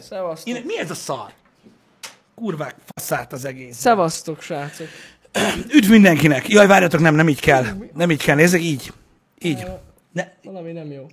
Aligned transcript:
Szevasztok. 0.00 0.54
Én, 0.54 0.62
mi 0.64 0.78
ez 0.78 0.90
a 0.90 0.94
szar? 0.94 1.32
Kurvák, 2.34 2.74
faszát 2.94 3.32
az 3.32 3.44
egész. 3.44 3.76
Szevasztok, 3.76 4.40
srácok. 4.40 4.86
Üdv 5.74 5.90
mindenkinek! 5.90 6.48
Jaj, 6.48 6.66
várjatok, 6.66 7.00
nem, 7.00 7.14
nem 7.14 7.28
így 7.28 7.40
kell. 7.40 7.64
Nem 7.94 8.10
így 8.10 8.22
kell, 8.22 8.36
nézzek, 8.36 8.60
így. 8.60 8.92
Így. 9.38 9.66
Ne, 10.12 10.28
Valami 10.42 10.72
nem 10.72 10.90
jó. 10.90 11.06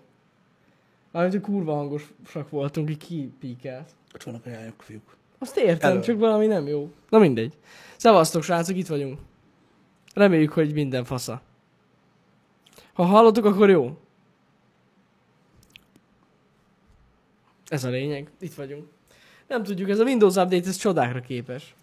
Mármint, 1.12 1.34
hogy 1.34 1.44
kurva 1.54 1.74
hangosak 1.76 2.50
voltunk, 2.50 2.90
így 2.90 2.98
kiípíkelt. 2.98 3.90
ott 4.16 4.24
vannak 4.24 4.46
a 4.46 4.50
jányok, 4.50 4.82
fiúk. 4.82 5.16
Azt 5.40 5.58
értem, 5.58 5.92
Elő. 5.92 6.02
csak 6.02 6.20
valami 6.20 6.46
nem 6.46 6.68
jó. 6.68 6.92
Na 7.10 7.18
mindegy. 7.18 7.54
Szevasztok, 7.98 8.44
srácok, 8.44 8.78
itt 8.78 8.88
vagyunk. 8.88 9.20
Reméljük, 10.14 10.52
hogy 10.52 10.74
minden 10.74 11.04
fasza. 11.04 11.42
Ha 12.94 13.04
hallottuk, 13.04 13.46
akkor 13.46 13.70
jó. 13.70 13.98
Ez 17.74 17.84
a 17.84 17.90
lényeg. 17.90 18.28
Itt 18.40 18.54
vagyunk. 18.54 18.86
Nem 19.48 19.64
tudjuk, 19.64 19.90
ez 19.90 20.00
a 20.00 20.04
Windows 20.04 20.36
Update, 20.36 20.68
ez 20.68 20.76
csodákra 20.76 21.20
képes. 21.20 21.76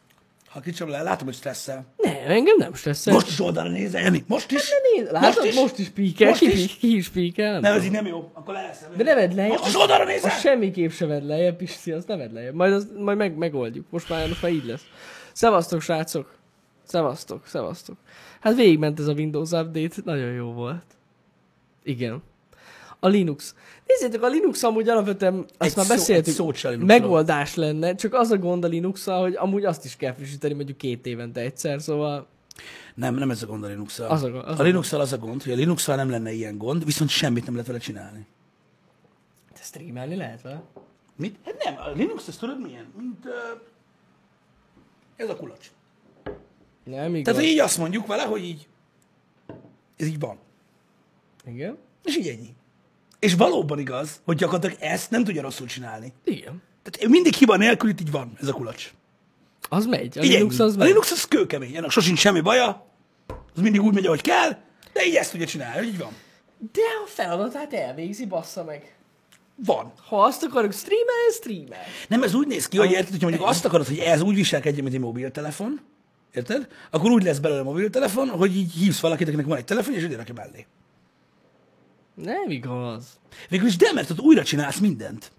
Ha 0.48 0.60
kicsem 0.60 0.88
le, 0.88 1.02
látom, 1.02 1.26
hogy 1.26 1.36
stresszel. 1.36 1.86
Nem, 1.96 2.14
engem 2.26 2.56
nem 2.58 2.74
stresszel. 2.74 3.12
Most 3.12 3.28
is 3.28 3.40
oldalra 3.40 3.70
nézel, 3.70 4.02
Jani. 4.02 4.24
Most 4.26 4.50
is? 4.50 4.70
Nézd, 4.94 5.12
látod, 5.12 5.22
most 5.22 5.36
Most 5.36 5.54
is, 5.54 5.60
most 5.60 5.78
is 5.78 5.88
píkel, 5.88 6.28
Most 6.28 6.40
ki, 6.50 6.62
is? 6.62 6.76
ki 6.76 6.96
is 6.96 7.08
píkel, 7.08 7.52
nem 7.52 7.60
Nem, 7.60 7.74
ez 7.74 7.84
így 7.84 7.90
nem 7.90 8.06
jó. 8.06 8.30
Akkor 8.32 8.54
le 8.54 8.62
lesz. 8.62 8.84
De 8.96 9.04
ne 9.04 9.14
vedd 9.14 9.34
lejjebb. 9.34 9.58
Most 9.58 9.66
is 9.66 9.76
oldalra 9.76 10.04
nézel? 10.04 10.30
semmiképp 10.30 10.90
se 10.90 11.06
vedd 11.06 11.26
lejjebb, 11.26 11.56
Pisti, 11.56 11.92
azt 11.92 12.06
ne 12.08 12.16
vedd 12.16 12.32
lejjebb. 12.32 12.54
Majd, 12.54 12.72
az, 12.72 12.88
majd 12.98 13.16
meg, 13.18 13.36
megoldjuk. 13.36 13.86
Most 13.90 14.08
már, 14.08 14.28
most 14.28 14.42
már 14.42 14.52
így 14.52 14.64
lesz. 14.64 14.84
Szevasztok, 15.32 15.80
srácok. 15.80 16.34
Szevasztok, 16.84 17.46
szevasztok. 17.46 17.96
Hát 18.40 18.54
végigment 18.54 18.98
ez 19.00 19.06
a 19.06 19.12
Windows 19.12 19.50
Update, 19.50 19.96
nagyon 20.04 20.32
jó 20.32 20.52
volt. 20.52 20.84
Igen. 21.82 22.22
A 23.00 23.08
Linux. 23.08 23.54
Nézzétek, 23.86 24.22
a 24.22 24.28
Linux 24.28 24.62
amúgy 24.62 24.88
alapvetően, 24.88 25.34
azt 25.38 25.70
Egy 25.70 25.76
már 25.76 25.86
szó- 25.86 25.94
beszéltük, 25.94 26.36
Linuxról. 26.38 26.76
megoldás 26.76 27.54
lenne, 27.54 27.94
csak 27.94 28.14
az 28.14 28.30
a 28.30 28.38
gond 28.38 28.64
a 28.64 28.68
linux 28.68 29.04
hogy 29.04 29.34
amúgy 29.34 29.64
azt 29.64 29.84
is 29.84 29.96
kell 29.96 30.12
frissíteni 30.14 30.54
mondjuk 30.54 30.78
két 30.78 31.06
évente 31.06 31.40
egyszer, 31.40 31.80
szóval 31.82 32.26
Nem, 32.94 33.14
nem 33.14 33.30
ez 33.30 33.42
a 33.42 33.46
gond 33.46 33.64
a 33.64 33.66
linux 33.66 33.98
Az 33.98 34.22
a 34.22 34.46
az 34.46 34.58
A 34.60 34.62
linux 34.62 34.92
az 34.92 35.12
a 35.12 35.18
gond, 35.18 35.42
hogy 35.42 35.52
a 35.52 35.56
linux 35.56 35.86
nem 35.86 36.10
lenne 36.10 36.32
ilyen 36.32 36.58
gond, 36.58 36.84
viszont 36.84 37.10
semmit 37.10 37.44
nem 37.44 37.52
lehet 37.52 37.66
vele 37.68 37.78
csinálni. 37.78 38.26
te 39.52 39.60
streamelni 39.62 40.16
lehet 40.16 40.42
vele. 40.42 40.62
Mit? 41.16 41.36
Hát 41.44 41.64
nem, 41.64 41.74
a 41.78 41.90
Linux, 41.90 42.28
ezt 42.28 42.38
tudod 42.40 42.60
milyen? 42.60 42.86
Mint, 42.98 43.24
uh, 43.24 43.60
ez 45.16 45.28
a 45.28 45.36
kulacs. 45.36 45.70
Nem, 46.84 47.14
igaz. 47.14 47.34
Tehát, 47.34 47.48
így 47.50 47.58
azt 47.58 47.78
mondjuk 47.78 48.06
vele, 48.06 48.22
hogy 48.22 48.44
így, 48.44 48.68
ez 49.96 50.06
így 50.06 50.18
van. 50.18 50.38
Igen. 51.46 51.76
És 52.04 52.16
így 52.16 52.26
ennyi. 52.28 52.54
És 53.20 53.34
valóban 53.34 53.78
igaz, 53.78 54.20
hogy 54.24 54.36
gyakorlatilag 54.36 54.76
ezt 54.80 55.10
nem 55.10 55.24
tudja 55.24 55.42
rosszul 55.42 55.66
csinálni. 55.66 56.12
Igen. 56.24 56.62
Tehát 56.82 57.10
mindig 57.10 57.34
hiba 57.34 57.56
nélkül 57.56 57.90
itt 57.90 58.00
így 58.00 58.10
van 58.10 58.32
ez 58.40 58.48
a 58.48 58.52
kulacs. 58.52 58.92
Az 59.68 59.86
megy. 59.86 60.18
A 60.18 60.22
Így 60.22 60.30
Linux 60.30 60.58
az 60.58 60.74
a 60.74 60.78
megy. 60.78 60.86
Linux 60.88 61.10
az 61.10 61.24
kőkemény, 61.24 61.76
ennek 61.76 61.90
sosincs 61.90 62.18
semmi 62.18 62.40
baja, 62.40 62.86
az 63.54 63.60
mindig 63.62 63.82
úgy 63.82 63.94
megy, 63.94 64.06
ahogy 64.06 64.20
kell, 64.20 64.50
de 64.92 65.06
így 65.06 65.14
ezt 65.14 65.30
tudja 65.30 65.46
csinálni, 65.46 65.76
hogy 65.76 65.86
így 65.86 65.98
van. 65.98 66.12
De 66.72 66.80
a 67.04 67.08
feladatát 67.08 67.72
elvégzi, 67.72 68.26
bassza 68.26 68.64
meg. 68.64 68.94
Van. 69.64 69.92
Ha 70.08 70.22
azt 70.22 70.42
akarok 70.42 70.72
streamelni, 70.72 71.32
streamel. 71.32 71.84
Nem, 72.08 72.22
ez 72.22 72.34
úgy 72.34 72.46
néz 72.46 72.68
ki, 72.68 72.78
hogy 72.78 72.90
érted, 72.90 73.10
hogyha 73.10 73.28
mondjuk 73.28 73.48
azt 73.48 73.64
akarod, 73.64 73.86
hogy 73.86 73.98
ez 73.98 74.20
úgy 74.20 74.34
viselkedjen, 74.34 74.82
mint 74.82 74.94
egy 74.94 75.00
mobiltelefon, 75.00 75.80
érted? 76.34 76.68
Akkor 76.90 77.10
úgy 77.10 77.22
lesz 77.22 77.38
belőle 77.38 77.60
a 77.60 77.64
mobiltelefon, 77.64 78.28
hogy 78.28 78.56
így 78.56 78.72
hívsz 78.72 79.00
valakit, 79.00 79.28
akinek 79.28 79.46
van 79.46 79.56
egy 79.56 79.64
telefon, 79.64 79.94
és 79.94 80.02
ide 80.02 80.16
rakja 80.16 80.34
mellé. 80.34 80.66
Nem 82.22 82.50
igaz. 82.50 83.04
Végülis 83.48 83.76
de, 83.76 83.92
mert 83.92 84.10
ott 84.10 84.20
újra 84.20 84.42
csinálsz 84.42 84.78
mindent. 84.78 85.32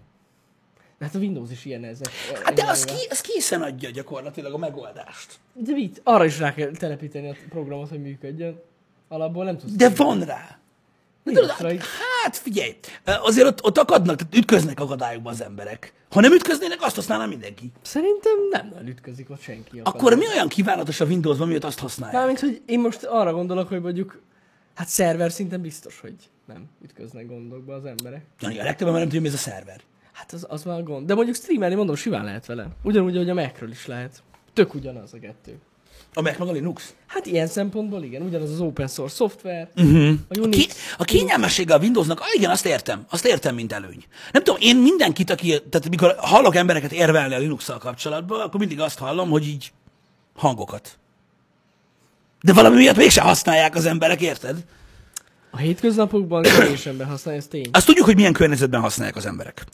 De 0.98 1.04
hát 1.04 1.14
a 1.14 1.18
Windows 1.18 1.50
is 1.50 1.64
ilyen 1.64 1.84
ezek. 1.84 2.08
Hát 2.42 2.54
de 2.54 2.64
az, 2.66 2.84
ki, 2.84 3.06
az 3.10 3.20
készen 3.20 3.62
adja 3.62 3.90
gyakorlatilag 3.90 4.52
a 4.52 4.58
megoldást. 4.58 5.38
De 5.54 5.72
mit? 5.72 6.00
Arra 6.04 6.24
is 6.24 6.38
rá 6.38 6.54
kell 6.54 6.70
telepíteni 6.70 7.28
a 7.28 7.34
programot, 7.48 7.88
hogy 7.88 8.02
működjön. 8.02 8.60
Alapból 9.08 9.44
nem 9.44 9.58
tudsz. 9.58 9.72
De 9.72 9.88
van 9.88 10.20
rá. 10.20 10.58
De 11.24 11.32
tudod, 11.32 11.50
hát 12.22 12.36
figyelj, 12.36 12.76
azért 13.04 13.46
ott, 13.46 13.64
ott 13.64 13.78
akadnak, 13.78 14.16
tehát 14.16 14.34
ütköznek 14.34 14.80
akadályokba 14.80 15.30
az 15.30 15.42
emberek. 15.42 15.92
Ha 16.10 16.20
nem 16.20 16.32
ütköznének, 16.32 16.82
azt 16.82 16.94
használná 16.94 17.26
mindenki. 17.26 17.72
Szerintem 17.82 18.32
nem 18.50 18.68
nagyon 18.72 18.86
ütközik 18.86 19.30
ott 19.30 19.40
senki. 19.40 19.80
Akkor 19.84 20.14
mi 20.16 20.26
olyan 20.26 20.48
kívánatos 20.48 21.00
a 21.00 21.04
Windowsban, 21.04 21.46
miért 21.48 21.64
azt 21.64 21.78
használják? 21.78 22.18
Mármint, 22.18 22.40
hogy 22.40 22.62
én 22.66 22.80
most 22.80 23.04
arra 23.04 23.32
gondolok, 23.32 23.68
hogy 23.68 23.80
mondjuk, 23.80 24.20
hát 24.74 24.88
szerver 24.88 25.32
szinten 25.32 25.60
biztos, 25.60 26.00
hogy 26.00 26.14
nem 26.46 26.64
ütköznek 26.84 27.26
gondokba 27.26 27.74
az 27.74 27.84
emberek. 27.84 28.24
Jani, 28.40 28.58
a 28.58 28.64
legtöbben 28.64 28.92
már 28.92 29.02
nem 29.02 29.10
tudja, 29.10 29.20
mi 29.20 29.28
ez 29.28 29.34
a 29.34 29.50
szerver. 29.50 29.80
Hát 30.12 30.32
az, 30.32 30.46
az 30.48 30.62
már 30.62 30.82
gond. 30.82 31.06
De 31.06 31.14
mondjuk 31.14 31.36
streamelni, 31.36 31.74
mondom, 31.74 31.94
simán 31.94 32.24
lehet 32.24 32.46
vele. 32.46 32.68
Ugyanúgy, 32.82 33.16
hogy 33.16 33.30
a 33.30 33.34
Macről 33.34 33.70
is 33.70 33.86
lehet. 33.86 34.22
Tök 34.52 34.74
ugyanaz 34.74 35.14
a 35.14 35.18
kettő. 35.18 35.58
A 36.14 36.20
Mac 36.22 36.38
meg 36.38 36.48
a 36.48 36.52
Linux. 36.52 36.94
Hát 37.06 37.26
ilyen 37.26 37.46
szempontból 37.46 38.02
igen, 38.02 38.22
ugyanaz 38.22 38.50
az 38.50 38.60
open 38.60 38.88
source 38.88 39.14
szoftver, 39.14 39.70
Uh-huh. 39.76 40.12
a 40.28 40.38
A, 40.38 40.40
Unix. 40.40 40.56
ki, 40.66 40.72
a 40.98 41.04
kényelmessége 41.04 41.74
a 41.74 41.78
Windowsnak, 41.78 42.20
ah, 42.20 42.26
igen, 42.34 42.50
azt 42.50 42.66
értem, 42.66 43.04
azt 43.10 43.24
értem, 43.26 43.54
mint 43.54 43.72
előny. 43.72 44.04
Nem 44.32 44.42
tudom, 44.42 44.60
én 44.60 44.76
mindenkit, 44.76 45.30
aki, 45.30 45.48
tehát 45.48 45.88
mikor 45.88 46.14
hallok 46.18 46.54
embereket 46.54 46.92
érvelni 46.92 47.34
a 47.34 47.38
linux 47.38 47.70
kapcsolatban, 47.78 48.40
akkor 48.40 48.60
mindig 48.60 48.80
azt 48.80 48.98
hallom, 48.98 49.30
hogy 49.30 49.46
így 49.46 49.72
hangokat. 50.34 50.98
De 52.42 52.52
valami 52.52 52.76
miatt 52.76 52.96
mégsem 52.96 53.24
használják 53.24 53.74
az 53.74 53.84
emberek, 53.86 54.20
érted? 54.20 54.64
A 55.50 55.56
hétköznapokban 55.56 56.42
kevés 56.42 56.86
ember 56.86 57.06
használja, 57.06 57.40
ez 57.40 57.46
tény. 57.46 57.68
Azt 57.72 57.86
tudjuk, 57.86 58.06
hogy 58.06 58.16
milyen 58.16 58.32
környezetben 58.32 58.80
használják 58.80 59.16
az 59.16 59.26
emberek. 59.26 59.64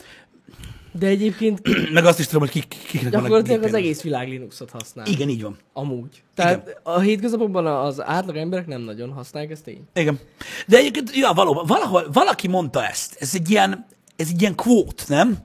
De 0.92 1.06
egyébként 1.06 1.60
Meg 1.92 2.04
azt 2.04 2.18
is 2.18 2.26
tudom, 2.26 2.40
hogy 2.40 2.50
kik, 2.50 2.76
kiknek 2.86 3.12
gyakorlatilag 3.12 3.62
az 3.62 3.74
egész 3.74 4.02
világ 4.02 4.28
Linuxot 4.28 4.70
használ. 4.70 5.06
Igen, 5.06 5.28
így 5.28 5.42
van. 5.42 5.56
Amúgy. 5.72 6.22
Tehát 6.34 6.80
a 6.82 6.98
hétköznapokban 6.98 7.66
az 7.66 8.02
átlag 8.02 8.36
emberek 8.36 8.66
nem 8.66 8.80
nagyon 8.80 9.12
használják, 9.12 9.52
ez 9.52 9.60
tény. 9.60 9.82
Igen. 9.94 10.18
De 10.66 10.76
egyébként, 10.76 11.16
ja, 11.16 11.32
valóban, 11.32 11.66
valahol, 11.66 12.08
valaki 12.12 12.48
mondta 12.48 12.86
ezt. 12.86 13.16
Ez 13.20 13.30
egy 13.34 13.50
ilyen, 13.50 13.86
ez 14.16 14.28
egy 14.30 14.40
ilyen 14.40 14.54
quote, 14.54 15.04
nem? 15.08 15.38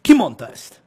Ki 0.00 0.14
mondta 0.14 0.50
ezt? 0.50 0.80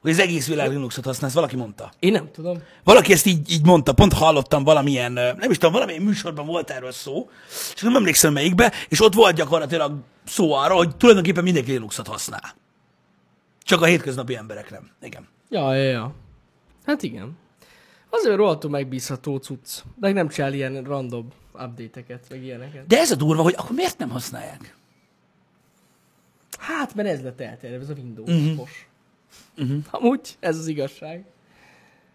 Hogy 0.00 0.10
az 0.10 0.18
egész 0.18 0.46
világ 0.46 0.68
Linuxot 0.68 1.04
használsz, 1.04 1.34
valaki 1.34 1.56
mondta. 1.56 1.92
Én 1.98 2.12
nem 2.12 2.30
tudom. 2.32 2.62
Valaki 2.84 3.12
ezt 3.12 3.26
így, 3.26 3.50
így 3.50 3.64
mondta, 3.64 3.92
pont 3.92 4.12
hallottam 4.12 4.64
valamilyen, 4.64 5.12
nem 5.12 5.50
is 5.50 5.56
tudom, 5.56 5.72
valamilyen 5.72 6.02
műsorban 6.02 6.46
volt 6.46 6.70
erről 6.70 6.92
szó, 6.92 7.30
és 7.74 7.80
nem 7.80 7.96
emlékszem 7.96 8.32
melyikbe, 8.32 8.72
és 8.88 9.02
ott 9.02 9.14
volt 9.14 9.34
gyakorlatilag 9.34 9.98
szó 10.24 10.52
arról, 10.52 10.76
hogy 10.76 10.96
tulajdonképpen 10.96 11.42
mindenki 11.42 11.70
Linuxot 11.70 12.06
használ. 12.06 12.54
Csak 13.62 13.82
a 13.82 13.84
hétköznapi 13.84 14.36
emberek 14.36 14.70
nem. 14.70 14.90
Igen. 15.02 15.28
Ja, 15.48 15.74
ja, 15.74 15.90
ja. 15.90 16.14
Hát 16.86 17.02
igen. 17.02 17.38
Azért 18.10 18.36
rohadtul 18.36 18.70
megbízható 18.70 19.36
cucc. 19.36 19.82
De 19.96 20.12
nem 20.12 20.28
csinál 20.28 20.52
ilyen 20.52 20.82
random 20.82 21.28
update-eket, 21.52 22.26
meg 22.30 22.42
ilyeneket. 22.42 22.86
De 22.86 22.98
ez 22.98 23.10
a 23.10 23.16
durva, 23.16 23.42
hogy 23.42 23.54
akkor 23.56 23.76
miért 23.76 23.98
nem 23.98 24.10
használják? 24.10 24.76
Hát, 26.58 26.94
mert 26.94 27.08
ez 27.08 27.22
lett 27.22 27.40
elterjedve, 27.40 27.84
ez 27.84 27.98
a 27.98 28.00
Windows 28.00 28.28
uh-huh. 28.28 28.68
Uh-huh. 29.58 29.78
Amúgy, 29.90 30.36
ez 30.40 30.58
az 30.58 30.66
igazság. 30.66 31.24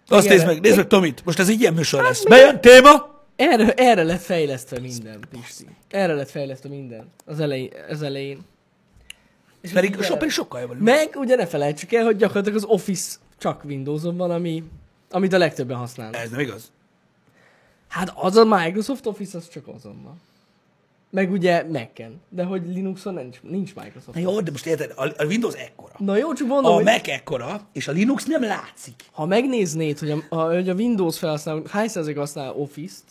Azt 0.07 0.29
nézd 0.29 0.45
meg, 0.45 0.59
nézd 0.61 0.75
meg, 0.75 0.87
Tomit, 0.87 1.25
most 1.25 1.39
ez 1.39 1.49
egy 1.49 1.59
ilyen 1.59 1.73
műsor 1.73 2.03
lesz. 2.03 2.23
mi- 2.23 2.29
Bejön 2.29 2.61
téma? 2.61 3.13
Erre, 3.35 3.73
erre 3.73 4.03
lett 4.03 4.21
fejlesztve 4.21 4.79
minden, 4.79 5.19
Pisti. 5.29 5.65
Erre 5.89 6.13
lett 6.13 6.29
fejlesztve 6.29 6.69
minden. 6.69 7.07
Az 7.25 7.39
elején. 7.39 7.71
Az 7.89 8.01
elején. 8.01 8.39
És 9.61 9.71
Pedig, 9.71 9.93
ugye- 9.95 10.03
so, 10.05 10.13
pedig 10.17 10.29
sokkal 10.31 10.61
jobb. 10.61 10.79
Meg 10.81 11.09
ugye 11.15 11.35
ne 11.35 11.45
felejtsük 11.47 11.93
el, 11.93 12.03
hogy 12.03 12.15
gyakorlatilag 12.17 12.57
az 12.57 12.63
Office 12.63 13.15
csak 13.37 13.63
Windowson 13.63 14.17
van, 14.17 14.31
ami, 14.31 14.63
amit 15.09 15.33
a 15.33 15.37
legtöbben 15.37 15.77
használnak. 15.77 16.21
Ez 16.21 16.29
nem 16.29 16.39
igaz. 16.39 16.71
Hát 17.87 18.13
az 18.15 18.35
a 18.35 18.45
Microsoft 18.45 19.05
Office, 19.05 19.37
az 19.37 19.49
csak 19.49 19.67
azon 19.67 20.03
van. 20.03 20.21
Meg 21.15 21.31
ugye 21.31 21.63
Mac-en. 21.71 22.21
De 22.29 22.43
hogy 22.43 22.61
Linuxon 22.67 23.13
nincs, 23.13 23.41
nincs 23.41 23.75
Microsoft. 23.75 24.13
Na 24.13 24.19
jó, 24.19 24.39
de 24.41 24.51
most 24.51 24.65
érted, 24.65 24.91
a, 24.95 25.25
Windows 25.25 25.53
ekkora. 25.53 25.93
Na 25.97 26.17
jó, 26.17 26.33
csak 26.33 26.47
mondom, 26.47 26.71
A 26.71 26.75
hogy 26.75 26.83
Mac 26.83 27.07
ekkora, 27.07 27.67
és 27.73 27.87
a 27.87 27.91
Linux 27.91 28.25
nem 28.25 28.41
látszik. 28.43 28.93
ha 29.11 29.25
megnéznéd, 29.25 29.99
hogy 29.99 30.09
a, 30.11 30.17
a, 30.29 30.53
hogy 30.53 30.69
a 30.69 30.73
Windows 30.73 31.17
felhasználó, 31.17 31.61
hány 31.69 31.87
százalék 31.87 32.17
használ 32.17 32.51
Office-t, 32.53 33.03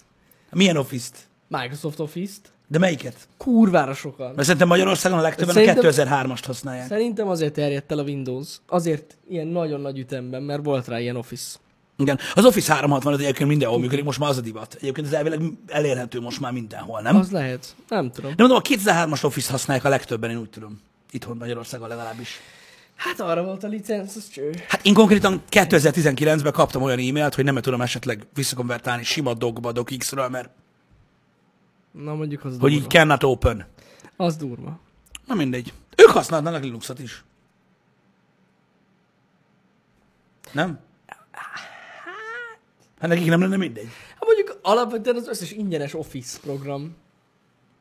Milyen 0.52 0.76
Office-t? 0.76 1.16
Microsoft 1.48 2.00
Office-t, 2.00 2.52
Melyiket? 2.78 3.14
kurvára 3.36 3.94
sokan. 3.94 4.32
Mert 4.34 4.42
szerintem 4.42 4.68
Magyarországon 4.68 5.18
a 5.18 5.22
legtöbben 5.22 5.54
Szerintem- 5.54 5.84
a 5.84 5.88
2003-ast 5.88 6.42
használják. 6.46 6.86
Szerintem 6.86 7.28
azért 7.28 7.52
terjedt 7.52 7.92
el 7.92 7.98
a 7.98 8.02
Windows. 8.02 8.56
Azért 8.66 9.16
ilyen 9.28 9.46
nagyon 9.46 9.80
nagy 9.80 9.98
ütemben, 9.98 10.42
mert 10.42 10.64
volt 10.64 10.86
rá 10.88 11.00
ilyen 11.00 11.16
Office. 11.16 11.56
Igen. 11.96 12.18
Az 12.34 12.44
Office 12.44 12.72
365 12.74 13.20
egyébként 13.20 13.48
mindenhol 13.48 13.78
működik, 13.78 14.04
most 14.04 14.18
már 14.18 14.28
az 14.30 14.36
a 14.36 14.40
divat. 14.40 14.74
Egyébként 14.74 15.06
ez 15.06 15.12
elvileg 15.12 15.40
elérhető 15.66 16.20
most 16.20 16.40
már 16.40 16.52
mindenhol, 16.52 17.00
nem? 17.00 17.16
Az 17.16 17.30
lehet. 17.30 17.76
Nem 17.88 18.10
tudom. 18.10 18.30
De 18.36 18.46
mondom, 18.46 18.56
a 18.58 18.68
2003-as 18.76 19.24
Office 19.24 19.50
használják 19.50 19.86
a 19.86 19.88
legtöbben, 19.88 20.30
én 20.30 20.36
úgy 20.36 20.50
tudom. 20.50 20.80
Itthon 21.10 21.36
Magyarországon 21.36 21.88
legalábbis. 21.88 22.40
Hát 22.96 23.20
arra 23.20 23.44
volt 23.44 23.64
a 23.64 23.66
licenc, 23.66 24.16
az 24.16 24.28
cső. 24.28 24.54
Hát 24.68 24.86
én 24.86 24.94
konkrétan 24.94 25.42
2019-ben 25.50 26.52
kaptam 26.52 26.82
olyan 26.82 26.98
e-mailt, 26.98 27.34
hogy 27.34 27.44
nem 27.44 27.56
tudom 27.56 27.80
esetleg 27.80 28.26
visszakonvertálni 28.34 29.02
sima 29.04 29.34
dogba, 29.34 29.72
docx-ről, 29.72 30.28
mert 30.28 30.50
Na 31.92 32.14
mondjuk 32.14 32.44
az 32.44 32.50
hogy 32.50 32.60
durva. 32.60 32.76
így 32.76 32.90
cannot 32.90 33.22
open. 33.22 33.66
Az 34.16 34.36
durva. 34.36 34.78
Na 35.26 35.34
mindegy. 35.34 35.72
Ők 35.96 36.08
használnak 36.08 36.62
Linuxot 36.62 36.98
is. 36.98 37.24
Nem? 40.52 40.78
Hát 43.00 43.08
nekik 43.08 43.26
nem 43.26 43.40
lenne 43.40 43.56
mindegy. 43.56 43.88
Hát 44.14 44.24
mondjuk 44.24 44.58
alapvetően 44.62 45.16
az 45.16 45.28
összes 45.28 45.52
ingyenes 45.52 45.94
Office 45.94 46.38
program, 46.40 46.96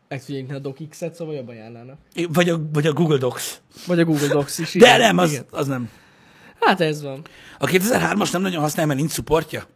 meg 0.07 0.25
tudják 0.25 0.49
a 0.49 0.59
DocX-et, 0.59 1.15
szóval 1.15 1.35
jobb 1.35 1.47
ajánlának. 1.47 1.97
Vagy 2.29 2.49
a, 2.49 2.59
vagy 2.73 2.87
a 2.87 2.93
Google 2.93 3.17
Docs. 3.17 3.43
Vagy 3.87 3.99
a 3.99 4.05
Google 4.05 4.27
Docs 4.27 4.57
is. 4.57 4.73
De 4.73 4.85
igen, 4.85 4.99
nem, 4.99 5.17
az, 5.17 5.31
igen. 5.31 5.45
az 5.49 5.67
nem. 5.67 5.89
Hát 6.59 6.81
ez 6.81 7.01
van. 7.01 7.21
A 7.57 7.65
2003-as 7.65 8.31
nem 8.31 8.41
nagyon 8.41 8.61
használja, 8.61 8.87
mert 8.87 8.99
nincs 8.99 9.11
supportja? 9.11 9.67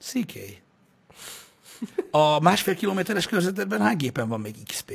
CK. 0.00 0.32
A 2.10 2.40
másfél 2.40 2.74
kilométeres 2.74 3.26
körzetedben 3.26 3.80
hány 3.80 3.96
gépen 3.96 4.28
van 4.28 4.40
még 4.40 4.54
XP? 4.66 4.92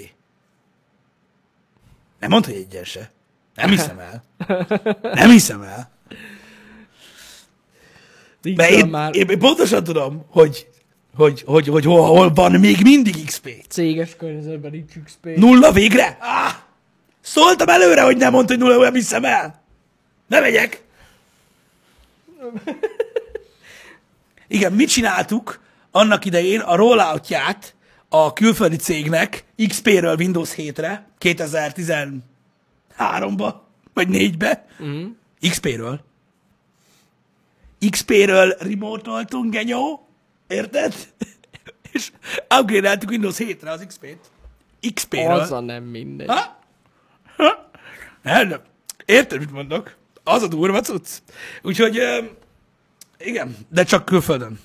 Nem 2.20 2.30
mondta, 2.30 2.52
hogy 2.52 2.60
egyen 2.60 2.84
se. 2.84 3.12
Nem 3.56 3.70
hiszem 3.70 4.00
el. 4.00 4.24
Nem 5.02 5.30
hiszem 5.30 5.62
el. 5.62 5.92
Nincs 8.44 8.58
Mert 8.58 8.72
én, 8.72 8.86
már 8.86 9.16
én, 9.16 9.30
én 9.30 9.40
pontosan 9.40 9.84
tudom, 9.84 10.26
hogy, 10.30 10.68
hogy, 11.16 11.44
hogy, 11.46 11.68
hogy 11.68 11.86
hol, 11.86 12.08
hol 12.08 12.34
van 12.34 12.52
még 12.52 12.82
mindig 12.82 13.26
XP. 13.26 13.50
céges 13.70 14.16
környezetben 14.16 14.72
nincs 14.72 14.92
XP. 15.06 15.26
Nulla 15.36 15.72
végre? 15.72 16.18
Ah! 16.20 16.54
Szóltam 17.22 17.68
előre, 17.68 18.02
hogy 18.02 18.18
nem 18.18 18.32
mondta, 18.32 18.54
hogy 18.54 18.64
nulla, 18.64 18.84
nem 18.84 18.94
hiszem 18.94 19.26
el. 19.26 19.64
Ne 20.28 20.40
megyek. 20.40 20.82
Igen, 24.48 24.74
mit 24.74 24.90
csináltuk 24.90 25.60
annak 25.92 26.26
idején 26.26 26.60
a 26.60 26.76
rolloutját 26.76 27.76
a 28.10 28.34
külföldi 28.34 28.76
cégnek 28.76 29.44
XP-ről 29.68 30.16
Windows 30.16 30.54
7-re 30.58 31.08
2013-ba, 31.20 33.54
vagy 33.94 34.08
4-be. 34.12 34.66
Uh-huh. 34.80 35.06
XP-ről. 35.50 36.02
XP-ről 37.90 38.56
remote-oltunk, 38.60 39.52
genyó. 39.52 40.08
Érted? 40.48 40.94
És 41.92 42.12
upgrade-eltük 42.60 43.10
Windows 43.10 43.36
7-re 43.38 43.72
az 43.72 43.86
XP-t. 43.88 44.32
XP-ről. 44.94 45.40
Az 45.40 45.52
a 45.52 45.60
nem 45.60 45.84
mindegy. 45.84 46.28
Ha? 46.28 46.60
Ha? 47.38 47.70
Nem, 48.22 48.48
nem. 48.48 48.62
Érted, 49.06 49.40
mit 49.40 49.52
mondok? 49.52 49.96
Az 50.24 50.42
a 50.44 50.48
durva 50.48 50.82
cucc. 50.82 51.10
Úgyhogy, 51.62 52.02
igen, 53.18 53.56
de 53.70 53.84
csak 53.84 54.06
külföldön. 54.06 54.60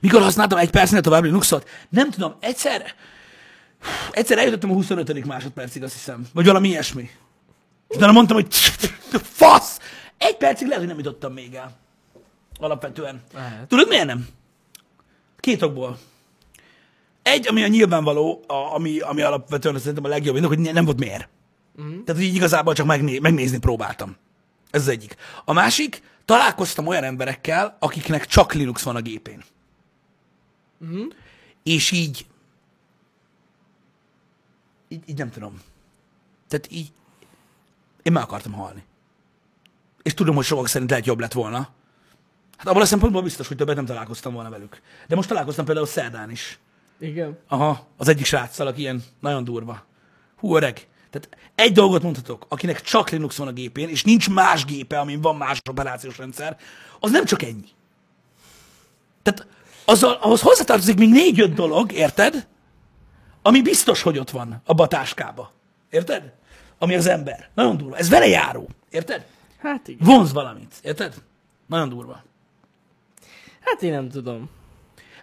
Mikor 0.00 0.22
használtam 0.22 0.58
egy 0.58 0.70
percnél 0.70 1.00
tovább 1.00 1.22
Linuxot? 1.22 1.68
Nem 1.88 2.10
tudom, 2.10 2.34
egyszer, 2.40 2.94
egyszer 4.10 4.38
eljutottam 4.38 4.70
a 4.70 4.74
25. 4.74 5.24
másodpercig, 5.24 5.82
azt 5.82 5.92
hiszem. 5.92 6.26
Vagy 6.32 6.46
valami 6.46 6.68
ilyesmi. 6.68 7.10
És 7.88 7.96
utána 7.96 8.12
mondtam, 8.12 8.36
hogy 8.36 8.54
fasz! 9.40 9.78
Egy 10.18 10.36
percig 10.36 10.66
lehet, 10.66 10.78
hogy 10.82 10.88
nem 10.88 10.98
jutottam 11.04 11.32
még 11.32 11.54
el. 11.54 11.78
Alapvetően. 12.60 13.22
Lehet. 13.34 13.68
Tudod, 13.68 13.88
miért 13.88 14.06
nem? 14.06 14.28
Két 15.40 15.62
okból. 15.62 15.98
Egy, 17.22 17.48
ami 17.48 17.62
a 17.62 17.66
nyilvánvaló, 17.66 18.44
a, 18.46 18.54
ami, 18.54 18.98
ami 18.98 19.22
alapvetően 19.22 19.78
szerintem 19.78 20.04
a 20.04 20.08
legjobb, 20.08 20.36
indok, 20.36 20.50
hogy 20.50 20.72
nem 20.72 20.84
volt 20.84 20.98
miért. 20.98 21.28
Uh-huh. 21.76 22.04
Tehát, 22.04 22.20
hogy 22.20 22.22
így 22.22 22.34
igazából 22.34 22.74
csak 22.74 22.86
megné, 22.86 23.18
megnézni 23.18 23.58
próbáltam. 23.58 24.16
Ez 24.70 24.80
az 24.80 24.88
egyik. 24.88 25.16
A 25.44 25.52
másik, 25.52 26.02
találkoztam 26.24 26.86
olyan 26.86 27.04
emberekkel, 27.04 27.76
akiknek 27.78 28.26
csak 28.26 28.52
Linux 28.52 28.82
van 28.82 28.96
a 28.96 29.00
gépén. 29.00 29.44
Uh-huh. 30.80 31.06
És 31.62 31.90
így, 31.90 32.26
így, 34.88 35.02
így 35.06 35.18
nem 35.18 35.30
tudom. 35.30 35.60
Tehát 36.48 36.72
így, 36.72 36.92
én 38.02 38.12
meg 38.12 38.22
akartam 38.22 38.52
halni. 38.52 38.84
És 40.02 40.14
tudom, 40.14 40.34
hogy 40.34 40.44
sokak 40.44 40.68
szerint 40.68 40.90
lehet 40.90 41.06
jobb 41.06 41.20
lett 41.20 41.32
volna. 41.32 41.68
Hát 42.60 42.68
abban 42.68 42.82
a 42.82 42.86
szempontból 42.86 43.22
biztos, 43.22 43.48
hogy 43.48 43.56
többet 43.56 43.76
nem 43.76 43.84
találkoztam 43.84 44.32
volna 44.32 44.50
velük. 44.50 44.80
De 45.08 45.14
most 45.14 45.28
találkoztam 45.28 45.64
például 45.64 45.86
szerdán 45.86 46.30
is. 46.30 46.58
Igen. 46.98 47.38
Aha, 47.48 47.86
az 47.96 48.08
egyik 48.08 48.24
sráccal, 48.24 48.66
aki 48.66 48.80
ilyen 48.80 49.02
nagyon 49.20 49.44
durva. 49.44 49.84
Hú, 50.36 50.56
öreg. 50.56 50.86
Tehát 51.10 51.28
egy 51.54 51.72
dolgot 51.72 52.02
mondhatok, 52.02 52.46
akinek 52.48 52.80
csak 52.80 53.10
Linux 53.10 53.36
van 53.36 53.48
a 53.48 53.52
gépén, 53.52 53.88
és 53.88 54.04
nincs 54.04 54.30
más 54.30 54.64
gépe, 54.64 54.98
amin 54.98 55.20
van 55.20 55.36
más 55.36 55.62
operációs 55.70 56.18
rendszer, 56.18 56.56
az 56.98 57.10
nem 57.10 57.24
csak 57.24 57.42
ennyi. 57.42 57.68
Tehát 59.22 59.46
azzal, 59.84 60.12
ahhoz 60.12 60.40
hozzátartozik 60.40 60.98
még 60.98 61.10
négy-öt 61.10 61.54
dolog, 61.54 61.92
érted? 61.92 62.46
Ami 63.42 63.62
biztos, 63.62 64.02
hogy 64.02 64.18
ott 64.18 64.30
van 64.30 64.62
abba 64.64 64.82
a 64.82 64.88
táskába. 64.88 65.52
Érted? 65.90 66.32
Ami 66.78 66.94
az 66.94 67.06
ember. 67.06 67.50
Nagyon 67.54 67.76
durva. 67.76 67.96
Ez 67.96 68.08
vele 68.08 68.26
járó. 68.26 68.68
Érted? 68.90 69.26
Hát 69.58 69.88
igen. 69.88 70.06
Vonz 70.06 70.32
valamit. 70.32 70.74
Érted? 70.82 71.14
Nagyon 71.66 71.88
durva. 71.88 72.28
Hát 73.70 73.82
én 73.82 73.92
nem 73.92 74.08
tudom. 74.08 74.48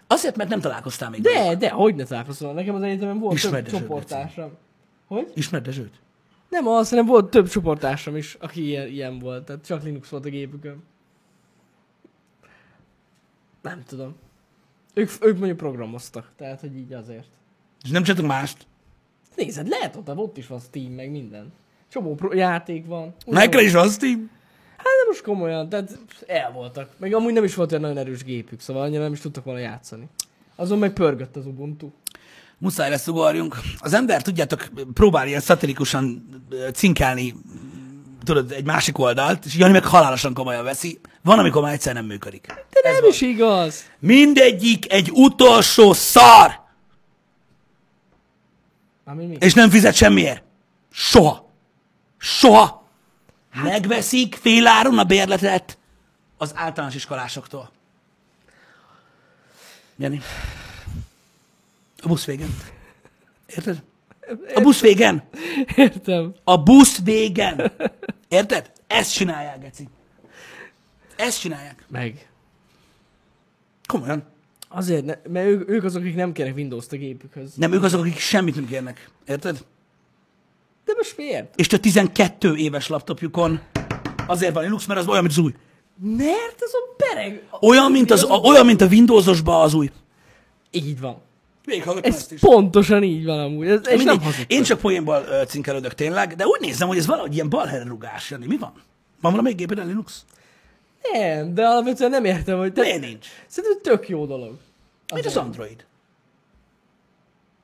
Azért, 0.06 0.36
mert 0.36 0.50
nem 0.50 0.60
találkoztál 0.60 1.10
még. 1.10 1.20
De, 1.20 1.54
de, 1.54 1.70
hogy 1.70 1.94
ne 1.94 2.04
találkozol? 2.04 2.52
Nekem 2.52 2.74
az 2.74 2.82
egyetemen 2.82 3.18
volt 3.18 3.34
Ismerd 3.34 3.54
több 3.54 3.64
Dezsőt, 3.64 3.80
csoporttársam. 3.80 4.50
Hogy? 5.06 5.32
Ismered 5.34 5.66
Dezsőt? 5.66 6.00
Nem, 6.48 6.66
azt 6.66 6.90
hanem 6.90 7.06
volt 7.06 7.30
több 7.30 7.48
csoporttársam 7.48 8.16
is, 8.16 8.36
aki 8.40 8.66
ilyen, 8.66 8.86
ilyen 8.86 9.18
volt. 9.18 9.44
Tehát 9.44 9.66
csak 9.66 9.82
Linux 9.82 10.08
volt 10.08 10.24
a 10.24 10.28
gépükön. 10.28 10.82
Nem 13.62 13.82
tudom. 13.86 14.16
Ők, 14.94 15.10
ők 15.20 15.36
mondjuk 15.36 15.56
programoztak, 15.56 16.30
tehát 16.36 16.60
hogy 16.60 16.76
így 16.76 16.92
azért. 16.92 17.26
És 17.82 17.90
nem 17.90 18.02
csináltak 18.02 18.28
mást? 18.28 18.66
Nézed, 19.36 19.68
lehet 19.68 19.96
ott, 19.96 20.16
ott 20.16 20.36
is 20.36 20.46
van 20.46 20.60
Steam, 20.60 20.92
meg 20.92 21.10
minden. 21.10 21.52
Csomó 21.88 22.14
pro- 22.14 22.34
játék 22.34 22.86
van. 22.86 23.14
Nekre 23.26 23.62
is 23.62 23.74
az, 23.74 23.94
Steam? 23.94 24.30
Hát 24.78 25.06
most 25.08 25.22
komolyan, 25.22 25.68
tehát 25.68 25.98
el 26.26 26.50
voltak. 26.52 26.90
Meg 26.98 27.14
amúgy 27.14 27.32
nem 27.32 27.44
is 27.44 27.54
volt 27.54 27.70
olyan 27.70 27.82
nagyon 27.82 27.98
erős 27.98 28.24
gépük, 28.24 28.60
szóval 28.60 28.82
annyira 28.82 29.02
nem 29.02 29.12
is 29.12 29.20
tudtak 29.20 29.44
volna 29.44 29.60
játszani. 29.60 30.08
Azon 30.56 30.78
meg 30.78 30.92
pörgött 30.92 31.36
az 31.36 31.46
Ubuntu. 31.46 31.90
Muszáj 32.58 32.90
lesz 32.90 33.06
ugorjunk. 33.06 33.56
Az 33.78 33.92
ember, 33.92 34.22
tudjátok, 34.22 34.68
próbál 34.94 35.26
ilyen 35.26 35.40
szatirikusan 35.40 36.28
cinkelni, 36.74 37.34
tudod, 38.24 38.52
egy 38.52 38.64
másik 38.64 38.98
oldalt, 38.98 39.44
és 39.44 39.54
Jani 39.56 39.72
meg 39.72 39.84
halálosan 39.84 40.34
komolyan 40.34 40.64
veszi. 40.64 41.00
Van, 41.22 41.38
amikor 41.38 41.62
már 41.62 41.72
egyszer 41.72 41.94
nem 41.94 42.04
működik. 42.04 42.46
De 42.46 42.80
nem 42.90 43.00
van. 43.00 43.10
is 43.10 43.20
igaz. 43.20 43.84
Mindegyik 43.98 44.92
egy 44.92 45.10
utolsó 45.12 45.92
szar, 45.92 46.60
Ami 49.04 49.26
mi? 49.26 49.36
és 49.40 49.54
nem 49.54 49.70
fizet 49.70 49.94
semmiért. 49.94 50.42
Soha. 50.90 51.50
Soha. 52.18 52.87
Megveszik 53.54 54.34
féláron 54.34 54.98
a 54.98 55.04
bérletet 55.04 55.78
az 56.36 56.52
általános 56.54 56.94
iskolásoktól. 56.94 57.70
Jani. 59.96 60.20
A 62.02 62.08
busz 62.08 62.24
végen. 62.24 62.56
Érted? 63.46 63.82
A 64.54 64.60
busz 64.60 64.80
végen. 64.80 65.28
Értem. 65.76 66.34
A 66.44 66.62
busz 66.62 67.00
végen. 67.02 67.72
Érted? 68.28 68.72
Ezt 68.86 69.12
csinálják, 69.12 69.60
Geci. 69.60 69.88
Ezt 71.16 71.40
csinálják. 71.40 71.84
Meg. 71.88 72.28
Komolyan. 73.86 74.24
Azért, 74.68 75.04
ne, 75.04 75.14
mert 75.28 75.46
ők, 75.46 75.68
ők 75.68 75.84
azok, 75.84 76.02
akik 76.02 76.14
nem 76.14 76.32
kérnek 76.32 76.54
Windows-t 76.54 76.92
a 76.92 76.96
gépükhöz. 76.96 77.54
Nem, 77.54 77.72
ők 77.72 77.82
azok, 77.82 78.00
akik 78.00 78.18
semmit 78.18 78.54
nem 78.54 78.66
kérnek. 78.66 79.10
Érted? 79.26 79.64
De 80.88 80.94
most 80.96 81.16
miért? 81.16 81.54
És 81.56 81.72
a 81.72 81.78
12 81.78 82.56
éves 82.56 82.88
laptopjukon 82.88 83.60
azért 84.26 84.54
van 84.54 84.62
Linux, 84.62 84.86
mert 84.86 85.00
az 85.00 85.08
olyan, 85.08 85.22
mint 85.22 85.36
az 85.36 85.44
új. 85.44 85.54
Mert 85.96 86.56
az 86.60 86.70
a 86.74 86.96
bereg. 86.96 87.48
Olyan, 87.60 87.90
mint, 87.90 88.10
az, 88.10 88.24
a, 88.28 88.36
olyan, 88.36 88.66
mint 88.66 88.80
a 88.80 88.86
Windowsosba 88.86 89.60
az 89.60 89.74
új. 89.74 89.90
Így 90.70 91.00
van. 91.00 91.20
Végighallgatom 91.64 92.12
Ez 92.12 92.40
pontosan 92.40 93.02
így 93.02 93.24
van 93.24 93.38
amúgy. 93.38 93.68
Ez, 93.68 93.80
és 93.88 94.04
nem. 94.04 94.20
Én 94.46 94.62
csak 94.62 94.80
poénból 94.80 95.24
ö, 95.28 95.42
cinkelődök 95.46 95.94
tényleg, 95.94 96.34
de 96.34 96.46
úgy 96.46 96.60
nézem, 96.60 96.88
hogy 96.88 96.98
ez 96.98 97.06
valahogy 97.06 97.34
ilyen 97.34 97.48
balherre 97.48 97.84
rugás, 97.84 98.30
Jani. 98.30 98.46
Mi 98.46 98.56
van? 98.56 98.72
Van 99.20 99.30
valami 99.30 99.52
gépeden 99.52 99.86
Linux? 99.86 100.24
Nem, 101.12 101.54
de 101.54 101.66
alapvetően 101.66 102.10
nem 102.10 102.24
értem, 102.24 102.58
hogy... 102.58 102.72
Te... 102.72 102.80
Miért 102.80 103.00
nincs? 103.00 103.26
Szerintem 103.46 103.82
tök 103.82 104.08
jó 104.08 104.26
dolog. 104.26 104.56
Mit 105.14 105.26
az 105.26 105.36
Android? 105.36 105.84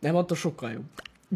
Nem, 0.01 0.17
attól 0.17 0.37
sokkal 0.37 0.71
jobb. 0.71 0.85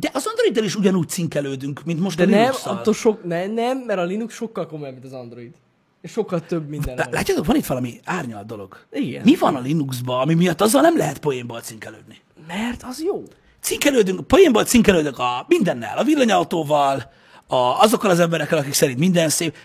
De 0.00 0.10
az 0.12 0.26
Androiddel 0.26 0.64
is 0.64 0.74
ugyanúgy 0.76 1.08
cinkelődünk, 1.08 1.84
mint 1.84 2.00
most 2.00 2.16
De 2.16 2.22
a 2.22 2.26
nem, 2.26 2.38
Linux-szal. 2.38 2.76
attól 2.76 2.94
sok... 2.94 3.24
Nem, 3.24 3.52
nem, 3.52 3.78
mert 3.78 3.98
a 3.98 4.04
Linux 4.04 4.34
sokkal 4.34 4.66
komolyabb, 4.66 4.92
mint 4.92 5.04
az 5.04 5.12
Android. 5.12 5.52
És 6.00 6.10
sokkal 6.10 6.40
több 6.46 6.68
minden. 6.68 6.96
Lá-. 6.96 7.12
Látjátok, 7.12 7.44
van 7.46 7.56
itt 7.56 7.66
valami 7.66 8.00
árnyalt 8.04 8.46
dolog. 8.46 8.78
Igen. 8.92 9.22
Mi 9.24 9.36
van 9.36 9.56
a 9.56 9.60
Linuxban, 9.60 10.20
ami 10.20 10.34
miatt 10.34 10.60
azzal 10.60 10.80
nem 10.80 10.96
lehet 10.96 11.18
poénból 11.18 11.60
cinkelődni? 11.60 12.20
Mert 12.46 12.82
az 12.82 13.02
jó. 13.02 13.22
Cinkelődünk, 13.60 14.26
poénból 14.26 14.64
cinkelődök 14.64 15.18
a 15.18 15.44
mindennel, 15.48 15.98
a 15.98 16.04
villanyautóval, 16.04 17.10
a, 17.46 17.56
azokkal 17.56 18.10
az 18.10 18.20
emberekkel, 18.20 18.58
akik 18.58 18.72
szerint 18.72 18.98
minden 18.98 19.28
szép. 19.28 19.56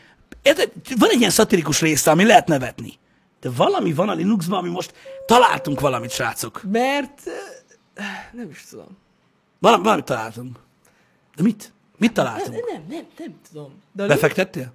Érted? 0.42 0.72
Van 0.98 1.10
egy 1.10 1.20
ilyen 1.20 1.32
szatirikus 1.32 1.82
része, 1.82 2.12
ami 2.12 2.26
lehet 2.26 2.48
nevetni. 2.48 2.94
De 3.42 3.50
valami 3.50 3.94
van 3.94 4.10
a 4.10 4.14
Linuxban, 4.14 4.60
ami 4.60 4.70
most 4.70 4.94
találtunk 5.26 5.80
valamit, 5.80 6.12
srácok. 6.12 6.62
Mert... 6.72 7.22
Nem 8.32 8.50
is 8.50 8.66
tudom. 8.70 9.02
Valami, 9.64 9.84
valamit 9.84 10.06
találtunk. 10.06 10.60
De 11.36 11.44
mit? 11.44 11.74
Mit 11.98 12.14
találtunk? 12.14 12.66
Nem, 12.72 12.84
nem, 12.90 13.06
nem 13.18 13.36
tudom. 13.52 13.72
De 13.92 14.04
a 14.04 14.08
Befektettél? 14.08 14.74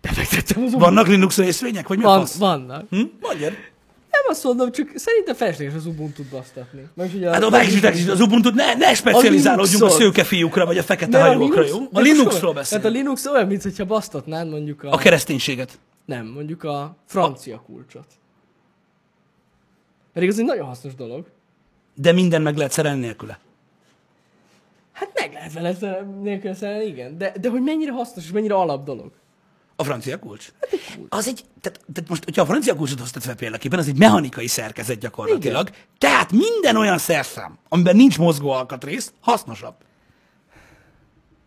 Befektettem 0.00 0.64
az 0.64 0.72
Vannak 0.72 1.06
Linux 1.06 1.36
részvények, 1.38 1.88
vagy 1.88 1.98
mi 1.98 2.04
a 2.04 2.06
Van, 2.06 2.20
fasz? 2.20 2.36
vannak. 2.36 2.88
Hm? 2.90 3.02
Mondjad. 3.20 3.52
Nem 4.10 4.22
azt 4.28 4.44
mondom, 4.44 4.72
csak 4.72 4.90
szerintem 4.94 5.34
felesleges 5.34 5.74
az 5.74 5.86
Ubuntu-t 5.86 6.26
basztatni. 6.26 6.88
Meg 6.94 7.10
ugye 7.14 7.30
Hát 7.30 7.42
a 7.42 7.50
megzsítek 7.50 7.94
az 8.10 8.20
Ubuntu, 8.20 8.50
ne, 8.50 8.74
ne 8.74 8.94
specializálódjunk 8.94 9.82
a, 9.82 9.86
Linuxot. 9.86 10.00
szőke 10.00 10.24
fiúkra, 10.24 10.66
vagy 10.66 10.78
a 10.78 10.82
fekete 10.82 11.18
Mert 11.18 11.34
hajókra, 11.34 11.66
jó? 11.66 11.78
A 11.92 12.00
Linuxról 12.00 12.38
soha- 12.40 12.52
beszél. 12.54 12.78
Tehát 12.78 12.94
a 12.94 12.96
Linux 12.98 13.26
olyan, 13.26 13.46
mintha 13.46 13.84
basztatnád 13.84 14.48
mondjuk 14.48 14.82
a... 14.82 14.92
A 14.92 14.96
kereszténységet. 14.96 15.78
Nem, 16.04 16.26
mondjuk 16.26 16.64
a 16.64 16.96
francia 17.06 17.62
kulcsot. 17.66 18.06
Pedig 20.12 20.28
az 20.28 20.38
egy 20.38 20.44
nagyon 20.44 20.66
hasznos 20.66 20.94
dolog. 20.94 21.26
De 21.94 22.12
minden 22.12 22.42
meg 22.42 22.56
lehet 22.56 22.72
szerelni 22.72 23.00
nélküle. 23.00 23.38
Hát 24.98 25.10
meg 25.14 25.32
lehet 25.32 25.52
vele 25.52 25.74
szerelni, 25.74 26.22
nélkül 26.22 26.54
szerelni, 26.54 26.84
igen. 26.84 27.18
De, 27.18 27.32
de 27.40 27.48
hogy 27.48 27.62
mennyire 27.62 27.92
hasznos 27.92 28.24
és 28.24 28.30
mennyire 28.30 28.54
alap 28.54 28.84
dolog. 28.84 29.10
A 29.76 29.84
francia 29.84 30.18
kulcs? 30.18 30.52
Az 31.08 31.28
egy, 31.28 31.44
tehát, 31.60 31.80
tehát 31.92 32.08
most, 32.10 32.24
hogyha 32.24 32.42
a 32.42 32.46
francia 32.46 32.74
kulcsot 32.74 33.00
hoztad 33.00 33.22
fel 33.22 33.34
példaképpen, 33.34 33.78
az 33.78 33.88
egy 33.88 33.98
mechanikai 33.98 34.46
szerkezet 34.46 34.98
gyakorlatilag. 34.98 35.68
Igen. 35.68 35.80
Tehát 35.98 36.32
minden 36.32 36.76
olyan 36.76 36.98
szerszám, 36.98 37.58
amiben 37.68 37.96
nincs 37.96 38.18
mozgó 38.18 38.50
alkatrész, 38.50 39.12
hasznosabb. 39.20 39.74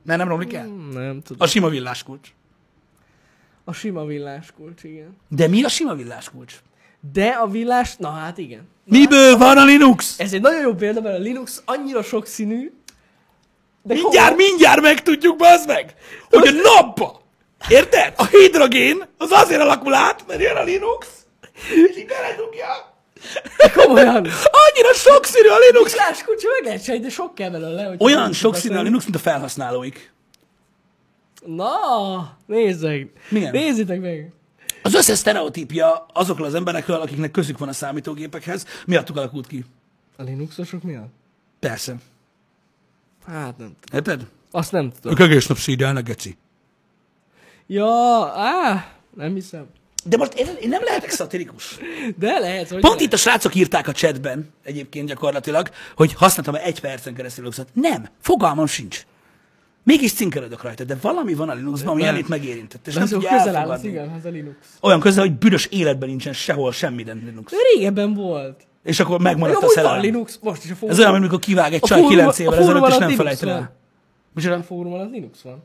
Mert 0.03 0.19
nem 0.19 0.27
romlik 0.27 0.53
el? 0.53 0.63
Hmm, 0.63 0.89
Nem 0.89 1.21
tudom. 1.21 1.41
A 1.41 1.47
sima 1.47 1.69
villás 1.69 2.03
kulcs. 2.03 2.29
A 3.63 3.73
sima 3.73 4.05
villás 4.05 4.51
kulcs, 4.51 4.83
igen. 4.83 5.17
De 5.27 5.47
mi 5.47 5.63
a 5.63 5.69
sima 5.69 5.95
villás 5.95 6.29
kulcs? 6.29 6.55
De 7.13 7.27
a 7.27 7.47
villás, 7.47 7.95
na 7.97 8.09
hát 8.09 8.37
igen. 8.37 8.67
Miből 8.85 9.37
van 9.37 9.57
a 9.57 9.65
Linux? 9.65 10.19
Ez 10.19 10.33
egy 10.33 10.41
nagyon 10.41 10.61
jó 10.61 10.73
példa, 10.73 11.01
mert 11.01 11.17
a 11.17 11.21
Linux 11.21 11.61
annyira 11.65 12.03
sokszínű, 12.03 12.71
de 13.83 13.93
Mindjárt, 13.93 14.35
mindjárt 14.35 14.81
megtudjuk, 14.81 15.37
bazd 15.37 15.67
meg, 15.67 15.93
hogy 16.29 16.47
a 16.47 16.51
napba, 16.51 17.21
érted? 17.69 18.13
A 18.17 18.25
hidrogén 18.25 19.07
az 19.17 19.31
azért 19.31 19.61
alakul 19.61 19.93
át, 19.93 20.23
mert 20.27 20.41
jön 20.41 20.55
a 20.55 20.63
Linux, 20.63 21.07
és 21.53 21.97
így 21.97 22.05
beledugja. 22.05 22.93
komolyan. 23.75 24.27
Annyira 24.65 24.93
sokszínű 24.93 25.47
a 25.47 25.57
Linux. 25.59 25.95
Kulcsa 26.25 26.47
meg 26.61 26.79
lehet 26.81 27.01
de 27.01 27.09
sok 27.09 27.35
kell 27.35 27.49
belőle. 27.49 27.83
hogy 27.83 27.97
Olyan 27.99 28.33
sokszínű 28.33 28.75
a. 28.75 28.81
Linux, 28.81 29.03
mint 29.03 29.15
a 29.15 29.19
felhasználóik. 29.19 30.11
Na, 31.45 31.69
nézzek. 32.45 33.07
Milyen? 33.29 33.51
Nézzétek 33.51 34.01
meg. 34.01 34.31
Az 34.83 34.93
összes 34.93 35.17
sztereotípia 35.17 36.05
azokról 36.13 36.47
az 36.47 36.55
emberekről, 36.55 37.01
akiknek 37.01 37.31
közük 37.31 37.57
van 37.57 37.67
a 37.69 37.73
számítógépekhez, 37.73 38.65
miattuk 38.85 39.17
alakult 39.17 39.47
ki. 39.47 39.65
A 40.17 40.23
Linuxosok 40.23 40.83
miatt? 40.83 41.13
Persze. 41.59 41.95
Hát 43.25 43.57
nem 43.57 43.67
tudom. 43.67 43.75
Érted? 43.93 44.25
Azt 44.51 44.71
nem 44.71 44.91
tudom. 45.01 45.11
Ők 45.11 45.19
egész 45.29 45.47
nap 45.47 45.57
szídelnek, 45.57 46.03
geci. 46.03 46.37
Ja, 47.67 48.25
á, 48.35 48.87
nem 49.15 49.33
hiszem. 49.33 49.65
De 50.05 50.17
most 50.17 50.33
én, 50.33 50.47
én 50.61 50.69
nem 50.69 50.83
lehetek 50.83 51.09
szatirikus. 51.09 51.77
De 52.17 52.39
lehet, 52.39 52.61
hogy 52.69 52.79
Pont 52.81 52.83
lehet. 52.83 53.01
itt 53.01 53.13
a 53.13 53.17
srácok 53.17 53.55
írták 53.55 53.87
a 53.87 53.91
chatben, 53.91 54.49
egyébként 54.63 55.07
gyakorlatilag, 55.07 55.69
hogy 55.95 56.13
használtam 56.13 56.55
egy 56.55 56.79
percen 56.79 57.13
keresztül 57.13 57.43
Linuxot. 57.43 57.69
Nem, 57.73 58.07
fogalmam 58.21 58.65
sincs. 58.65 59.05
Mégis 59.83 60.13
cinkelődök 60.13 60.61
rajta, 60.63 60.83
de 60.83 60.97
valami 61.01 61.33
van 61.33 61.49
a 61.49 61.53
Linuxban, 61.53 61.91
ami. 61.93 62.01
Janit 62.03 62.27
megérintett, 62.27 62.87
és 62.87 62.93
De 62.93 62.99
nem 62.99 63.07
tudja 63.09 63.29
közel 63.29 63.55
áll 63.55 63.69
az 63.69 63.69
elfogadni. 63.69 63.89
igazhoz 63.89 64.25
a 64.25 64.29
Linux. 64.29 64.55
Olyan 64.81 64.99
közel, 64.99 65.23
hogy 65.23 65.37
büdös 65.37 65.65
életben 65.65 66.09
nincsen 66.09 66.33
sehol 66.33 66.71
semmiden 66.71 67.21
Linux. 67.25 67.51
De 67.51 67.57
régebben 67.75 68.13
volt. 68.13 68.61
És 68.83 68.99
akkor 68.99 69.19
Meg 69.19 69.31
megmaradt 69.31 69.55
a 69.55 69.59
amúgy 69.61 69.75
van 69.75 69.83
szerelem. 69.83 70.01
Linux, 70.05 70.39
most 70.41 70.63
is 70.63 70.71
a 70.71 70.75
fórum. 70.75 70.95
Ez 70.95 70.99
olyan, 71.01 71.15
amikor 71.15 71.39
kivág 71.39 71.73
egy 71.73 71.79
A 71.83 71.87
csaj 71.87 71.99
fórumon- 72.01 72.17
9 72.33 72.39
a 72.39 72.41
évvel 72.41 72.53
ezelőtt, 72.59 72.87
és 72.87 72.97
nem 72.97 73.47
van. 73.49 73.55
el. 73.57 73.75
Micsoda? 74.33 74.55
A 74.55 74.63
fórumon 74.63 74.99
az 74.99 75.09
Linux 75.11 75.41
van. 75.41 75.63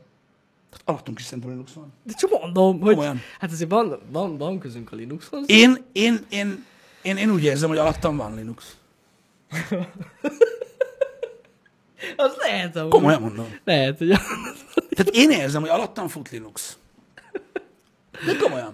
Alattunk 0.85 1.19
is 1.19 1.25
szerintem 1.25 1.49
Linux 1.49 1.71
van. 1.71 1.93
De 2.03 2.13
csak 2.17 2.29
mondom, 2.41 2.79
hogy 2.79 2.89
Komolyan. 2.93 3.21
hát 3.39 3.51
azért 3.51 3.69
van, 3.69 3.99
van, 4.11 4.37
van 4.37 4.59
közünk 4.59 4.91
a 4.91 4.95
Linuxhoz. 4.95 5.43
Én, 5.45 5.85
én, 5.91 6.25
én, 6.29 6.65
én, 7.01 7.17
én 7.17 7.29
úgy 7.31 7.43
érzem, 7.43 7.69
hogy 7.69 7.77
alattam 7.77 8.17
van 8.17 8.35
Linux. 8.35 8.75
Az 12.15 12.35
lehet, 12.37 12.75
amúgy. 12.75 12.89
Komolyan 12.89 13.21
mondom. 13.21 13.55
Lehet, 13.63 13.97
hogy 13.97 14.07
Tehát 14.95 15.11
én 15.13 15.29
érzem, 15.31 15.61
hogy 15.61 15.69
alattam 15.69 16.07
fut 16.07 16.29
Linux. 16.29 16.77
De 18.25 18.35
komolyan. 18.41 18.73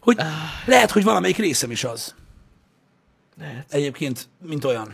Hogy 0.00 0.16
lehet, 0.66 0.90
hogy 0.90 1.04
valamelyik 1.04 1.36
részem 1.36 1.70
is 1.70 1.84
az. 1.84 2.14
Lehet. 3.38 3.66
Egyébként, 3.70 4.28
mint 4.42 4.64
olyan. 4.64 4.88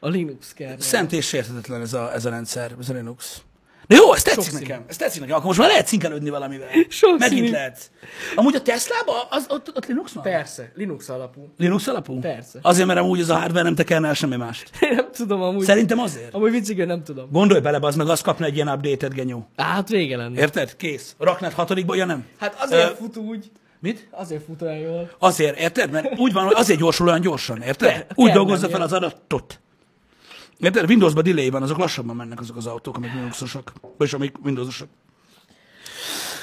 A 0.00 0.08
Linux 0.08 0.52
kell. 0.54 0.74
Szent 0.78 1.12
és 1.12 1.26
sérthetetlen 1.26 1.80
ez 1.80 1.92
a, 1.94 2.12
ez 2.14 2.24
a 2.24 2.30
rendszer, 2.30 2.74
ez 2.80 2.88
a 2.88 2.92
Linux. 2.92 3.42
De 3.86 3.96
jó, 3.96 4.14
ez 4.14 4.22
tetszik 4.22 4.42
Sokszínű. 4.42 4.66
nekem. 4.66 4.84
Ez 4.88 4.96
tetszik 4.96 5.20
nekem. 5.20 5.34
Akkor 5.34 5.46
most 5.46 5.58
már 5.58 5.68
lehet 5.68 5.86
szinkelődni 5.86 6.30
valamivel. 6.30 6.68
Sokszínű. 6.88 7.16
Megint 7.18 7.50
lehet. 7.50 7.90
Amúgy 8.34 8.54
a 8.54 8.62
Tesla-ban 8.62 9.16
az, 9.30 9.46
ott, 9.48 9.76
ott 9.76 9.86
Linux 9.86 10.12
van? 10.12 10.22
Persze, 10.24 10.72
Linux 10.74 11.08
alapú. 11.08 11.52
Linux 11.56 11.86
alapú? 11.86 12.18
Persze. 12.18 12.58
Azért, 12.62 12.86
mert 12.86 12.98
amúgy 12.98 13.20
az 13.20 13.30
a 13.30 13.34
hardware 13.34 13.62
nem 13.62 13.74
tekelne 13.74 14.08
el 14.08 14.14
semmi 14.14 14.36
mást. 14.36 14.70
Én 14.80 14.94
nem 14.96 15.08
tudom 15.12 15.42
amúgy. 15.42 15.64
Szerintem 15.64 15.98
azért. 15.98 16.34
Amúgy 16.34 16.50
viccig, 16.50 16.84
nem 16.84 17.04
tudom. 17.04 17.28
Gondolj 17.30 17.60
bele, 17.60 17.78
az 17.80 17.96
meg 17.96 18.08
azt 18.08 18.22
kapna 18.22 18.44
egy 18.44 18.54
ilyen 18.54 18.68
update-et, 18.68 19.14
genyó. 19.14 19.48
Hát 19.56 19.88
vége 19.88 20.16
lenne. 20.16 20.40
Érted? 20.40 20.76
Kész. 20.76 21.14
Raknád 21.18 21.52
hatodikba, 21.52 21.94
ja 21.94 22.04
nem? 22.04 22.26
Hát 22.38 22.54
azért 22.58 22.90
Ö, 22.90 22.94
fut 22.94 23.16
úgy. 23.16 23.50
Mit? 23.80 24.08
Azért 24.10 24.44
fut 24.44 24.62
olyan 24.62 24.76
jól. 24.78 25.10
Azért, 25.18 25.58
érted? 25.58 25.90
Mert 25.90 26.18
úgy 26.18 26.32
van, 26.32 26.44
hogy 26.44 26.54
azért 26.56 26.78
gyorsul 26.78 27.06
olyan 27.08 27.20
gyorsan, 27.20 27.62
érted? 27.62 27.88
Kell- 27.92 28.06
úgy 28.14 28.32
dolgozza 28.32 28.68
fel 28.68 28.82
az 28.82 28.92
adatot. 28.92 29.60
Érted? 30.58 30.88
Windowsban 30.88 31.22
delay 31.24 31.50
van, 31.50 31.62
azok 31.62 31.78
lassabban 31.78 32.16
mennek 32.16 32.40
azok 32.40 32.56
az 32.56 32.66
autók, 32.66 32.96
amik 32.96 33.12
Linuxosak. 33.12 33.72
Vagyis 33.96 34.12
amik 34.14 34.36
Windowsosak. 34.44 34.88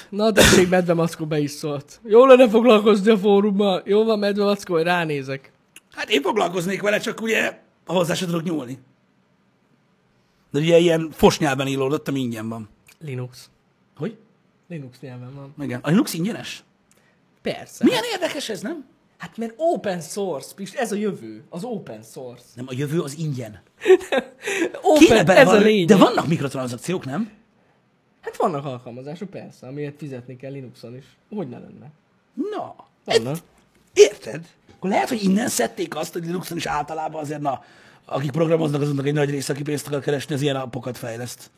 Na, 0.10 0.32
tessék, 0.32 0.70
Medve 0.70 0.94
Mackó 0.94 1.25
be 1.25 1.39
is 1.39 1.51
szólt. 1.51 2.00
Jó 2.03 2.25
lenne 2.25 2.50
foglalkozni 2.50 3.12
a 3.12 3.17
fórummal. 3.17 3.82
Jó 3.86 4.03
van, 4.03 4.20
Medve 4.20 4.44
Mackó, 4.44 4.74
hogy 4.74 4.84
ránézek. 4.84 5.51
Hát 5.91 6.10
én 6.10 6.22
foglalkoznék 6.22 6.82
vele, 6.82 6.98
csak 7.00 7.22
ugye 7.22 7.60
hozzá 7.86 8.13
se 8.13 8.25
tudok 8.25 8.44
nyúlni. 8.44 8.79
De 10.51 10.60
ugye 10.60 10.77
ilyen 10.77 11.10
fos 11.12 11.39
nyelven 11.39 11.67
íródott, 11.67 12.08
ami 12.08 12.20
ingyen 12.20 12.50
van. 12.50 12.70
Linux. 13.00 13.50
Hogy? 13.98 14.17
Linux 14.70 15.00
nyelven 15.00 15.34
van. 15.36 15.53
Igen. 15.65 15.79
A 15.84 15.89
Linux 15.89 16.13
ingyenes? 16.13 16.63
Persze. 17.53 17.83
Milyen 17.83 18.03
érdekes 18.11 18.49
ez, 18.49 18.61
nem? 18.61 18.85
Hát 19.17 19.37
mert 19.37 19.53
open 19.57 20.01
source, 20.01 20.53
Pist, 20.55 20.75
ez 20.75 20.91
a 20.91 20.95
jövő. 20.95 21.43
Az 21.49 21.63
open 21.63 22.01
source. 22.03 22.45
Nem, 22.55 22.65
a 22.67 22.73
jövő 22.73 23.01
az 23.01 23.17
ingyen. 23.17 23.61
Open, 24.81 25.07
Kéne 25.07 25.19
ez 25.19 25.25
bele 25.25 25.49
a 25.49 25.53
lényeg. 25.57 25.87
De 25.87 25.95
vannak 25.95 26.27
mikrotranszakciók, 26.27 27.05
nem? 27.05 27.31
Hát 28.21 28.37
vannak 28.37 28.65
alkalmazások, 28.65 29.29
persze, 29.29 29.67
amiért 29.67 29.97
fizetni 29.97 30.35
kell 30.35 30.51
Linuxon 30.51 30.95
is. 30.95 31.05
Hogy 31.29 31.49
ne 31.49 31.59
lenne? 31.59 31.91
Na. 32.33 32.75
Vannak. 33.05 33.37
Érted? 33.93 34.47
Akkor 34.75 34.89
lehet, 34.89 35.09
hogy 35.09 35.23
innen 35.23 35.47
szedték 35.47 35.95
azt, 35.95 36.13
hogy 36.13 36.25
Linuxon 36.25 36.57
is 36.57 36.65
általában 36.65 37.21
azért, 37.21 37.41
na, 37.41 37.63
akik 38.05 38.31
programoznak, 38.31 38.81
azoknak 38.81 39.05
egy 39.05 39.13
nagy 39.13 39.29
része, 39.29 39.53
aki 39.53 39.61
pénzt 39.61 39.87
akar 39.87 40.01
keresni, 40.01 40.35
az 40.35 40.41
ilyen 40.41 40.55
appokat 40.55 40.97
fejleszt. 40.97 41.51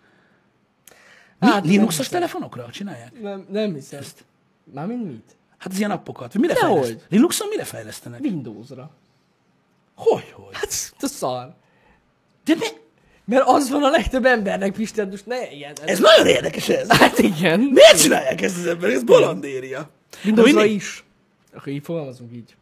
Mi? 1.39 1.48
Hát, 1.48 1.65
Linuxos 1.65 2.08
telefonokra 2.08 2.69
csinálják? 2.72 3.22
Nem, 3.22 3.46
nem 3.50 3.74
hiszem. 3.74 4.01
Mármint 4.74 5.05
mit? 5.05 5.38
Hát 5.60 5.72
az 5.72 5.78
ilyen 5.78 5.92
appokat. 5.92 6.34
Mire 6.34 6.54
Dehogy. 6.54 6.80
fejleszt? 6.82 7.06
Linuxon 7.10 7.48
mire 7.48 7.63
fejlesztenek? 7.63 8.20
Windowsra. 8.22 8.92
Hogy, 9.96 10.32
hogy? 10.32 10.54
Hát, 10.56 10.94
ez 11.00 11.12
szar. 11.12 11.54
De 12.46 12.56
mi? 12.56 12.66
Mert 13.25 13.44
az 13.48 13.70
van 13.70 13.84
a 13.84 13.89
legtöbb 13.89 14.25
embernek, 14.25 14.72
Pisten, 14.74 15.08
most 15.08 15.25
ne 15.25 15.51
ilyen. 15.51 15.74
Ez 15.86 16.00
nagyon 16.00 16.28
érdekes 16.28 16.70
ez. 16.70 16.92
Hát 16.92 17.18
igen. 17.20 17.60
Miért 17.60 18.01
csinálják 18.01 18.42
ezt 18.42 18.58
az 18.58 18.66
emberek? 18.66 18.96
Ez 18.96 19.04
bolondéria. 19.04 19.89
Windowsra 20.25 20.54
mindig- 20.60 20.75
is. 20.75 21.04
Akkor 21.54 21.68
így 21.68 21.84
fogalmazunk 21.84 22.34
így. 22.34 22.56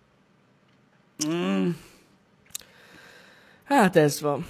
Mm, 1.28 1.70
Hát 3.64 3.96
ez 3.96 4.22
van. 4.22 4.48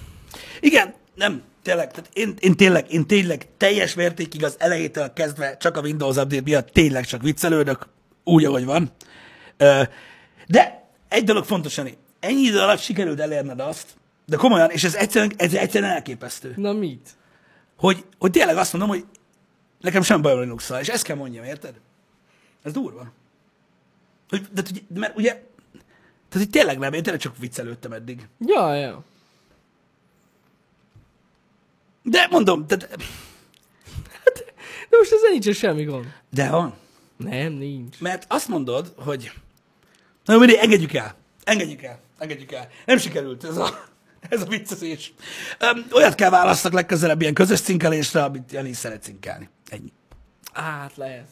igen, 0.60 0.94
nem, 1.16 1.42
tényleg, 1.62 1.92
tehát 1.92 2.10
én, 2.14 2.34
én 2.40 2.56
tényleg, 2.56 2.92
én 2.94 3.08
tényleg 3.08 3.48
teljes 3.58 3.94
mértékig 3.94 4.44
az 4.44 4.56
elejétől 4.60 5.14
kezdve 5.14 5.58
csak 5.58 5.78
a 5.78 5.82
Windows 5.82 6.16
Update 6.16 6.42
miatt 6.42 6.70
tényleg 6.70 7.06
csak 7.06 7.22
viccelődök, 7.22 7.88
úgy, 8.28 8.46
ahogy 8.46 8.66
van. 8.66 8.92
De 10.48 10.86
egy 11.08 11.24
dolog 11.24 11.44
fontos, 11.46 11.78
Jani. 11.78 11.98
Ennyi 12.20 12.42
idő 12.42 12.60
alatt 12.60 12.80
sikerült 12.80 13.20
elérned 13.20 13.60
azt, 13.60 13.88
de 14.26 14.36
komolyan, 14.36 14.70
és 14.70 14.84
ez 14.84 14.96
egyszerűen, 14.96 15.32
ez 15.38 15.54
egyszerűen 15.54 15.92
elképesztő, 15.92 16.54
Na 16.56 16.74
mit? 16.74 17.10
hogy, 17.78 18.06
hogy 18.20 18.32
tényleg 18.32 18.58
azt 18.58 18.74
mondom, 18.74 18.90
hogy 18.90 19.06
nekem 19.82 20.02
sem 20.02 20.22
bajom 20.22 20.40
linux 20.40 20.70
és 20.80 20.88
ezt 20.90 21.04
kell 21.04 21.16
mondjam, 21.16 21.44
érted? 21.44 21.74
Ez 22.64 22.72
durva. 22.72 23.12
Hogy, 24.30 24.48
de, 24.54 24.62
de 24.88 25.00
mert 25.00 25.18
ugye, 25.18 25.32
tehát 26.30 26.46
hogy 26.46 26.50
tényleg 26.50 26.78
nem, 26.78 26.94
én 26.94 27.04
tényleg 27.04 27.22
csak 27.22 27.38
viccelődtem 27.38 27.92
eddig. 27.92 28.28
Ja, 28.40 28.74
ja. 28.74 29.04
De 32.04 32.28
mondom, 32.32 32.68
tehát, 32.68 32.98
De 34.90 34.98
most 34.98 35.12
ezzel 35.12 35.30
nincsen 35.32 35.54
semmi 35.54 35.84
gond. 35.84 36.06
de 36.30 36.50
van. 36.50 36.74
Nem, 37.18 37.54
nincs. 37.54 38.00
Mert 38.00 38.26
azt 38.28 38.48
mondod, 38.48 38.94
hogy 38.98 39.32
na 40.26 40.34
jó, 40.34 40.40
mindegy, 40.40 40.58
engedjük 40.58 40.94
el. 40.94 41.16
Engedjük 41.44 41.84
el. 41.84 42.00
Engedjük 42.18 42.52
el. 42.52 42.70
Nem 42.86 42.98
sikerült 42.98 43.44
ez 43.44 43.58
a, 43.58 43.86
Ez 44.30 44.42
a 44.42 44.46
viccezés. 44.46 45.14
Öm, 45.60 45.86
olyat 45.92 46.16
kell 46.16 46.30
választak 46.30 46.74
legközelebb 46.74 47.22
ilyen 47.22 47.34
közös 47.34 47.62
cinkelésre, 47.62 48.24
amit 48.24 48.52
Jani 48.52 48.74
szeret 48.74 49.04
cinkelni. 49.04 49.50
Ennyi. 49.70 49.92
Hát 50.54 50.96
lehet. 50.96 51.28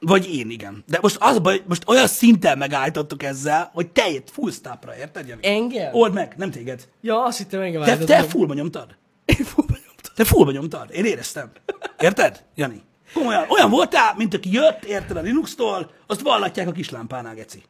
Vagy 0.00 0.34
én, 0.34 0.50
igen. 0.50 0.84
De 0.86 0.98
most 1.02 1.16
az 1.20 1.38
baj, 1.38 1.62
most 1.66 1.88
olyan 1.88 2.06
szinten 2.06 2.58
megállítottuk 2.58 3.22
ezzel, 3.22 3.70
hogy 3.72 3.90
te 3.90 4.08
itt 4.10 4.30
full 4.30 4.50
stopra, 4.50 4.96
érted, 4.96 5.28
Jani? 5.28 5.46
Engem? 5.46 5.94
Old 5.94 6.12
meg, 6.12 6.34
nem 6.36 6.50
téged. 6.50 6.88
Ja, 7.00 7.24
azt 7.24 7.38
hittem 7.38 7.60
engem 7.60 7.82
Te, 7.82 7.96
te 7.96 8.22
fullba 8.22 8.54
nyomtad. 8.54 8.96
Én 9.24 9.44
fullba 9.44 9.74
nyomtam. 9.86 10.14
Te 10.14 10.24
fullba 10.24 10.50
nyomtad. 10.52 10.90
Én 10.92 11.04
éreztem. 11.04 11.50
Érted, 12.00 12.44
Jani? 12.54 12.82
Komolyan, 13.14 13.44
olyan 13.48 13.70
voltál, 13.70 14.14
mint 14.16 14.34
aki 14.34 14.52
jött, 14.52 14.84
érted 14.84 15.16
a 15.16 15.20
Linux-tól, 15.20 15.90
azt 16.06 16.20
vallatják 16.20 16.68
a 16.68 16.72
kislámpánál, 16.72 17.34
geci. 17.34 17.62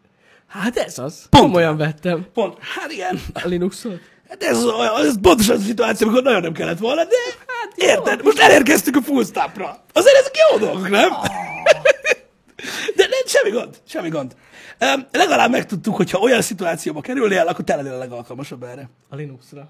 Hát 0.48 0.76
ez 0.76 0.98
az. 0.98 1.26
Pont 1.30 1.44
Komolyan 1.44 1.76
vettem 1.76 2.26
Pont, 2.34 2.56
hát 2.60 2.92
igen. 2.92 3.20
a 3.32 3.40
Linuxot. 3.48 4.00
Hát 4.28 4.42
ez, 4.42 4.56
az 4.56 4.64
olyan- 4.64 4.96
ez 5.06 5.20
pontosan 5.20 5.54
az 5.56 5.62
a 5.62 5.64
szituáció, 5.64 6.06
amikor 6.06 6.22
nagyon 6.24 6.40
nem 6.40 6.52
kellett 6.52 6.78
volna, 6.78 7.04
de 7.04 7.14
hát 7.46 7.72
érted, 7.76 8.22
most 8.24 8.38
elérkeztük 8.38 8.96
a 8.96 9.02
full 9.02 9.24
stopra. 9.24 9.84
Azért 9.92 10.16
ezek 10.16 10.34
jó 10.50 10.58
dolgok, 10.58 10.88
nem? 10.88 11.10
De 12.96 13.06
nem, 13.08 13.26
semmi 13.26 13.50
gond, 13.50 13.76
semmi 13.88 14.08
gond. 14.08 14.34
Um, 14.80 15.06
legalább 15.12 15.50
megtudtuk, 15.50 15.96
hogy 15.96 16.10
ha 16.10 16.18
olyan 16.18 16.42
szituációba 16.42 17.00
kerülnél, 17.00 17.46
akkor 17.46 17.64
te 17.64 17.76
lennél 17.76 17.92
a 17.92 17.98
legalkalmasabb 17.98 18.62
erre. 18.62 18.88
A 19.08 19.14
Linuxra. 19.16 19.68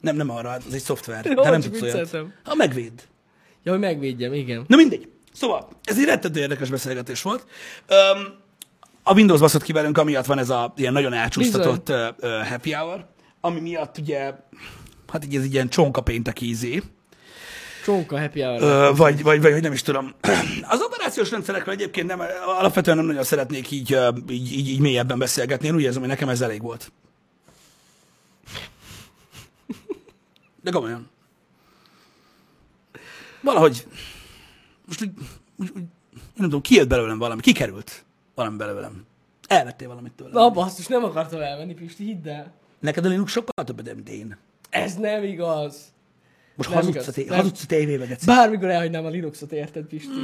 Nem, 0.00 0.16
nem 0.16 0.30
arra, 0.30 0.50
az 0.50 0.74
egy 0.74 0.80
szoftver. 0.80 1.24
Jó, 1.24 1.42
de 1.42 1.50
nem 1.50 1.60
tudsz 1.60 1.80
olyat. 1.82 2.16
Ha 2.44 2.54
megvéd. 2.54 2.92
Ja, 3.62 3.72
hogy 3.72 3.80
megvédjem, 3.80 4.32
igen. 4.32 4.64
Na 4.66 4.76
mindegy. 4.76 5.08
Szóval, 5.32 5.68
ez 5.84 5.98
egy 5.98 6.04
rettentő 6.04 6.40
érdekes 6.40 6.70
beszélgetés 6.70 7.22
volt. 7.22 7.46
Um, 7.88 8.40
a 9.02 9.14
Windows 9.14 9.40
baszott 9.40 9.62
ki 9.62 9.72
velünk, 9.72 9.98
amiatt 9.98 10.26
van 10.26 10.38
ez 10.38 10.50
a 10.50 10.72
ilyen 10.76 10.92
nagyon 10.92 11.12
elcsúsztatott 11.12 11.88
uh, 11.88 11.96
uh, 12.20 12.48
happy 12.48 12.72
hour, 12.72 13.06
ami 13.40 13.60
miatt 13.60 13.98
ugye, 13.98 14.32
hát 15.12 15.24
így 15.24 15.36
ez 15.36 15.42
egy 15.42 15.52
ilyen 15.52 15.68
csonka 15.68 16.00
pénteki 16.00 16.48
izé, 16.48 16.82
Csonka 17.84 18.20
happy 18.20 18.40
hour. 18.40 18.62
Ö, 18.62 18.90
vagy, 18.96 19.22
vagy, 19.22 19.42
vagy, 19.42 19.52
vagy 19.52 19.62
nem 19.62 19.72
is 19.72 19.82
tudom. 19.82 20.14
Az 20.62 20.80
operációs 20.80 21.30
rendszerekről 21.30 21.74
egyébként 21.74 22.06
nem, 22.06 22.22
alapvetően 22.58 22.96
nem 22.96 23.06
nagyon 23.06 23.24
szeretnék 23.24 23.70
így, 23.70 23.96
így, 24.28 24.52
így, 24.52 24.68
így 24.68 24.80
mélyebben 24.80 25.18
beszélgetni. 25.18 25.66
Én 25.66 25.74
úgy 25.74 25.82
érzem, 25.82 26.00
hogy 26.00 26.10
nekem 26.10 26.28
ez 26.28 26.40
elég 26.40 26.62
volt. 26.62 26.92
De 30.62 30.70
komolyan. 30.70 31.10
Valahogy, 33.42 33.86
most 34.86 35.02
úgy, 35.02 35.10
úgy, 35.56 35.70
úgy 35.76 35.82
nem 36.12 36.44
tudom, 36.46 36.60
kijött 36.60 36.88
belőlem 36.88 37.18
valami, 37.18 37.40
kikerült 37.40 38.04
valami 38.34 38.56
belőlem. 38.56 39.04
Elvettél 39.48 39.88
valamit 39.88 40.12
tőlem. 40.12 40.32
Na, 40.32 40.50
basszus, 40.50 40.86
nem 40.86 41.04
akartam 41.04 41.40
elmenni, 41.40 41.74
Pisti, 41.74 42.04
hidd 42.04 42.28
el. 42.28 42.52
Neked 42.80 43.04
a 43.04 43.08
Linux 43.08 43.32
sokkal 43.32 43.64
többet, 43.64 43.94
mint 43.94 44.08
én. 44.08 44.36
Ez 44.70 44.94
nem 44.94 45.24
igaz. 45.24 45.92
Most 46.56 46.68
Nem 46.68 46.78
hazudsz 46.78 46.94
igaz, 46.94 47.08
a, 47.08 47.12
té- 47.12 47.28
nem. 47.28 47.36
hazudsz 47.38 47.62
a 47.62 47.66
tévébe. 47.66 48.16
Bármikor 48.26 48.68
elhagynám 48.68 49.04
a 49.04 49.08
Linuxot, 49.08 49.52
érted, 49.52 49.84
Pisti? 49.84 50.10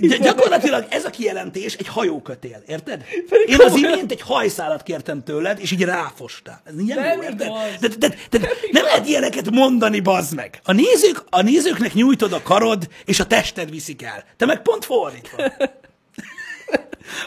Gy- 0.00 0.20
gyakorlatilag 0.22 0.86
ez 0.90 1.04
a 1.04 1.10
kijelentés 1.10 1.74
egy 1.74 1.86
hajókötél, 1.88 2.62
érted? 2.66 3.04
Pedig 3.28 3.48
Én 3.48 3.60
az 3.60 3.74
imént 3.74 4.10
egy 4.10 4.20
hajszálat 4.20 4.82
kértem 4.82 5.22
tőled, 5.24 5.58
és 5.60 5.70
így 5.70 5.82
ráfostál. 5.82 6.60
Ez 6.64 6.74
Nem 6.74 6.86
jó, 7.16 7.22
érted? 7.22 7.52
De, 7.80 7.88
de, 7.88 7.96
de, 7.98 8.14
de 8.30 8.48
nem 8.70 8.84
lehet 8.84 9.06
ilyeneket 9.06 9.50
mondani, 9.50 10.00
bazd 10.00 10.34
meg. 10.34 10.60
A, 10.64 10.72
nézők, 10.72 11.24
a 11.30 11.42
nézőknek 11.42 11.92
nyújtod 11.94 12.32
a 12.32 12.42
karod, 12.42 12.88
és 13.04 13.20
a 13.20 13.26
tested 13.26 13.70
viszik 13.70 14.02
el. 14.02 14.24
Te 14.36 14.46
meg 14.46 14.62
pont 14.62 14.84
fordítva. 14.84 15.42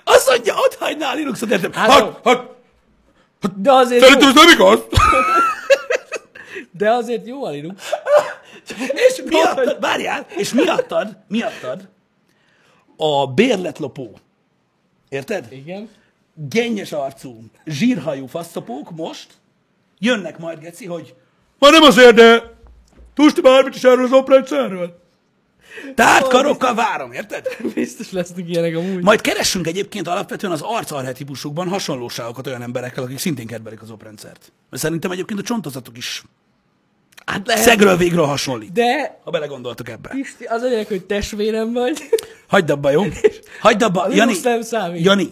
Azt 0.04 0.30
mondja, 0.30 0.54
ott 0.58 0.76
hagynál 0.80 1.16
Linuxot, 1.16 1.50
értem? 1.52 1.74
Hát, 1.74 1.92
Hát, 1.92 2.20
hát, 2.24 3.62
De 3.62 3.72
azért, 3.72 4.04
szerintem 4.04 4.30
jó, 4.36 4.42
ez 4.42 4.46
nem 4.46 4.54
igaz. 4.54 4.80
de 6.72 6.92
azért 6.92 7.28
jó 7.28 7.46
a 7.46 7.50
Linux. 7.50 7.84
És 9.10 9.22
miattad, 9.26 9.78
várjál, 9.80 10.26
és 10.38 10.54
miattad, 10.54 11.18
miattad 11.28 11.90
a 12.98 13.28
bérletlopó, 13.28 14.18
érted? 15.10 15.48
Igen. 15.52 15.90
gennyes 16.50 16.92
arcú, 16.92 17.44
zsírhajú 17.66 18.26
faszopók 18.26 18.92
most 18.92 19.28
jönnek 20.00 20.38
majd, 20.38 20.60
Geci, 20.60 20.86
hogy 20.86 21.16
ma 21.60 21.70
nem 21.70 21.84
azért, 21.84 22.16
de 22.16 22.54
tudsz 23.14 23.40
bármit 23.40 23.76
is 23.76 23.84
erről 23.84 24.06
az 24.06 24.12
oprendszerről? 24.14 25.02
Tehát 25.96 26.28
karokkal 26.28 26.76
várom, 26.76 27.12
érted? 27.12 27.48
Biztos 27.74 28.12
lesznek 28.12 28.50
ilyenek 28.50 28.76
amúgy. 28.76 29.04
Majd 29.04 29.22
keressünk 29.22 29.68
egyébként 29.68 30.08
alapvetően 30.08 30.54
az 30.54 30.62
arcarhetipusukban 30.62 31.68
hasonlóságokat 31.68 32.48
olyan 32.48 32.62
emberekkel, 32.62 33.04
akik 33.04 33.18
szintén 33.18 33.48
kedvelik 33.48 33.82
az 33.82 33.92
oprendszert. 33.92 34.52
Mert 34.70 34.84
szerintem 34.84 35.12
egyébként 35.12 35.40
a 35.40 35.44
csontozatuk 35.44 35.98
is 35.98 36.24
Hát 37.26 37.48
lehet. 37.48 37.64
szegről 37.64 37.98
végről 37.98 38.26
hasonlít. 38.26 38.72
De, 38.72 39.20
Ha 39.24 39.32
belegondoltok 39.32 39.90
ebbe. 39.90 40.10
Pisti, 40.10 40.44
az 40.44 40.62
lényeg, 40.62 40.88
hogy 40.88 41.06
testvérem 41.06 41.74
vagy. 41.74 42.10
Hagyd 42.48 42.70
abba, 42.70 42.90
jó? 42.92 43.04
Hagyd 43.60 43.82
abba, 43.82 44.08
Jani. 44.14 44.34
Nem 44.44 44.62
számít. 44.62 45.04
Jani, 45.04 45.28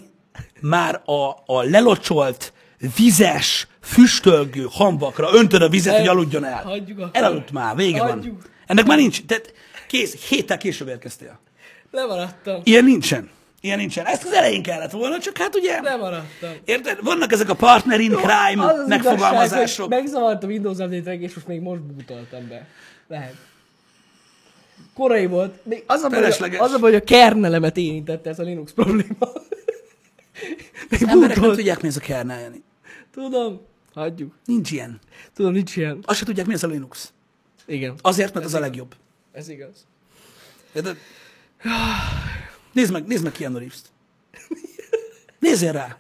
már 0.62 1.01
a, 1.06 1.30
a 1.45 1.62
lelocsolt, 1.63 2.54
vizes, 2.95 3.67
füstölgő 3.82 4.67
hamvakra 4.71 5.30
öntöd 5.34 5.62
a 5.62 5.69
vizet, 5.69 5.91
Nem. 5.93 6.01
hogy 6.01 6.10
aludjon 6.10 6.45
el. 6.45 6.62
Hagyjuk 6.63 6.97
akkor. 6.99 7.10
Elaludt 7.13 7.51
már, 7.51 7.75
vége 7.75 7.99
Hagyjuk. 7.99 8.41
van. 8.41 8.51
Ennek 8.67 8.86
már 8.86 8.97
nincs. 8.97 9.25
Tehát 9.25 9.54
kész, 9.88 10.15
héttel 10.15 10.58
később 10.58 10.88
érkeztél. 10.88 11.39
Lemaradtam. 11.91 12.62
Ilyen 12.63 12.84
nincsen. 12.84 13.30
Ilyen 13.62 13.78
nincsen. 13.78 14.06
Ezt 14.06 14.26
az 14.26 14.32
elején 14.32 14.63
kellett 14.63 14.91
volna, 14.91 15.19
csak 15.19 15.38
hát 15.38 15.56
ugye... 15.56 15.82
Lemaradtam. 15.82 16.50
Érted? 16.65 17.04
Vannak 17.04 17.32
ezek 17.32 17.50
a 17.50 17.56
partner 17.56 18.00
in 18.00 18.12
crime 18.12 18.65
Az 18.65 18.80
az 18.80 18.88
megfogalmazások. 18.88 19.56
igazság, 19.56 19.88
megzavart 19.88 20.43
a 20.43 20.47
Windows 20.47 20.78
update 20.78 21.13
és 21.13 21.34
most 21.34 21.47
még 21.47 21.62
most 21.62 21.82
bútoltam 21.82 22.47
be. 22.47 22.67
Lehet. 23.08 23.36
Korai 24.93 25.26
volt. 25.26 25.65
Még 25.65 25.84
az 25.88 26.04
a 26.04 26.10
baj, 26.10 26.24
az 26.58 26.71
a 26.71 26.80
baj, 26.80 26.91
hogy 26.91 26.95
a 26.95 27.04
kernelemet 27.04 27.78
érintette 27.78 28.30
ez 28.30 28.39
a 28.39 28.43
Linux 28.43 28.71
probléma. 28.71 29.32
még 30.89 31.02
Emberek 31.08 31.39
nem 31.39 31.54
tudják, 31.54 31.82
mi 31.82 31.88
ez 31.88 31.95
a 31.95 32.00
kernel, 32.00 32.41
Jani. 32.41 32.63
Tudom. 33.13 33.62
Hagyjuk. 33.93 34.34
Nincs 34.45 34.71
ilyen. 34.71 35.00
Tudom, 35.34 35.52
nincs 35.52 35.76
ilyen. 35.76 36.00
Azt 36.04 36.19
se 36.19 36.26
tudják, 36.26 36.45
mi 36.45 36.54
ez 36.54 36.63
a 36.63 36.67
Linux. 36.67 37.13
Igen. 37.65 37.95
Azért, 38.02 38.34
mert 38.34 38.45
az 38.45 38.54
a 38.54 38.60
legjobb. 38.60 38.95
Ez 39.32 39.50
igaz. 39.50 39.86
Érted? 40.74 40.97
Nézd 42.71 42.91
meg, 42.91 43.05
nézd 43.07 43.23
meg 43.23 43.31
Keanu 43.31 43.57
Reeves-t. 43.57 43.86
Nézzél 45.39 45.71
rá. 45.71 45.97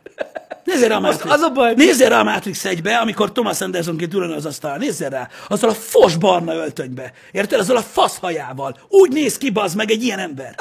Nézzél 0.63 0.87
rá 0.87 0.95
a 0.95 0.99
Most 0.99 1.13
Matrix. 1.13 1.35
az 1.35 1.41
a 1.41 1.49
baj- 1.51 1.73
Nézzél 1.75 2.09
rá 2.09 2.19
a 2.19 2.23
Matrix 2.23 2.63
1-be, 2.65 2.97
amikor 2.97 3.31
Thomas 3.31 3.61
Andersonként 3.61 4.13
ül 4.13 4.33
az 4.33 4.45
asztal. 4.45 4.77
Nézzél 4.77 5.09
rá. 5.09 5.27
Azzal 5.47 5.69
a 5.69 5.73
fos 5.73 6.15
barna 6.15 6.53
öltönybe. 6.53 7.13
Érted? 7.31 7.59
Azzal 7.59 7.75
a 7.77 7.81
fasz 7.81 8.17
hajával. 8.19 8.77
Úgy 8.87 9.11
néz 9.11 9.37
ki, 9.37 9.49
bazd 9.51 9.75
meg, 9.75 9.91
egy 9.91 10.03
ilyen 10.03 10.19
ember. 10.19 10.55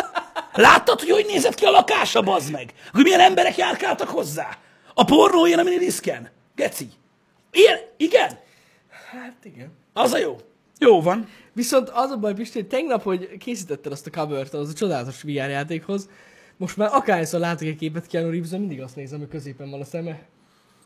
Láttad, 0.52 1.00
hogy 1.00 1.10
hogy 1.10 1.26
nézett 1.26 1.54
ki 1.54 1.64
a 1.64 1.70
lakása, 1.70 2.20
bazd 2.22 2.50
meg? 2.50 2.72
Hogy 2.92 3.02
milyen 3.02 3.20
emberek 3.20 3.56
járkáltak 3.56 4.08
hozzá? 4.08 4.48
A 4.94 5.04
pornó 5.04 5.46
ilyen, 5.46 5.58
amin 5.58 5.78
diszken. 5.78 6.30
Geci. 6.54 6.88
Ilyen, 7.52 7.78
igen. 7.96 8.38
Hát 9.10 9.36
igen. 9.42 9.72
Az 9.92 10.12
a 10.12 10.18
jó. 10.18 10.36
Jó 10.78 11.02
van. 11.02 11.28
Viszont 11.52 11.88
az 11.88 12.10
a 12.10 12.16
baj, 12.16 12.34
Pisti, 12.34 12.58
hogy 12.58 12.68
tegnap, 12.68 13.02
hogy 13.02 13.36
készítetted 13.38 13.92
azt 13.92 14.06
a 14.06 14.10
covert 14.10 14.54
az 14.54 14.68
a 14.68 14.72
csodálatos 14.72 15.22
VR 15.22 15.30
játékhoz, 15.30 16.08
most 16.56 16.76
már 16.76 16.88
akárhányszor 16.92 17.40
látok 17.40 17.68
egy 17.68 17.76
képet 17.76 18.06
Keanu 18.06 18.30
reeves 18.30 18.50
mindig 18.50 18.80
azt 18.80 18.96
nézem, 18.96 19.18
hogy 19.18 19.28
középen 19.28 19.70
van 19.70 19.80
a 19.80 19.84
szeme. 19.84 20.20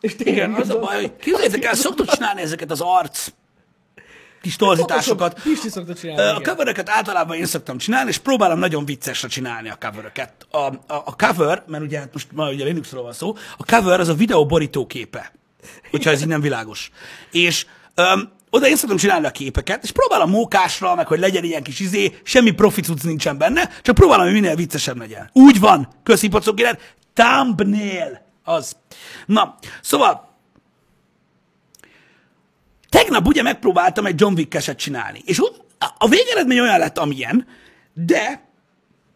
És 0.01 0.17
tényleg 0.17 0.35
Igen, 0.35 0.53
az 0.53 0.71
a 0.71 0.79
baj, 0.79 1.01
hogy 1.01 1.17
képzeljétek 1.17 1.65
el, 1.65 1.75
szoktuk 1.75 2.07
csinálni 2.07 2.41
ezeket 2.41 2.71
az 2.71 2.81
arc 2.81 3.29
kis 4.45 4.57
torzításokat. 4.57 5.43
Pisti 5.43 5.69
szokta 5.69 5.95
csinálni. 5.95 6.45
A 6.45 6.51
coveröket 6.51 6.89
általában 6.89 7.37
én 7.37 7.47
szoktam 7.47 7.79
csinálni, 7.79 8.09
és 8.09 8.19
próbálom 8.19 8.59
nagyon 8.59 8.85
viccesre 8.85 9.29
csinálni 9.29 9.69
a 9.71 9.77
coveröket. 9.81 10.47
A, 10.51 10.59
a, 10.59 10.83
a 10.87 11.17
cover, 11.17 11.65
mert 11.67 11.85
ugye 11.85 11.99
hát 11.99 12.13
most 12.13 12.29
ma 12.33 12.51
ugye 12.51 12.65
Linuxról 12.65 13.03
van 13.03 13.13
szó, 13.13 13.35
a 13.57 13.65
cover 13.65 14.01
az 14.01 14.09
a 14.09 14.15
videó 14.15 14.47
borítóképe, 14.47 15.33
hogyha 15.91 16.11
ez 16.11 16.21
így 16.21 16.27
nem 16.27 16.41
világos. 16.41 16.91
És 17.31 17.67
öm, 17.95 18.33
oda 18.55 18.69
én 18.69 18.77
szoktam 18.77 18.97
csinálni 18.97 19.27
a 19.27 19.31
képeket, 19.31 19.83
és 19.83 19.91
próbálom 19.91 20.31
mókásra, 20.31 20.95
meg 20.95 21.07
hogy 21.07 21.19
legyen 21.19 21.45
ilyen 21.45 21.63
kis 21.63 21.81
izé, 21.81 22.19
semmi 22.23 22.51
profi 22.51 22.81
cucc 22.81 23.03
nincsen 23.03 23.39
benne, 23.39 23.71
csak 23.83 23.95
próbálom, 23.95 24.25
hogy 24.25 24.35
minél 24.35 24.57
viccesebb 24.57 24.99
legyen. 24.99 25.31
Úgy 25.33 25.61
van, 25.61 25.89
köszi 26.03 26.29
pocok, 26.29 26.59
thumbnail, 27.13 28.21
az. 28.45 28.77
Na, 29.27 29.59
szóval, 29.83 30.33
Tegnap 32.89 33.27
ugye 33.27 33.43
megpróbáltam 33.43 34.07
egy 34.07 34.21
John 34.21 34.35
Wick-eset 34.35 34.79
csinálni, 34.79 35.23
és 35.25 35.41
a 35.99 36.09
végeredmény 36.09 36.61
olyan 36.61 36.79
lett, 36.79 36.99
amilyen, 36.99 37.47
de 37.93 38.49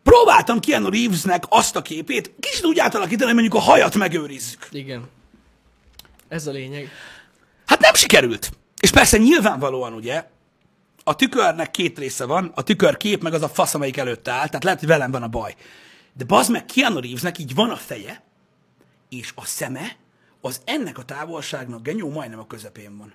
próbáltam 0.03 0.61
Keanu 0.61 0.91
Reevesnek 0.91 1.45
azt 1.49 1.77
a 1.77 1.83
képét 1.83 2.33
kicsit 2.41 2.65
úgy 2.65 2.79
átalakítani, 2.79 3.25
hogy 3.25 3.41
mondjuk 3.41 3.55
a 3.55 3.65
hajat 3.65 3.95
megőrizzük. 3.95 4.69
Igen. 4.71 5.09
Ez 6.29 6.47
a 6.47 6.51
lényeg. 6.51 6.89
Hát 7.67 7.81
nem 7.81 7.95
sikerült. 7.95 8.51
És 8.81 8.91
persze 8.91 9.17
nyilvánvalóan 9.19 9.93
ugye, 9.93 10.25
a 11.05 11.17
tükörnek 11.17 11.71
két 11.71 11.99
része 11.99 12.25
van, 12.25 12.53
a 12.55 12.63
tükör 12.63 12.97
kép 12.97 13.23
meg 13.23 13.35
az 13.35 13.43
a 13.43 13.49
fasz, 13.49 13.75
amelyik 13.75 13.97
előtte 13.97 14.31
áll, 14.31 14.47
tehát 14.47 14.65
lehet, 14.65 14.79
hogy 14.79 14.89
velem 14.89 15.11
van 15.11 15.23
a 15.23 15.29
baj. 15.29 15.55
De 16.13 16.25
bazd 16.25 16.51
meg 16.51 16.65
Keanu 16.65 17.01
Reevesnek 17.01 17.39
így 17.39 17.55
van 17.55 17.71
a 17.71 17.77
feje, 17.77 18.23
és 19.09 19.33
a 19.35 19.45
szeme, 19.45 19.97
az 20.41 20.61
ennek 20.65 20.99
a 20.99 21.03
távolságnak 21.03 21.83
genyó 21.83 22.11
majdnem 22.11 22.39
a 22.39 22.47
közepén 22.47 22.97
van. 22.99 23.13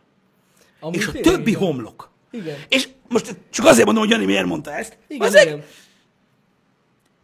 Amúgy 0.80 0.96
És 0.96 1.08
a 1.08 1.12
többi 1.12 1.54
van. 1.54 1.64
homlok. 1.64 2.12
Igen. 2.32 2.58
És 2.70 2.90
most 3.08 3.36
csak 3.50 3.66
azért 3.66 3.86
mondom, 3.86 4.04
hogy 4.04 4.12
Jani 4.12 4.26
miért 4.26 4.46
mondta 4.46 4.74
ezt. 4.74 4.98
Igen, 5.08 5.28
Azért, 5.28 5.46
igen. 5.46 5.64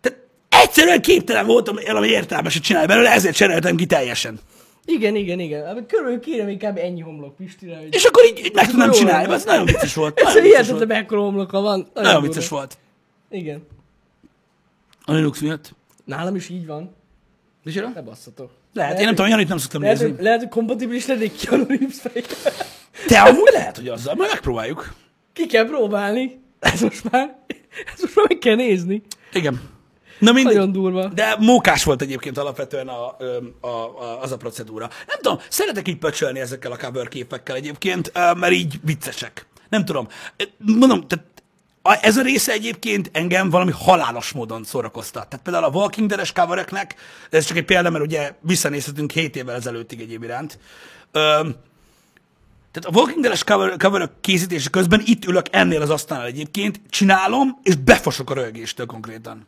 Tehát 0.02 0.19
egyszerűen 0.49 1.02
képtelen 1.02 1.45
voltam 1.45 1.75
valami 1.86 2.08
értelmeset 2.08 2.63
csinálni 2.63 2.88
belőle, 2.88 3.12
ezért 3.12 3.36
cseréltem 3.36 3.75
ki 3.75 3.86
teljesen. 3.86 4.39
Igen, 4.91 5.15
igen, 5.15 5.39
igen. 5.39 5.86
Körülbelül 5.88 6.19
kérem 6.19 6.47
inkább 6.49 6.78
ennyi 6.78 7.02
homlok 7.02 7.36
Pistire, 7.36 7.78
hogy... 7.78 7.88
És 7.93 8.04
akkor 8.04 8.23
így, 8.25 8.39
így 8.45 8.54
meg 8.54 8.67
tudnám 8.67 8.91
csinálni. 8.91 9.34
Ez 9.34 9.45
nagyon 9.45 9.65
vicces 9.65 9.93
volt. 9.93 10.19
Ez 10.19 10.34
hihetetlen 10.39 10.88
mekkora 10.88 11.21
homloka 11.21 11.62
van. 11.62 11.88
Nagyon, 11.93 12.12
Nagyon 12.12 12.21
vicces 12.21 12.47
volt. 12.47 12.78
Igen. 13.30 13.67
A 15.06 15.13
Linux 15.13 15.39
miatt. 15.39 15.75
Nálam 16.06 16.36
is 16.36 16.49
így 16.49 16.65
van. 16.65 16.95
Micsoda? 17.63 17.88
Ne 17.93 18.02
basszatok. 18.02 18.52
Lehet, 18.73 18.99
én 18.99 19.06
nem 19.06 19.15
tudom, 19.15 19.30
Janit 19.30 19.47
nem 19.47 19.58
szoktam 19.58 19.82
Lehet, 19.82 19.97
nézni. 19.97 20.13
hogy, 20.13 20.23
lehet, 20.23 20.39
hogy 20.39 20.49
kompatibilis 20.49 21.06
lennék 21.06 21.36
ki 21.36 21.47
a 21.47 21.56
Reeves. 21.67 21.97
Te 23.08 23.21
amúgy 23.21 23.49
lehet, 23.52 23.78
hogy 23.78 23.88
azzal, 23.88 24.15
majd 24.15 24.30
megpróbáljuk. 24.32 24.93
Ki 25.34 25.45
kell 25.45 25.65
próbálni. 25.65 26.39
Ez 26.60 26.82
most 26.82 27.12
már, 27.12 27.38
ez 27.95 28.02
most 28.02 28.15
már 28.15 28.25
meg 28.28 28.38
kell 28.38 28.56
nézni. 28.56 29.02
Igen. 29.34 29.62
Na 30.19 30.32
mindegy. 30.32 30.53
Nagyon 30.53 30.71
durva. 30.71 31.08
De 31.08 31.36
mókás 31.39 31.84
volt 31.84 32.01
egyébként 32.01 32.38
alapvetően 32.38 32.88
a, 32.88 33.17
a, 33.62 33.67
a, 33.67 34.21
az 34.21 34.32
a 34.32 34.38
procedúra. 34.38 34.89
Nem 35.08 35.17
tudom, 35.21 35.39
szeretek 35.49 35.88
így 35.88 35.97
pöcsölni 35.97 36.39
ezekkel 36.39 36.71
a 36.71 36.77
cover 36.77 37.08
képekkel 37.08 37.55
egyébként, 37.55 38.12
mert 38.13 38.53
így 38.53 38.79
viccesek. 38.84 39.45
Nem 39.69 39.86
tudom. 39.86 40.08
Mondom, 40.58 41.08
tehát 41.08 41.25
ez 42.01 42.17
a 42.17 42.21
része 42.21 42.51
egyébként 42.51 43.10
engem 43.13 43.49
valami 43.49 43.71
halálos 43.71 44.32
módon 44.32 44.63
szórakoztat. 44.63 45.27
Tehát 45.27 45.45
például 45.45 45.65
a 45.65 45.69
Walking 45.77 46.08
Dead-es 46.08 46.32
covereknek, 46.32 46.95
ez 47.29 47.45
csak 47.45 47.58
egy 47.58 47.65
példa, 47.65 47.89
mert 47.89 48.03
ugye 48.03 48.34
visszanézhetünk 48.41 49.12
7 49.12 49.36
évvel 49.36 49.55
ezelőttig 49.55 50.01
egyéb 50.01 50.23
iránt. 50.23 50.60
Öm, 51.12 51.55
tehát 52.71 52.95
a 52.95 52.99
Walking 52.99 53.21
Dead-es 53.21 53.43
cover, 53.77 54.10
készítése 54.21 54.69
közben 54.69 55.01
itt 55.05 55.25
ülök 55.25 55.45
ennél 55.51 55.82
az 55.82 55.89
asztalnál 55.89 56.27
egyébként, 56.27 56.82
csinálom, 56.89 57.60
és 57.63 57.75
befosok 57.75 58.29
a 58.29 58.34
rögéstől 58.34 58.86
konkrétan. 58.86 59.47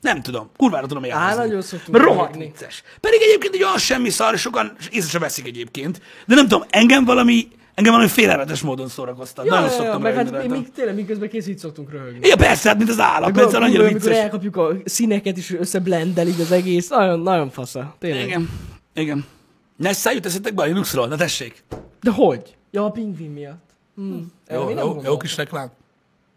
Nem 0.00 0.22
tudom, 0.22 0.50
kurvára 0.56 0.86
tudom 0.86 1.04
élvezni. 1.04 1.34
nagyon 1.36 1.62
szoktunk 1.62 1.96
rohadt 1.98 2.36
vicces. 2.36 2.82
Pedig 3.00 3.20
egyébként 3.22 3.54
egy 3.54 3.62
olyan 3.62 3.78
semmi 3.78 4.08
szar, 4.10 4.34
és 4.34 4.40
sokan 4.40 4.76
észre 4.90 5.08
sem 5.10 5.20
veszik 5.20 5.46
egyébként. 5.46 6.00
De 6.26 6.34
nem 6.34 6.48
tudom, 6.48 6.66
engem 6.70 7.04
valami, 7.04 7.48
engem 7.74 7.92
valami 7.92 8.10
félelmetes 8.10 8.60
módon 8.60 8.88
szórakoztat. 8.88 9.44
Ja, 9.44 9.50
Nagyon 9.50 9.68
ja, 9.68 9.74
ja, 9.74 9.80
szoktam 9.82 10.02
meg 10.02 10.14
hát 10.14 10.42
mi, 10.48 10.56
mi, 10.56 10.66
tényleg 10.74 10.94
miközben 10.94 11.28
készít 11.28 11.58
szoktunk 11.58 11.90
röhögni. 11.90 12.28
Ja, 12.28 12.36
persze, 12.36 12.68
hát 12.68 12.78
mint 12.78 12.90
az 12.90 13.00
állat, 13.00 13.12
mert 13.20 13.24
Amikor, 13.24 13.42
egyszerűen 13.42 13.68
annyira 13.68 13.84
amikor 13.84 14.00
vicces. 14.00 14.18
elkapjuk 14.22 14.56
a 14.56 14.72
színeket 14.84 15.36
is 15.36 15.52
összeblendelik 15.52 16.38
az 16.38 16.52
egész, 16.52 16.88
nagyon, 16.88 17.20
nagyon 17.20 17.50
fasza. 17.50 17.96
Tényleg. 17.98 18.26
Igen, 18.26 18.50
igen. 18.94 19.24
Nessá 19.76 20.10
jut 20.10 20.26
eszetek 20.26 20.54
be 20.54 20.62
a 20.62 20.66
Linuxról? 20.66 21.06
Na 21.06 21.16
tessék. 21.16 21.64
De 22.00 22.10
hogy? 22.10 22.56
Ja, 22.70 22.84
a 22.84 22.90
pingvin 22.90 23.30
miatt. 23.30 23.70
Hmm. 23.94 24.32
Erre 24.46 24.60
Jó, 24.60 24.70
jó, 24.70 25.00
jó 25.04 25.16
kis 25.16 25.36
reklám. 25.36 25.70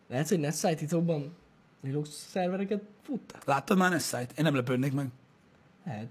Lehet, 0.10 0.30
hogy 0.30 0.40
Netside 0.40 0.76
titokban 0.76 1.36
Linux 1.84 2.10
szervereket 2.32 2.82
futta? 3.12 3.40
Láttad 3.46 3.78
már 3.78 3.90
Nessá-t? 3.90 4.32
Én 4.38 4.44
nem 4.44 4.56
lepődnék 4.56 4.94
meg. 4.94 5.08
Lehet. 5.86 6.08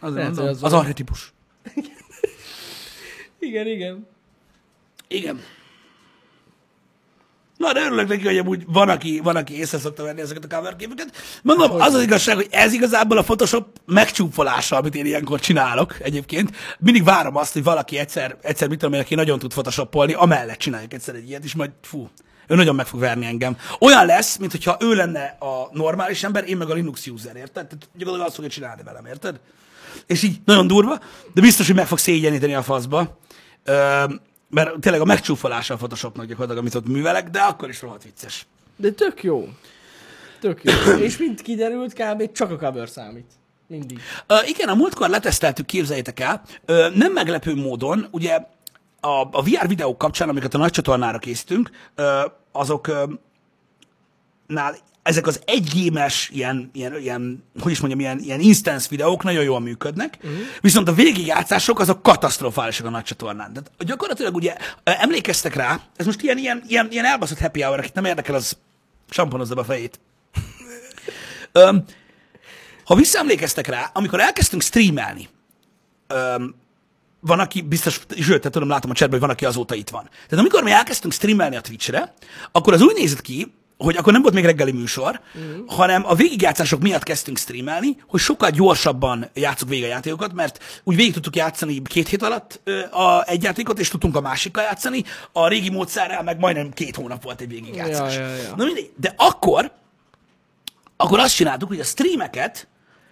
Az, 0.00 0.14
Lehet, 0.14 0.28
mondom, 0.28 0.48
az, 0.48 0.62
az 0.62 0.72
arhetipus. 0.72 1.32
Igen, 3.38 3.66
igen. 3.66 4.06
Igen. 5.08 5.40
Na, 7.56 7.72
de 7.72 7.80
örülök 7.80 8.08
neki, 8.08 8.24
hogy 8.24 8.38
amúgy 8.38 8.64
van, 8.66 8.88
aki, 8.88 9.20
van, 9.22 9.36
aki 9.36 9.58
észre 9.58 9.78
szokta 9.78 10.02
venni 10.02 10.20
ezeket 10.20 10.44
a 10.44 10.56
cover 10.56 10.76
képeket. 10.76 11.16
Mondom, 11.42 11.70
az 11.80 11.94
az 11.94 12.02
igazság, 12.02 12.34
hogy 12.34 12.48
ez 12.50 12.72
igazából 12.72 13.18
a 13.18 13.22
Photoshop 13.22 13.80
megcsúfolása, 13.86 14.76
amit 14.76 14.94
én 14.94 15.06
ilyenkor 15.06 15.40
csinálok 15.40 16.00
egyébként. 16.00 16.56
Mindig 16.78 17.04
várom 17.04 17.36
azt, 17.36 17.52
hogy 17.52 17.62
valaki 17.62 17.98
egyszer, 17.98 18.36
egyszer 18.42 18.68
mit 18.68 18.78
tudom 18.78 18.94
én, 18.94 19.00
aki 19.00 19.14
nagyon 19.14 19.38
tud 19.38 19.52
photoshopolni, 19.52 20.12
amellett 20.12 20.58
csináljuk 20.58 20.92
egyszer 20.92 21.14
egy 21.14 21.28
ilyet, 21.28 21.44
és 21.44 21.54
majd 21.54 21.70
fú, 21.82 22.08
ő 22.50 22.54
nagyon 22.54 22.74
meg 22.74 22.86
fog 22.86 23.00
verni 23.00 23.26
engem. 23.26 23.56
Olyan 23.78 24.06
lesz, 24.06 24.36
mint 24.36 24.50
hogyha 24.50 24.76
ő 24.80 24.94
lenne 24.94 25.36
a 25.38 25.68
normális 25.72 26.22
ember, 26.24 26.48
én 26.48 26.56
meg 26.56 26.70
a 26.70 26.74
Linux 26.74 27.06
user, 27.06 27.36
érted? 27.36 27.66
Tehát 27.66 27.88
gyakorlatilag 27.92 28.26
azt 28.26 28.34
fogja 28.34 28.50
csinálni 28.50 28.82
velem, 28.82 29.06
érted? 29.06 29.40
És 30.06 30.22
így 30.22 30.40
nagyon 30.44 30.66
durva, 30.66 30.98
de 31.34 31.40
biztos, 31.40 31.66
hogy 31.66 31.76
meg 31.76 31.86
fog 31.86 31.98
szégyeníteni 31.98 32.54
a 32.54 32.62
faszba. 32.62 33.18
Ö, 33.64 34.04
mert 34.50 34.80
tényleg 34.80 35.00
a 35.00 35.04
megcsúfolása 35.04 35.74
a 35.74 35.76
Photoshopnak 35.76 36.26
gyakorlatilag, 36.26 36.62
amit 36.62 36.74
ott 36.74 36.88
művelek, 36.88 37.28
de 37.28 37.38
akkor 37.38 37.68
is 37.68 37.82
rohadt 37.82 38.02
vicces. 38.02 38.46
De 38.76 38.90
tök 38.90 39.22
jó. 39.22 39.48
Tök 40.40 40.60
jó. 40.64 40.72
És 41.06 41.16
mint 41.16 41.42
kiderült, 41.42 41.92
kb. 41.92 42.32
csak 42.32 42.50
a 42.50 42.56
cover 42.56 42.88
számít. 42.88 43.30
Mindig. 43.66 44.00
Ö, 44.26 44.34
igen, 44.46 44.68
a 44.68 44.74
múltkor 44.74 45.08
leteszteltük, 45.08 45.66
képzeljétek 45.66 46.20
el, 46.20 46.42
ö, 46.64 46.88
nem 46.94 47.12
meglepő 47.12 47.54
módon, 47.54 48.08
ugye 48.10 48.38
a, 49.00 49.28
a 49.30 49.42
VR 49.42 49.68
videók 49.68 49.98
kapcsán, 49.98 50.28
amiket 50.28 50.54
a 50.54 50.58
nagy 50.58 50.70
csatornára 50.70 51.18
készítünk, 51.18 51.70
azok 52.52 52.90
nál 54.46 54.76
ezek 55.02 55.26
az 55.26 55.40
egygémes, 55.44 56.30
ilyen, 56.32 56.70
ilyen, 56.72 56.98
ilyen, 56.98 57.44
hogy 57.60 57.72
is 57.72 57.80
mondjam, 57.80 58.00
ilyen, 58.00 58.18
ilyen 58.18 58.40
instance 58.40 58.86
videók 58.90 59.22
nagyon 59.22 59.42
jól 59.42 59.60
működnek, 59.60 60.18
uh-huh. 60.22 60.38
viszont 60.60 60.88
a 60.88 60.92
végigjátszások 60.92 61.80
azok 61.80 62.02
katasztrofálisak 62.02 62.86
a 62.86 62.90
nagy 62.90 63.02
csatornán. 63.02 63.52
Tehát 63.52 63.70
gyakorlatilag 63.78 64.34
ugye 64.34 64.56
emlékeztek 64.84 65.54
rá, 65.54 65.80
ez 65.96 66.06
most 66.06 66.22
ilyen, 66.22 66.38
ilyen, 66.38 66.62
ilyen, 66.66 66.88
ilyen 66.90 67.04
elbaszott 67.04 67.38
happy 67.38 67.62
hour, 67.62 67.78
akit 67.78 67.94
nem 67.94 68.04
érdekel, 68.04 68.34
az 68.34 68.56
samponozza 69.10 69.54
be 69.54 69.60
a 69.60 69.64
fejét. 69.64 70.00
Ha 72.84 72.94
visszaemlékeztek 72.94 73.66
rá, 73.66 73.90
amikor 73.94 74.20
elkezdtünk 74.20 74.62
streamelni, 74.62 75.28
van, 77.20 77.40
aki 77.40 77.60
biztos, 77.60 78.00
sőt, 78.20 78.40
te 78.40 78.50
tudom, 78.50 78.68
látom 78.68 78.90
a 78.90 78.94
chatben, 78.94 79.18
hogy 79.18 79.28
van, 79.28 79.36
aki 79.36 79.44
azóta 79.44 79.74
itt 79.74 79.90
van. 79.90 80.02
Tehát 80.28 80.44
amikor 80.44 80.62
mi 80.62 80.70
elkezdtünk 80.70 81.12
streamelni 81.12 81.56
a 81.56 81.60
Twitchre, 81.60 82.14
akkor 82.52 82.72
az 82.72 82.82
úgy 82.82 82.94
nézett 82.94 83.20
ki, 83.20 83.52
hogy 83.76 83.96
akkor 83.96 84.12
nem 84.12 84.22
volt 84.22 84.34
még 84.34 84.44
reggeli 84.44 84.72
műsor, 84.72 85.20
mm. 85.38 85.66
hanem 85.66 86.06
a 86.06 86.14
végigjátszások 86.14 86.80
miatt 86.80 87.02
kezdtünk 87.02 87.38
streamelni, 87.38 87.96
hogy 88.06 88.20
sokkal 88.20 88.50
gyorsabban 88.50 89.30
játszuk 89.34 89.68
végig 89.68 89.84
a 89.84 89.88
játékokat, 89.88 90.32
mert 90.32 90.80
úgy 90.84 90.96
végig 90.96 91.12
tudtuk 91.12 91.36
játszani 91.36 91.82
két 91.82 92.08
hét 92.08 92.22
alatt 92.22 92.60
a, 92.90 93.22
egy 93.26 93.42
játékot, 93.42 93.78
és 93.78 93.88
tudtunk 93.88 94.16
a 94.16 94.20
másikkal 94.20 94.62
játszani. 94.62 95.04
A 95.32 95.48
régi 95.48 95.70
módszerrel 95.70 96.22
meg 96.22 96.38
majdnem 96.38 96.70
két 96.70 96.96
hónap 96.96 97.22
volt 97.22 97.40
egy 97.40 97.48
végigjátszás. 97.48 98.14
Ja, 98.14 98.20
ja, 98.20 98.34
ja. 98.34 98.54
Na 98.56 98.64
mindegy. 98.64 98.90
De 98.96 99.14
akkor, 99.16 99.72
akkor 100.96 101.18
azt 101.18 101.34
csináltuk, 101.34 101.68
hogy 101.68 101.80
a 101.80 101.84
streameket 101.84 102.68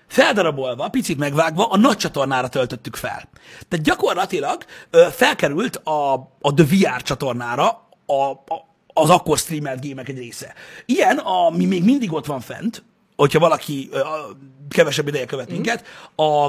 feldarabolva, 0.09 0.89
picit 0.89 1.19
megvágva, 1.19 1.67
a 1.67 1.77
nagy 1.77 1.97
csatornára 1.97 2.49
töltöttük 2.49 2.97
fel. 2.97 3.29
Tehát 3.69 3.85
gyakorlatilag 3.85 4.65
ö, 4.91 5.07
felkerült 5.11 5.77
a, 5.77 6.13
a 6.41 6.55
The 6.55 6.65
VR 6.65 7.03
csatornára 7.03 7.89
a, 8.07 8.13
a, 8.31 8.67
az 8.87 9.11
akkor 9.11 9.39
streamelt 9.39 9.81
gémek 9.81 10.09
egy 10.09 10.19
része. 10.19 10.55
Ilyen, 10.87 11.19
ami 11.19 11.65
még 11.65 11.85
mindig 11.85 12.13
ott 12.13 12.27
van 12.27 12.41
fent, 12.41 12.83
hogyha 13.17 13.39
valaki 13.39 13.89
ö, 13.93 13.99
a, 13.99 14.37
kevesebb 14.69 15.09
ideje 15.09 15.25
követ 15.25 15.51
minket, 15.51 15.85
a 16.17 16.49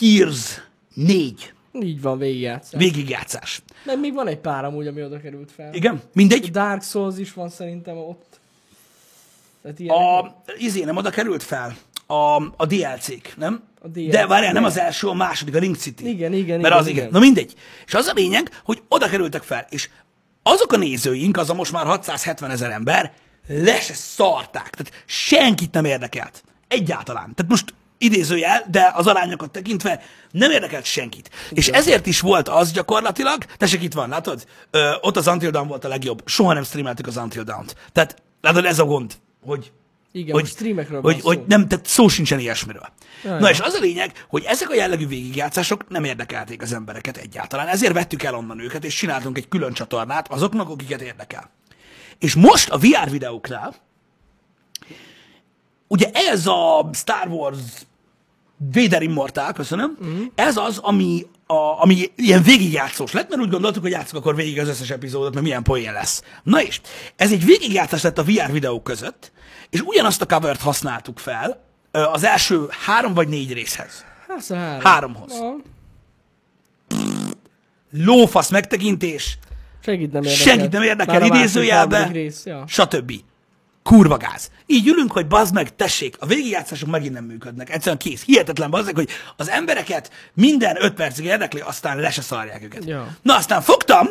Gears 0.00 0.60
4 0.94 1.52
Így 1.80 2.02
van, 2.02 2.18
végigjátszás. 2.18 2.80
végigjátszás. 2.80 3.62
Mert 3.84 4.00
még 4.00 4.14
van 4.14 4.26
egy 4.26 4.38
pár 4.38 4.64
amúgy, 4.64 4.86
ami 4.86 5.02
oda 5.04 5.20
került 5.20 5.52
fel. 5.52 5.74
Igen, 5.74 6.02
mindegy. 6.12 6.50
Dark 6.50 6.82
Souls 6.82 7.18
is 7.18 7.32
van 7.32 7.48
szerintem 7.48 7.96
ott. 7.96 8.40
Tehát 9.62 10.00
A, 10.00 10.34
izé 10.58 10.84
nem 10.84 10.96
oda 10.96 11.10
került 11.10 11.42
fel. 11.42 11.76
A, 12.10 12.42
a 12.56 12.66
DLC-k, 12.66 13.34
nem? 13.36 13.62
A 13.82 13.88
DLC, 13.88 14.10
De 14.10 14.26
várjál, 14.26 14.52
nem 14.52 14.64
az 14.64 14.78
első, 14.78 15.06
a 15.08 15.14
második, 15.14 15.54
a 15.54 15.58
Ring 15.58 15.76
City. 15.76 16.08
Igen, 16.08 16.32
igen, 16.32 16.60
Mert 16.60 16.66
igen, 16.74 16.78
az 16.78 16.86
igen. 16.86 16.98
igen. 16.98 17.10
Na 17.12 17.18
mindegy. 17.18 17.54
És 17.86 17.94
az 17.94 18.06
a 18.06 18.12
lényeg, 18.14 18.60
hogy 18.64 18.82
oda 18.88 19.08
kerültek 19.08 19.42
fel, 19.42 19.66
és 19.70 19.88
azok 20.42 20.72
a 20.72 20.76
nézőink, 20.76 21.36
az 21.36 21.50
a 21.50 21.54
most 21.54 21.72
már 21.72 21.86
670 21.86 22.50
ezer 22.50 22.70
ember, 22.70 23.12
le 23.48 23.80
se 23.80 23.94
szarták. 23.94 24.70
Tehát 24.70 25.04
senkit 25.06 25.72
nem 25.72 25.84
érdekelt. 25.84 26.42
Egyáltalán. 26.68 27.34
Tehát 27.34 27.50
most 27.50 27.74
idézőjel, 27.98 28.64
de 28.70 28.92
az 28.94 29.06
arányokat 29.06 29.50
tekintve 29.50 30.02
nem 30.30 30.50
érdekelt 30.50 30.84
senkit. 30.84 31.30
És 31.50 31.68
ezért 31.68 32.06
is 32.06 32.20
volt 32.20 32.48
az 32.48 32.72
gyakorlatilag, 32.72 33.44
tessék 33.44 33.82
itt 33.82 33.92
van, 33.94 34.08
látod? 34.08 34.46
Ö, 34.70 34.90
ott 35.00 35.16
az 35.16 35.26
Until 35.26 35.50
Dawn 35.50 35.68
volt 35.68 35.84
a 35.84 35.88
legjobb. 35.88 36.22
Soha 36.24 36.52
nem 36.52 36.64
streameltük 36.64 37.06
az 37.06 37.16
Until 37.16 37.42
Dawn-t. 37.42 37.74
Tehát 37.92 38.22
látod, 38.40 38.64
ez 38.64 38.78
a 38.78 38.84
gond, 38.84 39.14
hogy 39.44 39.72
Igen, 40.12 40.34
hogy, 40.34 40.46
streamekről 40.46 41.00
hogy, 41.00 41.20
hogy 41.20 41.42
nem, 41.46 41.68
tehát 41.68 41.86
szó 41.86 42.08
sincsen 42.08 42.38
ilyesmiről. 42.38 42.88
Ja, 43.24 43.38
Na 43.38 43.50
és 43.50 43.60
az 43.60 43.74
a 43.74 43.80
lényeg, 43.80 44.24
hogy 44.28 44.44
ezek 44.44 44.70
a 44.70 44.74
jellegű 44.74 45.06
végigjátszások 45.06 45.88
nem 45.88 46.04
érdekelték 46.04 46.62
az 46.62 46.72
embereket 46.72 47.16
egyáltalán. 47.16 47.68
Ezért 47.68 47.92
vettük 47.92 48.22
el 48.22 48.34
onnan 48.34 48.60
őket, 48.60 48.84
és 48.84 48.94
csináltunk 48.94 49.38
egy 49.38 49.48
külön 49.48 49.72
csatornát 49.72 50.28
azoknak, 50.28 50.68
akiket 50.68 51.00
érdekel. 51.00 51.50
És 52.18 52.34
most 52.34 52.70
a 52.70 52.78
VR 52.78 53.10
videóknál, 53.10 53.74
ugye 55.86 56.10
ez 56.12 56.46
a 56.46 56.90
Star 56.92 57.28
Wars 57.28 57.58
Vader 58.74 59.02
Immortal, 59.02 59.52
köszönöm, 59.52 59.98
mm. 60.04 60.22
ez 60.34 60.56
az, 60.56 60.78
ami, 60.78 61.26
a, 61.50 61.82
ami 61.82 62.12
ilyen 62.16 62.42
végigjátszós 62.42 63.12
lett, 63.12 63.28
mert 63.28 63.40
úgy 63.42 63.50
gondoltuk, 63.50 63.82
hogy 63.82 63.90
játszok 63.90 64.18
akkor 64.18 64.34
végig 64.34 64.58
az 64.60 64.68
összes 64.68 64.90
epizódot, 64.90 65.32
mert 65.32 65.44
milyen 65.44 65.62
poén 65.62 65.92
lesz. 65.92 66.22
Na 66.42 66.62
és, 66.62 66.80
ez 67.16 67.32
egy 67.32 67.44
végigjátszás 67.44 68.02
lett 68.02 68.18
a 68.18 68.24
VR 68.24 68.52
videók 68.52 68.84
között, 68.84 69.32
és 69.70 69.80
ugyanazt 69.80 70.22
a 70.22 70.26
covert 70.26 70.60
használtuk 70.60 71.18
fel 71.18 71.64
az 71.90 72.24
első 72.24 72.66
három 72.86 73.14
vagy 73.14 73.28
négy 73.28 73.52
részhez. 73.52 74.04
Hát, 74.28 74.40
szóval 74.40 74.64
három. 74.64 74.82
Háromhoz. 74.84 75.32
Ja. 75.32 75.56
lófasz 77.90 78.50
megtekintés, 78.50 79.38
Senkit 79.82 80.12
nem 80.12 80.22
érdekel. 80.22 80.44
senkit 80.46 80.72
nem 80.72 80.82
érdekel 80.82 81.20
Már 81.20 81.34
idézőjelbe, 81.36 82.08
Rész, 82.12 82.44
ja. 82.44 82.64
stb. 82.66 83.12
Kurva 83.88 84.16
gáz. 84.16 84.50
Így 84.66 84.86
ülünk, 84.86 85.12
hogy 85.12 85.26
bazd 85.26 85.54
meg, 85.54 85.76
tessék, 85.76 86.16
a 86.18 86.26
végigjátszások 86.26 86.88
megint 86.88 87.12
nem 87.14 87.24
működnek. 87.24 87.70
Egyszerűen 87.70 87.98
kész. 87.98 88.24
Hihetetlen 88.24 88.70
bazd 88.70 88.84
meg, 88.84 88.94
hogy 88.94 89.08
az 89.36 89.48
embereket 89.48 90.10
minden 90.34 90.76
öt 90.84 90.94
percig 90.94 91.24
érdekli, 91.24 91.60
aztán 91.60 91.98
le 91.98 92.10
se 92.10 92.22
szarják 92.22 92.62
őket. 92.62 92.84
Ja. 92.84 93.16
Na 93.22 93.36
aztán 93.36 93.62
fogtam, 93.62 94.06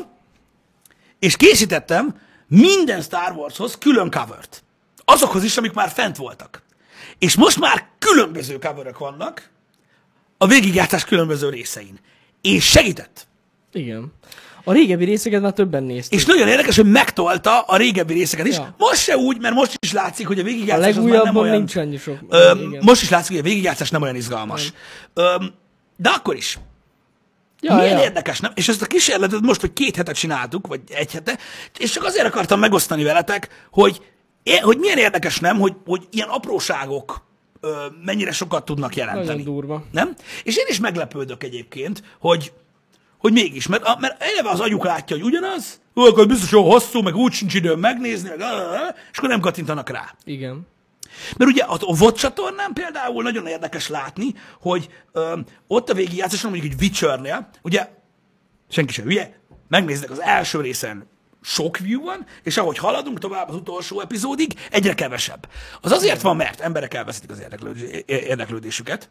és 1.19 1.35
készítettem 1.35 2.19
minden 2.47 3.01
Star 3.01 3.31
Warshoz 3.31 3.77
külön 3.77 4.09
covert. 4.09 4.63
Azokhoz 5.05 5.43
is, 5.43 5.57
amik 5.57 5.73
már 5.73 5.89
fent 5.89 6.17
voltak. 6.17 6.61
És 7.17 7.35
most 7.35 7.59
már 7.59 7.87
különböző 7.99 8.59
coverök 8.59 8.97
vannak 8.97 9.49
a 10.37 10.47
végigjátszás 10.47 11.05
különböző 11.05 11.49
részein. 11.49 11.99
És 12.41 12.69
segített. 12.69 13.27
Igen. 13.71 14.13
A 14.67 14.73
régebbi 14.73 15.05
részeket 15.05 15.41
már 15.41 15.53
többen 15.53 15.83
nézték. 15.83 16.19
És 16.19 16.25
nagyon 16.25 16.47
érdekes, 16.47 16.75
hogy 16.75 16.91
megtolta 16.91 17.59
a 17.59 17.77
régebbi 17.77 18.13
részeket 18.13 18.47
is. 18.47 18.55
Ja. 18.55 18.75
Most 18.77 19.01
se 19.01 19.17
úgy, 19.17 19.39
mert 19.39 19.53
most 19.53 19.77
is 19.79 19.93
látszik, 19.93 20.27
hogy 20.27 20.39
a 20.39 20.41
a 20.41 20.43
végigjátszás 20.43 20.89
az 20.89 20.95
már 20.95 21.03
nem 21.03 21.13
legújabban 21.13 21.43
olyan... 21.43 21.57
nincs 21.57 21.75
annyi 21.75 21.97
sok. 21.97 22.17
Ö, 22.29 22.53
most 22.81 23.01
is 23.01 23.09
látszik, 23.09 23.29
hogy 23.29 23.39
a 23.39 23.49
végigjátszás 23.49 23.89
nem 23.89 24.01
olyan 24.01 24.15
izgalmas. 24.15 24.73
Ö, 25.13 25.35
de 25.97 26.09
akkor 26.09 26.35
is. 26.35 26.59
ja, 27.61 27.75
Milyen 27.75 27.97
ja. 27.97 28.03
érdekes, 28.03 28.39
nem? 28.39 28.51
És 28.55 28.67
ezt 28.67 28.81
a 28.81 28.85
kísérletet 28.85 29.41
most, 29.41 29.61
hogy 29.61 29.73
két 29.73 29.95
hetet 29.95 30.15
csináltuk, 30.15 30.67
vagy 30.67 30.81
egy 30.89 31.11
hete, 31.11 31.37
és 31.77 31.91
csak 31.91 32.03
azért 32.03 32.25
akartam 32.25 32.59
megosztani 32.59 33.03
veletek, 33.03 33.67
hogy, 33.71 34.01
hogy 34.61 34.77
milyen 34.77 34.97
érdekes, 34.97 35.39
nem, 35.39 35.59
hogy, 35.59 35.73
hogy 35.85 36.07
ilyen 36.11 36.27
apróságok 36.27 37.25
ö, 37.61 37.85
mennyire 38.05 38.31
sokat 38.31 38.65
tudnak 38.65 38.95
jelenteni. 38.95 39.27
Nagyon 39.27 39.43
durva. 39.43 39.83
Nem? 39.91 40.15
És 40.43 40.57
én 40.57 40.65
is 40.67 40.79
meglepődök 40.79 41.43
egyébként, 41.43 42.03
hogy, 42.19 42.51
hogy 43.17 43.31
mégis, 43.33 43.67
mert, 43.67 43.83
a- 43.83 43.97
mert 43.99 44.21
eleve 44.23 44.49
az 44.49 44.59
agyuk 44.59 44.83
látja, 44.83 45.15
hogy 45.15 45.25
ugyanaz, 45.25 45.81
ó, 45.95 46.01
akkor 46.03 46.27
biztos 46.27 46.51
jó 46.51 46.69
hosszú, 46.71 47.01
meg 47.01 47.15
úgy 47.15 47.31
sincs 47.33 47.53
időm 47.53 47.79
megnézni, 47.79 48.29
meg, 48.29 48.39
és 49.11 49.17
akkor 49.17 49.29
nem 49.29 49.39
kattintanak 49.39 49.89
rá. 49.89 50.15
Igen. 50.23 50.67
Mert 51.37 51.51
ugye 51.51 51.63
a 51.63 51.95
VOD 51.95 52.15
csatornán 52.15 52.73
például 52.73 53.23
nagyon 53.23 53.47
érdekes 53.47 53.87
látni, 53.87 54.33
hogy 54.61 54.89
ö, 55.11 55.39
ott 55.67 55.89
a 55.89 55.93
végigjátszáson, 55.93 56.51
mondjuk 56.51 56.73
egy 56.73 56.81
Witchernél, 56.81 57.49
ugye 57.61 57.89
senki 58.69 58.93
sem 58.93 59.05
hülye, 59.05 59.39
megnéznek 59.67 60.11
az 60.11 60.21
első 60.21 60.61
részen 60.61 61.07
sok 61.41 61.77
view 61.77 62.01
van, 62.03 62.25
és 62.43 62.57
ahogy 62.57 62.77
haladunk 62.77 63.19
tovább 63.19 63.49
az 63.49 63.55
utolsó 63.55 64.01
epizódig, 64.01 64.53
egyre 64.71 64.93
kevesebb. 64.93 65.49
Az 65.81 65.91
azért 65.91 66.21
van, 66.21 66.35
mert 66.35 66.59
emberek 66.59 66.93
elveszítik 66.93 67.29
az 67.31 67.39
érdeklődés, 67.39 68.03
érdeklődésüket, 68.05 69.09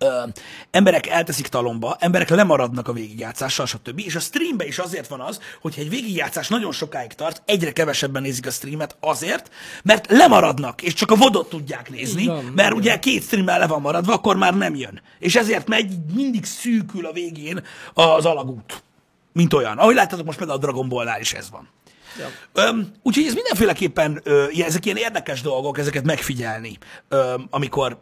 ö, 0.00 0.22
emberek 0.70 1.06
elteszik 1.06 1.46
talomba, 1.46 1.96
emberek 1.98 2.28
lemaradnak 2.28 2.88
a 2.88 2.92
végigjátszással, 2.92 3.66
stb. 3.66 3.98
És 4.04 4.14
a 4.14 4.20
streambe 4.20 4.66
is 4.66 4.78
azért 4.78 5.08
van 5.08 5.20
az, 5.20 5.40
hogyha 5.60 5.80
egy 5.80 5.90
végigjátszás 5.90 6.48
nagyon 6.48 6.72
sokáig 6.72 7.12
tart, 7.12 7.42
egyre 7.44 7.72
kevesebben 7.72 8.22
nézik 8.22 8.46
a 8.46 8.50
streamet 8.50 8.96
azért, 9.00 9.50
mert 9.82 10.10
lemaradnak, 10.10 10.82
és 10.82 10.94
csak 10.94 11.10
a 11.10 11.16
vodot 11.16 11.48
tudják 11.48 11.90
nézni, 11.90 12.26
van, 12.26 12.44
mert 12.44 12.68
igen. 12.68 12.72
ugye 12.72 12.98
két 12.98 13.22
streammel 13.22 13.58
le 13.58 13.66
van 13.66 13.80
maradva, 13.80 14.12
akkor 14.12 14.36
már 14.36 14.54
nem 14.54 14.74
jön. 14.74 15.02
És 15.18 15.36
ezért 15.36 15.68
megy, 15.68 15.92
mindig 16.14 16.44
szűkül 16.44 17.06
a 17.06 17.12
végén 17.12 17.64
az 17.94 18.24
alagút. 18.24 18.82
Mint 19.32 19.52
olyan. 19.52 19.78
Ahogy 19.78 19.94
láttatok, 19.94 20.26
most 20.26 20.38
például 20.38 20.58
a 20.58 20.62
Dragon 20.62 20.88
Ballnál 20.88 21.20
is 21.20 21.32
ez 21.32 21.50
van. 21.50 21.68
Ja. 22.18 22.28
Öm, 22.52 22.92
úgyhogy 23.02 23.26
ez 23.26 23.34
mindenféleképpen, 23.34 24.20
ö, 24.24 24.44
ezek 24.66 24.84
ilyen 24.84 24.96
érdekes 24.96 25.40
dolgok, 25.40 25.78
ezeket 25.78 26.04
megfigyelni, 26.04 26.78
öm, 27.08 27.46
amikor, 27.50 27.98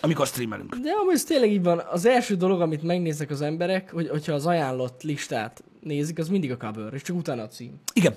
amikor 0.00 0.26
streamelünk. 0.26 0.74
De 0.74 0.90
amúgy 0.90 1.14
ez 1.14 1.24
tényleg 1.24 1.50
így 1.50 1.62
van. 1.62 1.82
Az 1.90 2.06
első 2.06 2.34
dolog, 2.34 2.60
amit 2.60 2.82
megnéznek 2.82 3.30
az 3.30 3.42
emberek, 3.42 3.92
hogy, 3.92 4.08
hogyha 4.08 4.32
az 4.32 4.46
ajánlott 4.46 5.02
listát 5.02 5.64
nézik, 5.80 6.18
az 6.18 6.28
mindig 6.28 6.50
a 6.50 6.56
cover, 6.56 6.94
és 6.94 7.02
csak 7.02 7.16
utána 7.16 7.42
a 7.42 7.46
cím. 7.46 7.80
Igen. 7.92 8.14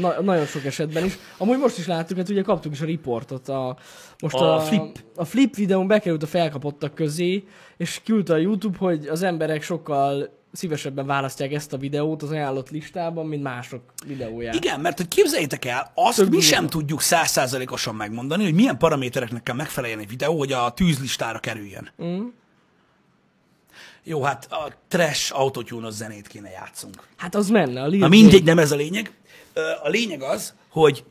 Na, 0.00 0.22
nagyon 0.22 0.46
sok 0.46 0.64
esetben 0.64 1.04
is. 1.04 1.18
Amúgy 1.38 1.58
most 1.58 1.78
is 1.78 1.86
láttuk, 1.86 2.16
hát 2.16 2.28
ugye 2.28 2.42
kaptuk 2.42 2.72
is 2.72 2.80
a 2.80 2.84
riportot. 2.84 3.48
A, 3.48 3.76
most 4.22 4.34
A 4.34 4.54
a, 4.54 4.60
Flip. 4.60 4.98
A 5.16 5.24
Flip 5.24 5.54
videón 5.54 5.86
bekerült 5.86 6.22
a 6.22 6.26
felkapottak 6.26 6.94
közé, 6.94 7.44
és 7.76 8.00
küldte 8.04 8.32
a 8.32 8.36
YouTube, 8.36 8.78
hogy 8.78 9.06
az 9.06 9.22
emberek 9.22 9.62
sokkal 9.62 10.28
szívesebben 10.52 11.06
választják 11.06 11.52
ezt 11.52 11.72
a 11.72 11.76
videót 11.76 12.22
az 12.22 12.30
ajánlott 12.30 12.70
listában, 12.70 13.26
mint 13.26 13.42
mások 13.42 13.82
videóját. 14.06 14.54
Igen, 14.54 14.80
mert 14.80 14.96
hogy 14.96 15.08
képzeljétek 15.08 15.64
el, 15.64 15.92
azt 15.94 16.16
Tök 16.16 16.24
mi 16.24 16.30
durva. 16.30 16.46
sem 16.46 16.66
tudjuk 16.66 17.00
százszázalékosan 17.00 17.94
megmondani, 17.94 18.44
hogy 18.44 18.54
milyen 18.54 18.78
paramétereknek 18.78 19.42
kell 19.42 19.54
megfeleljen 19.54 19.98
egy 19.98 20.08
videó, 20.08 20.38
hogy 20.38 20.52
a 20.52 20.70
tűzlistára 20.70 21.38
kerüljön. 21.38 21.90
Mm. 22.02 22.26
Jó, 24.02 24.22
hát 24.22 24.52
a 24.52 24.72
trash 24.88 25.38
autotune 25.38 25.90
zenét 25.90 26.26
kéne 26.26 26.50
játszunk. 26.50 27.02
Hát 27.16 27.34
az 27.34 27.48
menne, 27.48 27.82
a 27.82 27.86
Lil 27.86 27.98
Na 27.98 28.08
mindegy, 28.08 28.44
nem 28.44 28.58
ez 28.58 28.72
a 28.72 28.76
lényeg. 28.76 29.12
A 29.82 29.88
lényeg 29.88 30.22
az, 30.22 30.54
hogy 30.68 31.04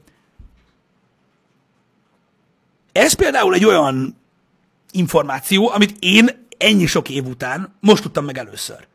ez 2.91 3.13
például 3.13 3.53
egy 3.53 3.65
olyan 3.65 4.17
információ, 4.91 5.69
amit 5.69 5.95
én 5.99 6.47
ennyi 6.57 6.85
sok 6.85 7.09
év 7.09 7.25
után 7.25 7.75
most 7.79 8.01
tudtam 8.01 8.25
meg 8.25 8.37
először. 8.37 8.87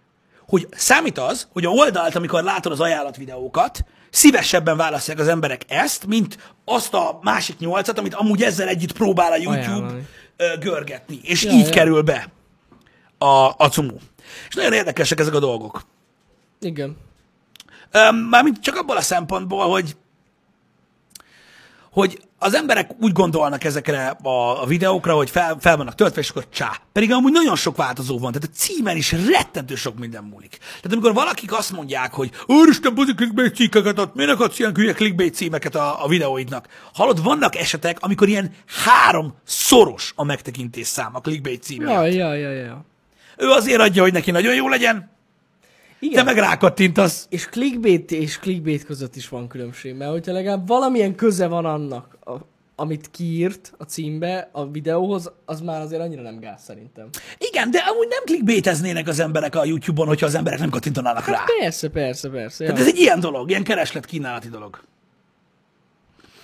Hogy 0.50 0.66
számít 0.70 1.18
az, 1.18 1.48
hogy 1.52 1.64
a 1.64 1.68
oldalt, 1.68 2.14
amikor 2.14 2.42
látod 2.42 2.72
az 2.72 2.80
ajánlat 2.80 3.16
videókat, 3.16 3.84
szívesebben 4.10 4.76
választják 4.76 5.18
az 5.18 5.28
emberek 5.28 5.64
ezt, 5.68 6.06
mint 6.06 6.52
azt 6.64 6.94
a 6.94 7.18
másik 7.22 7.58
nyolcat, 7.58 7.98
amit 7.98 8.14
amúgy 8.14 8.42
ezzel 8.42 8.68
együtt 8.68 8.92
próbál 8.92 9.32
a 9.32 9.36
YouTube 9.36 9.58
Ajánlani. 9.60 10.02
görgetni. 10.60 11.20
És 11.22 11.42
Ja, 11.44 11.50
így 11.50 11.66
ja. 11.66 11.72
kerül 11.72 12.02
be 12.02 12.28
a, 13.18 13.48
a 13.56 13.68
cumu. 13.70 13.96
És 14.48 14.54
nagyon 14.54 14.72
érdekesek 14.72 15.20
ezek 15.20 15.34
a 15.34 15.38
dolgok. 15.38 15.82
Igen. 16.60 16.96
Mármint 18.30 18.60
csak 18.60 18.76
abból 18.76 18.96
a 18.96 19.00
szempontból, 19.00 19.68
hogy 19.68 19.96
hogy 21.90 22.20
az 22.38 22.55
emberek 22.55 22.90
úgy 23.00 23.12
gondolnak 23.12 23.64
ezekre 23.64 24.07
a, 24.22 24.62
a 24.62 24.66
videókra, 24.66 25.14
hogy 25.14 25.31
fel, 25.31 25.57
fel 25.61 25.76
vannak 25.76 25.94
töltve, 25.94 26.20
és 26.20 26.31
akkor 26.31 26.46
csá. 26.53 26.76
Pedig 26.92 27.12
amúgy 27.12 27.33
nagyon 27.33 27.57
sok 27.57 27.76
változó 27.76 28.18
van, 28.18 28.33
tehát 28.33 28.48
a 28.53 28.57
címen 28.57 28.96
is 28.96 29.12
rettentő 29.12 29.74
sok 29.74 29.98
minden 29.98 30.24
múlik. 30.24 30.59
Tehát 30.59 30.92
amikor 30.92 31.14
valakik 31.14 31.53
azt 31.53 31.72
mondják, 31.72 32.12
hogy 32.12 32.31
Úristen, 32.46 32.94
buzi 32.94 33.14
clickbait 33.14 33.55
cikkeket 33.55 33.98
ad, 33.98 34.11
miért 34.14 34.40
adsz 34.40 34.59
ilyen 34.59 34.74
hülye 34.74 34.92
clickbait 34.92 35.35
címeket 35.35 35.74
a, 35.74 36.05
a 36.05 36.09
videóidnak? 36.09 36.66
Hallod, 36.94 37.22
vannak 37.22 37.57
esetek, 37.57 37.96
amikor 38.00 38.29
ilyen 38.29 38.55
három 38.85 39.35
szoros 39.44 40.12
a 40.16 40.24
megtekintés 40.24 40.87
szám 40.87 41.11
a 41.14 41.20
clickbait 41.20 41.62
cím 41.62 41.83
miatt. 41.83 42.12
Ja, 42.12 42.33
ja, 42.33 42.35
ja, 42.35 42.50
ja. 42.50 42.85
Ő 43.37 43.50
azért 43.50 43.81
adja, 43.81 44.03
hogy 44.03 44.12
neki 44.12 44.31
nagyon 44.31 44.55
jó 44.55 44.68
legyen, 44.68 45.11
te 46.00 46.06
Igen. 46.06 46.24
meg 46.24 46.36
rákattintasz. 46.36 47.26
És 47.30 47.46
clickbait 47.46 48.10
és 48.10 48.38
clickbait 48.38 48.84
között 48.84 49.16
is 49.16 49.28
van 49.28 49.48
különbség, 49.48 49.94
mert 49.94 50.10
hogyha 50.10 50.32
legalább 50.32 50.66
valamilyen 50.66 51.14
köze 51.14 51.46
van 51.46 51.64
annak, 51.64 52.18
a, 52.24 52.32
amit 52.74 53.10
kiírt 53.10 53.72
a 53.78 53.84
címbe, 53.84 54.48
a 54.52 54.70
videóhoz, 54.70 55.30
az 55.44 55.60
már 55.60 55.80
azért 55.80 56.02
annyira 56.02 56.22
nem 56.22 56.38
gáz 56.38 56.62
szerintem. 56.62 57.08
Igen, 57.38 57.70
de 57.70 57.78
amúgy 57.78 58.08
nem 58.08 58.24
clickbaiteznének 58.24 59.08
az 59.08 59.20
emberek 59.20 59.54
a 59.54 59.64
YouTube-on, 59.64 60.06
hogyha 60.06 60.26
az 60.26 60.34
emberek 60.34 60.58
nem 60.58 60.70
kattintanának 60.70 61.26
rá. 61.26 61.44
Persze, 61.60 61.88
persze, 61.88 62.28
persze. 62.28 62.64
Tehát 62.64 62.80
ez 62.80 62.86
egy 62.86 62.98
ilyen 62.98 63.20
dolog, 63.20 63.50
ilyen 63.50 63.64
kereslet-kínálati 63.64 64.48
dolog. 64.48 64.80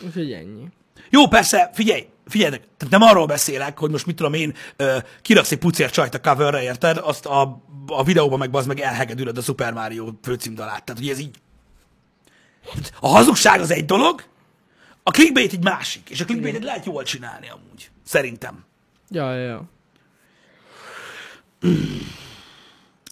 Úgyhogy 0.04 0.32
ennyi. 0.32 0.68
Jó, 1.10 1.26
persze, 1.28 1.70
figyelj, 1.72 2.06
figyeljetek, 2.26 2.68
tehát 2.76 2.98
nem 2.98 3.08
arról 3.08 3.26
beszélek, 3.26 3.78
hogy 3.78 3.90
most 3.90 4.06
mit 4.06 4.16
tudom 4.16 4.34
én, 4.34 4.54
kiraksz 5.22 5.52
egy 5.52 5.58
pucér 5.58 5.90
csajt 5.90 6.14
a 6.14 6.20
coverre, 6.20 6.62
érted? 6.62 6.96
Azt 6.96 7.26
a, 7.26 7.62
a 7.86 8.04
videóban 8.04 8.38
meg 8.38 8.56
az 8.56 8.66
meg 8.66 8.80
elhegedülöd 8.80 9.38
a 9.38 9.42
Super 9.42 9.72
Mario 9.72 10.12
főcímdalát. 10.22 10.84
Tehát, 10.84 11.00
hogy 11.00 11.10
ez 11.10 11.18
így... 11.18 11.36
A 13.00 13.08
hazugság 13.08 13.60
az 13.60 13.70
egy 13.70 13.84
dolog, 13.84 14.24
a 15.02 15.10
clickbait 15.10 15.52
egy 15.52 15.64
másik, 15.64 16.10
és 16.10 16.20
a 16.20 16.24
clickbaitet 16.24 16.62
lehet 16.62 16.86
jól 16.86 17.02
csinálni 17.02 17.48
amúgy. 17.48 17.90
Szerintem. 18.04 18.64
Ja, 19.08 19.34
ja, 19.34 19.46
ja. 19.46 19.64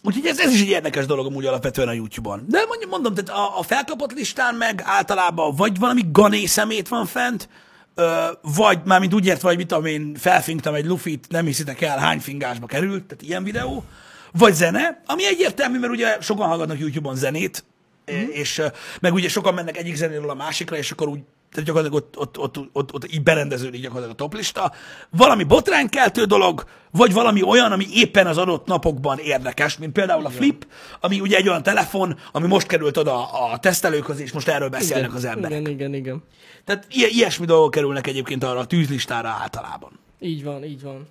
Úgyhogy 0.03 0.27
ez, 0.27 0.39
ez 0.39 0.53
is 0.53 0.61
egy 0.61 0.69
érdekes 0.69 1.07
dolog 1.07 1.27
amúgy 1.27 1.47
alapvetően 1.47 1.89
a 1.89 1.93
YouTube-on. 1.93 2.45
De 2.49 2.65
mondjuk 2.67 2.91
mondom, 2.91 3.15
tehát 3.15 3.41
a, 3.41 3.59
a 3.59 3.63
felkapott 3.63 4.13
listán 4.13 4.55
meg 4.55 4.83
általában 4.85 5.55
vagy 5.55 5.79
valami 5.79 6.03
gané 6.13 6.47
szemét 6.47 6.89
van 6.89 7.07
fent, 7.07 7.49
ö, 7.95 8.27
vagy 8.43 8.79
már 8.85 9.01
mint 9.01 9.15
úgy 9.15 9.27
értve, 9.27 9.49
hogy 9.49 9.57
mit 9.57 9.67
tudom 9.67 9.85
én, 9.85 10.15
felfinktam 10.15 10.75
egy 10.75 10.87
lufit, 10.87 11.27
nem 11.29 11.45
hiszitek 11.45 11.81
el, 11.81 11.99
hány 11.99 12.21
fingásba 12.21 12.67
került, 12.67 13.05
tehát 13.05 13.25
ilyen 13.25 13.45
videó, 13.45 13.85
vagy 14.33 14.55
zene, 14.55 15.03
ami 15.07 15.27
egyértelmű, 15.27 15.79
mert 15.79 15.93
ugye 15.93 16.17
sokan 16.21 16.47
hallgatnak 16.47 16.79
YouTube-on 16.79 17.17
zenét, 17.17 17.65
mm. 18.13 18.29
és 18.31 18.63
meg 19.01 19.13
ugye 19.13 19.29
sokan 19.29 19.55
mennek 19.55 19.77
egyik 19.77 19.95
zenéről 19.95 20.31
a 20.31 20.35
másikra, 20.35 20.77
és 20.77 20.91
akkor 20.91 21.09
úgy 21.09 21.21
tehát 21.55 21.69
gyakorlatilag 21.69 22.03
ott, 22.03 22.19
ott, 22.19 22.39
ott, 22.39 22.69
ott, 22.73 22.95
ott 22.95 23.13
így 23.13 23.23
berendeződik 23.23 23.81
gyakorlatilag 23.81 24.21
a 24.21 24.23
toplista. 24.23 24.73
Valami 25.11 25.45
botránykeltő 25.45 26.25
dolog, 26.25 26.65
vagy 26.91 27.13
valami 27.13 27.43
olyan, 27.43 27.73
ami 27.73 27.87
éppen 27.93 28.27
az 28.27 28.39
adott 28.39 28.67
napokban 28.67 29.19
érdekes, 29.19 29.79
mint 29.79 29.93
például 29.93 30.27
a 30.27 30.31
Flip, 30.31 30.67
ami 31.01 31.21
ugye 31.21 31.37
egy 31.37 31.49
olyan 31.49 31.63
telefon, 31.63 32.19
ami 32.33 32.47
most 32.47 32.67
került 32.67 32.97
oda 32.97 33.33
a 33.33 33.59
tesztelőkhöz, 33.59 34.21
és 34.21 34.33
most 34.33 34.49
erről 34.49 34.69
beszélnek 34.69 35.05
igen, 35.05 35.17
az 35.17 35.25
emberek. 35.25 35.61
Igen, 35.61 35.73
igen, 35.73 35.95
igen. 35.95 36.23
Tehát 36.65 36.87
ilyen, 36.91 37.11
ilyesmi 37.11 37.47
dolgok 37.47 37.71
kerülnek 37.71 38.07
egyébként 38.07 38.45
arra 38.45 38.59
a 38.59 38.67
tűzlistára 38.67 39.29
általában. 39.29 39.99
Így 40.21 40.45
van, 40.45 40.65
így 40.65 40.83
van. 40.83 41.07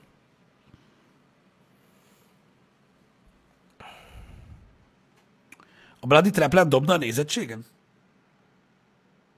A 6.00 6.08
Bloody 6.08 6.30
Traplet 6.30 6.68
dobna 6.68 6.94
a 6.94 6.98
nézettségen? 6.98 7.66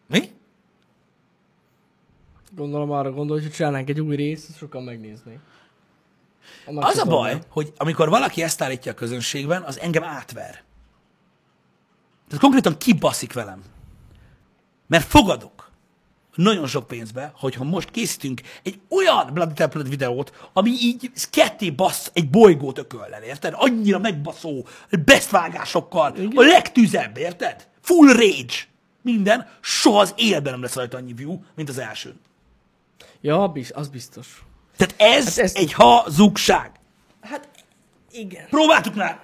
Mi? 0.08 0.30
Gondolom 2.56 2.92
arra 2.92 3.12
gondol, 3.12 3.40
hogy 3.40 3.52
csinálnánk 3.52 3.90
egy 3.90 4.02
új 4.02 4.16
részt, 4.16 4.50
azt 4.50 4.58
sokan 4.58 4.84
megnéznék. 4.84 5.40
Annak 6.66 6.84
Az 6.84 6.98
a 6.98 7.06
baj, 7.06 7.40
hogy 7.50 7.74
amikor 7.78 8.10
valaki 8.10 8.44
ezt 8.44 8.62
állítja 8.62 8.92
a 8.92 8.96
közönségben, 8.96 9.62
az 9.62 9.80
engem 9.80 10.04
átver. 10.04 10.64
Tehát 12.28 12.42
konkrétan 12.42 12.78
kibaszik 12.78 13.34
velem. 13.34 13.64
Mert 14.88 15.06
fogadok 15.06 15.72
nagyon 16.36 16.68
sok 16.68 16.88
pénzbe, 16.88 17.32
hogyha 17.36 17.64
most 17.64 17.92
készítünk 17.92 18.42
egy 18.64 18.80
olyan 18.90 19.30
Bloody 19.34 19.54
Template 19.54 19.90
videót, 19.90 20.50
ami 20.54 20.70
így 20.70 21.12
ketté 21.30 21.70
bassz 21.70 22.10
egy 22.14 22.30
bolygót 22.30 22.78
ököllel, 22.78 23.24
érted? 23.24 23.54
Annyira 23.56 24.00
megbaszó, 24.00 24.68
best 25.06 25.30
vágásokkal, 25.30 26.16
a 26.36 26.42
legtüzebb, 26.42 27.18
érted? 27.18 27.68
Full 27.82 28.14
rage. 28.14 28.56
Minden, 29.02 29.48
soha 29.62 30.00
az 30.00 30.14
életben 30.18 30.52
nem 30.52 30.62
lesz 30.62 30.76
rajta 30.76 30.98
annyi 30.98 31.14
view, 31.14 31.40
mint 31.56 31.70
az 31.70 31.78
első. 31.78 32.16
Ja, 33.26 33.52
az 33.74 33.88
biztos. 33.88 34.44
Tehát 34.78 34.94
ez 34.98 35.26
Hát 35.26 35.38
ezt- 35.38 35.58
egy 35.58 35.74
hazugság. 35.74 36.72
Hát 37.22 37.50
igen. 38.12 38.46
Próbáltuk 38.50 38.96
már! 38.96 39.20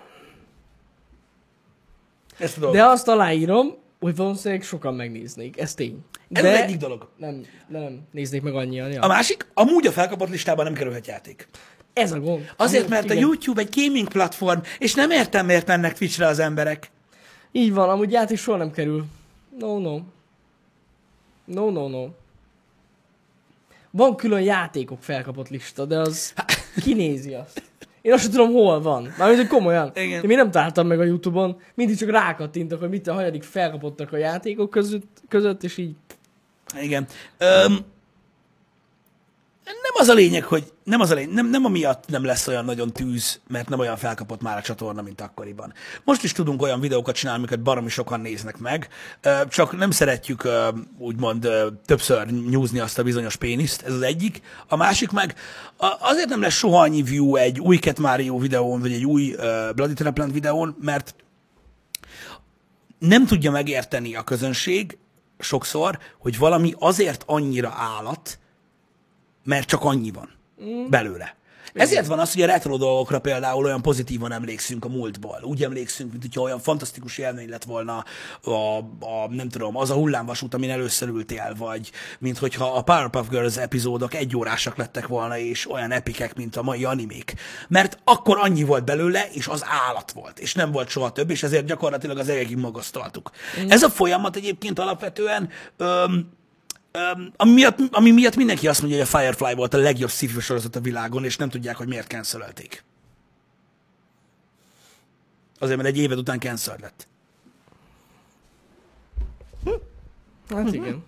Ezt 2.37 2.57
a 2.57 2.59
dolgot. 2.59 2.77
De 2.77 2.85
azt 2.85 3.07
aláírom, 3.07 3.75
hogy 3.99 4.15
valószínűleg 4.15 4.63
sokan 4.63 4.93
megnéznék. 4.95 5.59
Ez 5.59 5.73
tény. 5.73 5.99
Ez 6.31 6.41
De 6.43 6.49
az 6.49 6.55
egyik 6.59 6.77
dolog. 6.77 7.09
Nem, 7.17 7.45
nem 7.67 7.99
néznék 8.11 8.41
meg 8.41 8.55
annyian. 8.55 8.91
Ja. 8.91 9.01
A 9.01 9.07
másik, 9.07 9.47
amúgy 9.53 9.87
a 9.87 9.91
felkapott 9.91 10.29
listában 10.29 10.65
nem 10.65 10.73
kerülhet 10.73 11.07
játék. 11.07 11.47
Ez 11.93 12.11
a 12.11 12.19
gond. 12.19 12.53
Azért, 12.57 12.87
mert 12.89 13.09
a 13.09 13.13
igen. 13.13 13.17
YouTube 13.17 13.61
egy 13.61 13.69
gaming 13.75 14.07
platform, 14.07 14.59
és 14.79 14.93
nem 14.93 15.11
értem, 15.11 15.45
miért 15.45 15.67
mennek 15.67 15.97
Twitchre 15.97 16.27
az 16.27 16.39
emberek. 16.39 16.91
Így 17.51 17.73
van, 17.73 17.89
amúgy 17.89 18.11
játék 18.11 18.37
soha 18.37 18.57
nem 18.57 18.71
kerül. 18.71 19.05
No, 19.59 19.79
no. 19.79 19.99
No, 21.45 21.69
no, 21.69 21.87
no. 21.87 22.07
Van 23.91 24.15
külön 24.15 24.41
játékok 24.41 25.03
felkapott 25.03 25.49
lista, 25.49 25.85
de 25.85 25.99
az 25.99 26.33
kinézi 26.83 27.33
azt. 27.33 27.61
Én 28.01 28.13
azt 28.13 28.21
sem 28.21 28.31
tudom, 28.31 28.51
hol 28.51 28.81
van. 28.81 29.13
Mármint, 29.17 29.39
hogy 29.39 29.49
komolyan. 29.49 29.91
Igen. 29.95 30.21
Én 30.21 30.27
még 30.27 30.37
nem 30.37 30.51
találtam 30.51 30.87
meg 30.87 30.99
a 30.99 31.03
Youtube-on. 31.03 31.57
Mindig 31.75 31.97
csak 31.97 32.09
rákattintok, 32.09 32.79
hogy 32.79 32.89
mit 32.89 33.07
a 33.07 33.13
hanyadik 33.13 33.43
felkapottak 33.43 34.13
a 34.13 34.17
játékok 34.17 34.69
között, 34.69 35.21
között 35.27 35.63
és 35.63 35.77
így 35.77 35.95
Igen. 36.81 37.07
Öm, 37.37 37.85
nem 39.81 39.93
az 39.93 40.07
a 40.07 40.13
lényeg, 40.13 40.43
hogy 40.43 40.73
nem 40.83 40.99
az 40.99 41.09
a 41.09 41.13
lényeg, 41.13 41.33
nem, 41.33 41.49
nem 41.49 41.65
amiatt 41.65 42.07
nem 42.07 42.25
lesz 42.25 42.47
olyan 42.47 42.65
nagyon 42.65 42.91
tűz, 42.91 43.39
mert 43.47 43.69
nem 43.69 43.79
olyan 43.79 43.97
felkapott 43.97 44.41
már 44.41 44.57
a 44.57 44.61
csatorna, 44.61 45.01
mint 45.01 45.21
akkoriban. 45.21 45.73
Most 46.03 46.23
is 46.23 46.31
tudunk 46.31 46.61
olyan 46.61 46.79
videókat 46.79 47.15
csinálni, 47.15 47.39
amiket 47.39 47.61
baromi 47.61 47.89
sokan 47.89 48.19
néznek 48.19 48.57
meg, 48.57 48.87
csak 49.49 49.77
nem 49.77 49.91
szeretjük 49.91 50.47
úgymond 50.97 51.49
többször 51.85 52.25
nyúzni 52.27 52.79
azt 52.79 52.99
a 52.99 53.03
bizonyos 53.03 53.35
péniszt, 53.35 53.81
ez 53.81 53.93
az 53.93 54.01
egyik. 54.01 54.41
A 54.67 54.75
másik 54.75 55.11
meg 55.11 55.35
azért 55.99 56.29
nem 56.29 56.41
lesz 56.41 56.53
soha 56.53 56.81
annyi 56.81 57.01
view 57.01 57.35
egy 57.35 57.59
új 57.59 57.77
Cat 57.77 57.99
Mario 57.99 58.37
videón, 58.37 58.79
vagy 58.79 58.91
egy 58.91 59.05
új 59.05 59.35
Bloody 59.75 59.93
Trapland 59.93 60.33
videón, 60.33 60.75
mert 60.81 61.15
nem 62.99 63.25
tudja 63.25 63.51
megérteni 63.51 64.15
a 64.15 64.23
közönség 64.23 64.97
sokszor, 65.39 65.99
hogy 66.19 66.37
valami 66.37 66.73
azért 66.79 67.23
annyira 67.25 67.73
állat, 67.77 68.39
mert 69.43 69.67
csak 69.67 69.83
annyi 69.83 70.11
van 70.11 70.29
belőle. 70.89 71.39
Ezért 71.73 72.07
van 72.07 72.19
az, 72.19 72.33
hogy 72.33 72.41
a 72.41 72.45
retro 72.45 72.77
dolgokra 72.77 73.19
például 73.19 73.65
olyan 73.65 73.81
pozitívan 73.81 74.31
emlékszünk 74.31 74.85
a 74.85 74.89
múltból. 74.89 75.39
Úgy 75.43 75.63
emlékszünk, 75.63 76.11
mint 76.11 76.23
hogyha 76.23 76.41
olyan 76.41 76.59
fantasztikus 76.59 77.17
élmény 77.17 77.49
lett 77.49 77.63
volna 77.63 78.05
a, 78.43 78.77
a 78.99 79.27
nem 79.29 79.49
tudom, 79.49 79.77
az 79.77 79.89
a 79.89 79.93
hullámvasút, 79.93 80.53
amin 80.53 80.69
először 80.69 81.07
ültél, 81.07 81.53
vagy 81.57 81.91
mint 82.19 82.37
hogyha 82.37 82.65
a 82.65 82.81
Powerpuff 82.81 83.27
Girls 83.29 83.57
epizódok 83.57 84.13
egyórásak 84.13 84.77
lettek 84.77 85.07
volna, 85.07 85.37
és 85.37 85.71
olyan 85.71 85.91
epikek, 85.91 86.35
mint 86.35 86.55
a 86.55 86.63
mai 86.63 86.85
animék. 86.85 87.33
Mert 87.67 87.97
akkor 88.03 88.37
annyi 88.41 88.63
volt 88.63 88.85
belőle, 88.85 89.27
és 89.31 89.47
az 89.47 89.65
állat 89.87 90.11
volt, 90.11 90.39
és 90.39 90.53
nem 90.53 90.71
volt 90.71 90.89
soha 90.89 91.11
több, 91.11 91.29
és 91.29 91.43
ezért 91.43 91.65
gyakorlatilag 91.65 92.17
az 92.17 92.29
egekig 92.29 92.57
magasztaltuk. 92.57 93.31
Ez 93.67 93.83
a 93.83 93.89
folyamat 93.89 94.35
egyébként 94.35 94.79
alapvetően 94.79 95.49
öm, 95.77 96.39
Ami, 97.35 97.51
miatt, 97.51 97.79
ami 97.91 98.11
miatt 98.11 98.35
mindenki 98.35 98.67
azt 98.67 98.81
mondja, 98.81 98.99
hogy 98.99 99.07
a 99.13 99.17
Firefly 99.17 99.55
volt 99.55 99.73
a 99.73 99.77
legjobb 99.77 100.09
sci 100.09 100.27
sorozat 100.27 100.75
a 100.75 100.79
világon, 100.79 101.23
és 101.23 101.37
nem 101.37 101.49
tudják, 101.49 101.75
hogy 101.75 101.87
miért 101.87 102.07
cancelölték. 102.07 102.83
Azért, 105.59 105.77
mert 105.77 105.89
egy 105.89 105.97
évad 105.97 106.17
után 106.17 106.39
cancel 106.39 106.77
lett. 106.81 107.07
Hát 110.49 110.73
igen. 110.73 111.03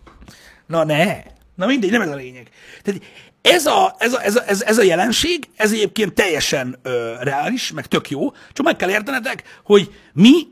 Na 0.65 0.83
ne! 0.83 1.23
Na 1.55 1.65
mindegy, 1.65 1.91
nem 1.91 2.01
ez 2.01 2.09
a 2.09 2.15
lényeg. 2.15 2.49
Tehát 2.81 3.01
ez 3.41 3.65
a, 3.65 3.95
ez 3.97 4.13
a, 4.13 4.23
ez 4.23 4.35
a, 4.35 4.47
ez, 4.47 4.61
ez 4.61 4.77
a 4.77 4.83
jelenség, 4.83 5.49
ez 5.55 5.71
egyébként 5.71 6.13
teljesen 6.13 6.79
ö, 6.81 7.15
reális, 7.19 7.71
meg 7.71 7.85
tök 7.85 8.09
jó, 8.09 8.31
csak 8.53 8.65
meg 8.65 8.75
kell 8.75 8.89
értenetek, 8.89 9.43
hogy 9.63 9.93
mi, 10.13 10.47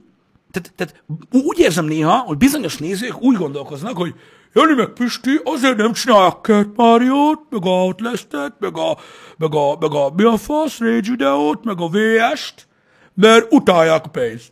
tehát, 0.51 0.73
tehát 0.75 1.03
úgy 1.31 1.59
érzem 1.59 1.85
néha, 1.85 2.17
hogy 2.17 2.37
bizonyos 2.37 2.77
nézők 2.77 3.21
úgy 3.21 3.37
gondolkoznak, 3.37 3.97
hogy 3.97 4.15
Jani 4.53 4.73
meg 4.73 4.87
Pisti 4.87 5.39
azért 5.43 5.77
nem 5.77 5.93
csinálják 5.93 6.35
Cat 6.41 6.67
Mario-t, 6.75 7.39
meg 7.49 7.65
a 7.65 7.69
Outlast-et, 7.69 8.53
meg 8.59 8.77
a, 8.77 8.97
meg 9.37 9.53
a, 9.53 9.77
meg 9.79 9.91
a, 9.93 10.11
mi 10.15 10.23
a 10.23 10.37
fasz, 10.37 10.79
Rage 10.79 11.09
videót, 11.09 11.63
meg 11.63 11.79
a 11.79 11.87
VS-t, 11.87 12.67
mert 13.13 13.53
utálják 13.53 14.05
a 14.05 14.09
pénzt. 14.09 14.51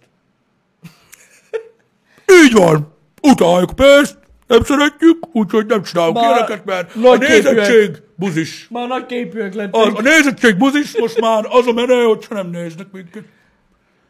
Így 2.44 2.54
van, 2.54 2.94
utáljuk 3.22 3.70
a 3.70 3.74
pénzt, 3.74 4.18
nem 4.48 4.64
szeretjük, 4.64 5.36
úgyhogy 5.36 5.66
nem 5.66 5.84
csinálunk 5.84 6.16
Bár 6.16 6.26
ilyeneket, 6.26 6.66
mert 6.66 6.96
a 6.96 7.18
nézettség 7.18 8.02
buzis. 8.16 8.68
Már 8.70 8.88
nagy 8.88 9.06
képűek 9.06 9.54
lettek. 9.54 9.82
Az, 9.82 9.94
a 9.96 10.02
nézettség 10.02 10.58
buzis, 10.58 10.98
most 10.98 11.20
már 11.20 11.46
az 11.50 11.68
a 11.68 11.72
menő, 11.74 12.04
hogyha 12.04 12.36
nem 12.36 12.50
néznek 12.50 12.92
minket. 12.92 13.24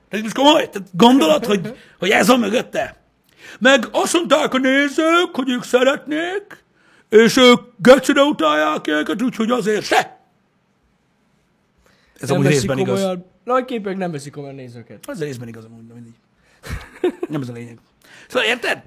Tehát 0.10 0.26
most 0.26 0.36
komoly, 0.36 0.70
tehát 0.70 0.88
gondolod, 0.92 1.46
hogy, 1.46 1.76
hogy 2.00 2.10
ez 2.10 2.30
a 2.30 2.38
mögötte? 2.38 2.96
Meg 3.60 3.88
azt 3.92 4.14
mondták 4.14 4.54
a 4.54 4.58
nézők, 4.58 5.30
hogy 5.36 5.50
ők 5.50 5.64
szeretnék, 5.64 6.64
és 7.10 7.38
ők 7.38 7.62
gecire 7.78 8.22
utálják 8.22 8.88
őket, 8.88 9.22
úgyhogy 9.22 9.52
azért 9.52 9.86
se. 9.86 10.20
Ez 12.20 12.30
nem 12.30 12.38
amúgy 12.38 12.52
részben 12.52 12.78
igaz. 12.78 13.00
komolyan. 13.00 13.26
Nagy 13.44 13.66
képűek 13.66 13.98
nem 13.98 14.12
veszik 14.12 14.32
komolyan 14.34 14.56
nézőket. 14.56 15.06
Ez 15.08 15.20
részben 15.20 15.48
igaz 15.48 15.66
amúgy, 15.66 15.88
de 15.88 15.94
mindig. 15.94 16.14
Nem 17.30 17.42
ez 17.42 17.50
a 17.50 17.54
lényeg. 17.54 17.78
Szóval 18.28 18.48
érted? 18.48 18.84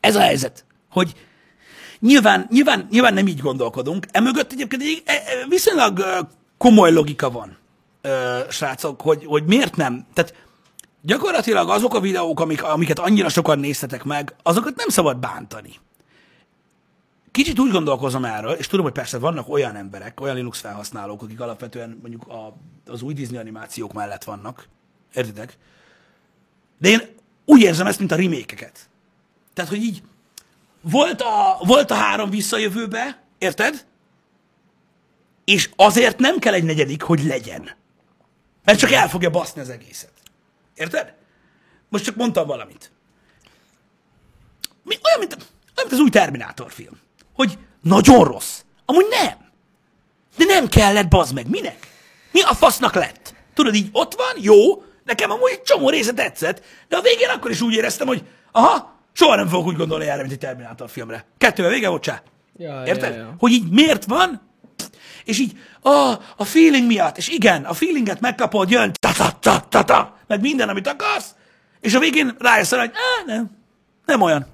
Ez 0.00 0.16
a 0.16 0.20
helyzet, 0.20 0.64
hogy 0.90 1.14
nyilván, 1.98 2.46
nyilván, 2.50 2.86
nyilván 2.90 3.14
nem 3.14 3.26
így 3.26 3.40
gondolkodunk. 3.40 4.06
Emögött 4.10 4.52
egyébként 4.52 4.82
egy 4.82 5.02
e- 5.04 5.12
e- 5.12 5.46
viszonylag 5.48 6.04
komoly 6.58 6.92
logika 6.92 7.30
van, 7.30 7.56
srácok, 8.50 9.00
hogy, 9.00 9.24
hogy 9.24 9.44
miért 9.44 9.76
nem. 9.76 10.06
Tehát 10.14 10.34
gyakorlatilag 11.02 11.68
azok 11.68 11.94
a 11.94 12.00
videók, 12.00 12.40
amik, 12.40 12.62
amiket 12.62 12.98
annyira 12.98 13.28
sokan 13.28 13.58
néztetek 13.58 14.04
meg, 14.04 14.34
azokat 14.42 14.76
nem 14.76 14.88
szabad 14.88 15.16
bántani. 15.16 15.78
Kicsit 17.30 17.58
úgy 17.58 17.70
gondolkozom 17.70 18.24
erről, 18.24 18.52
és 18.52 18.66
tudom, 18.66 18.84
hogy 18.84 18.94
persze 18.94 19.18
vannak 19.18 19.48
olyan 19.48 19.76
emberek, 19.76 20.20
olyan 20.20 20.34
Linux 20.34 20.60
felhasználók, 20.60 21.22
akik 21.22 21.40
alapvetően 21.40 21.98
mondjuk 22.00 22.28
a, 22.28 22.56
az 22.86 23.02
új 23.02 23.14
Disney 23.14 23.38
animációk 23.38 23.92
mellett 23.92 24.24
vannak. 24.24 24.68
Értitek? 25.14 25.56
De 26.78 26.88
én 26.88 27.00
úgy 27.44 27.60
érzem 27.60 27.86
ezt, 27.86 27.98
mint 27.98 28.12
a 28.12 28.16
remékeket. 28.16 28.88
Tehát, 29.54 29.70
hogy 29.70 29.82
így 29.82 30.02
volt 30.80 31.20
a, 31.20 31.58
volt 31.64 31.90
a 31.90 31.94
három 31.94 32.30
visszajövőbe, 32.30 33.22
érted? 33.38 33.86
És 35.44 35.70
azért 35.76 36.18
nem 36.18 36.38
kell 36.38 36.54
egy 36.54 36.64
negyedik, 36.64 37.02
hogy 37.02 37.24
legyen. 37.24 37.70
Mert 38.64 38.78
csak 38.78 38.92
el 38.92 39.08
fogja 39.08 39.30
baszni 39.30 39.60
az 39.60 39.68
egészet. 39.68 40.19
Érted? 40.80 41.14
Most 41.88 42.04
csak 42.04 42.16
mondtam 42.16 42.46
valamit. 42.46 42.92
Mi, 44.84 44.98
olyan, 45.04 45.18
mint, 45.18 45.32
olyan, 45.32 45.46
mint 45.74 45.92
az 45.92 45.98
új 45.98 46.10
Terminátor 46.10 46.72
film. 46.72 47.00
Hogy 47.34 47.58
nagyon 47.82 48.24
rossz. 48.24 48.60
Amúgy 48.84 49.06
nem. 49.10 49.48
De 50.36 50.44
nem 50.44 50.68
kellett, 50.68 51.08
bazd 51.08 51.34
meg. 51.34 51.48
Minek? 51.48 51.86
Mi 52.32 52.40
a 52.40 52.54
fasznak 52.54 52.94
lett? 52.94 53.34
Tudod, 53.54 53.74
így 53.74 53.88
ott 53.92 54.14
van, 54.14 54.32
jó, 54.36 54.82
nekem 55.04 55.30
amúgy 55.30 55.50
egy 55.50 55.62
csomó 55.62 55.90
része 55.90 56.12
tetszett, 56.12 56.62
de 56.88 56.96
a 56.96 57.00
végén 57.00 57.28
akkor 57.28 57.50
is 57.50 57.60
úgy 57.60 57.74
éreztem, 57.74 58.06
hogy 58.06 58.24
aha, 58.52 58.98
soha 59.12 59.36
nem 59.36 59.48
fogok 59.48 59.66
úgy 59.66 59.76
gondolni 59.76 60.06
erre, 60.06 60.20
mint 60.20 60.32
egy 60.32 60.38
Terminátor 60.38 60.90
filmre. 60.90 61.24
Kettővel 61.38 61.70
vége 61.70 61.88
volt, 61.88 62.02
csá. 62.02 62.22
Ja, 62.56 62.82
Érted? 62.86 63.14
Ja, 63.14 63.18
ja. 63.18 63.34
Hogy 63.38 63.52
így 63.52 63.70
miért 63.70 64.04
van? 64.04 64.49
És 65.24 65.38
így, 65.38 65.58
ah, 65.80 66.18
a 66.36 66.44
feeling 66.44 66.86
miatt, 66.86 67.16
és 67.16 67.28
igen, 67.28 67.64
a 67.64 67.72
feelinget 67.72 68.20
megkapod, 68.20 68.70
jön 68.70 68.92
ta 68.92 69.12
ta 69.12 69.38
ta 69.40 69.66
ta 69.68 69.84
ta 69.84 70.18
meg 70.26 70.40
minden, 70.40 70.68
amit 70.68 70.86
akarsz, 70.86 71.34
és 71.80 71.94
a 71.94 71.98
végén 71.98 72.36
rájössz 72.38 72.72
arra, 72.72 72.80
hogy 72.80 72.92
á, 72.94 73.24
nem, 73.26 73.50
nem 74.06 74.20
olyan. 74.20 74.46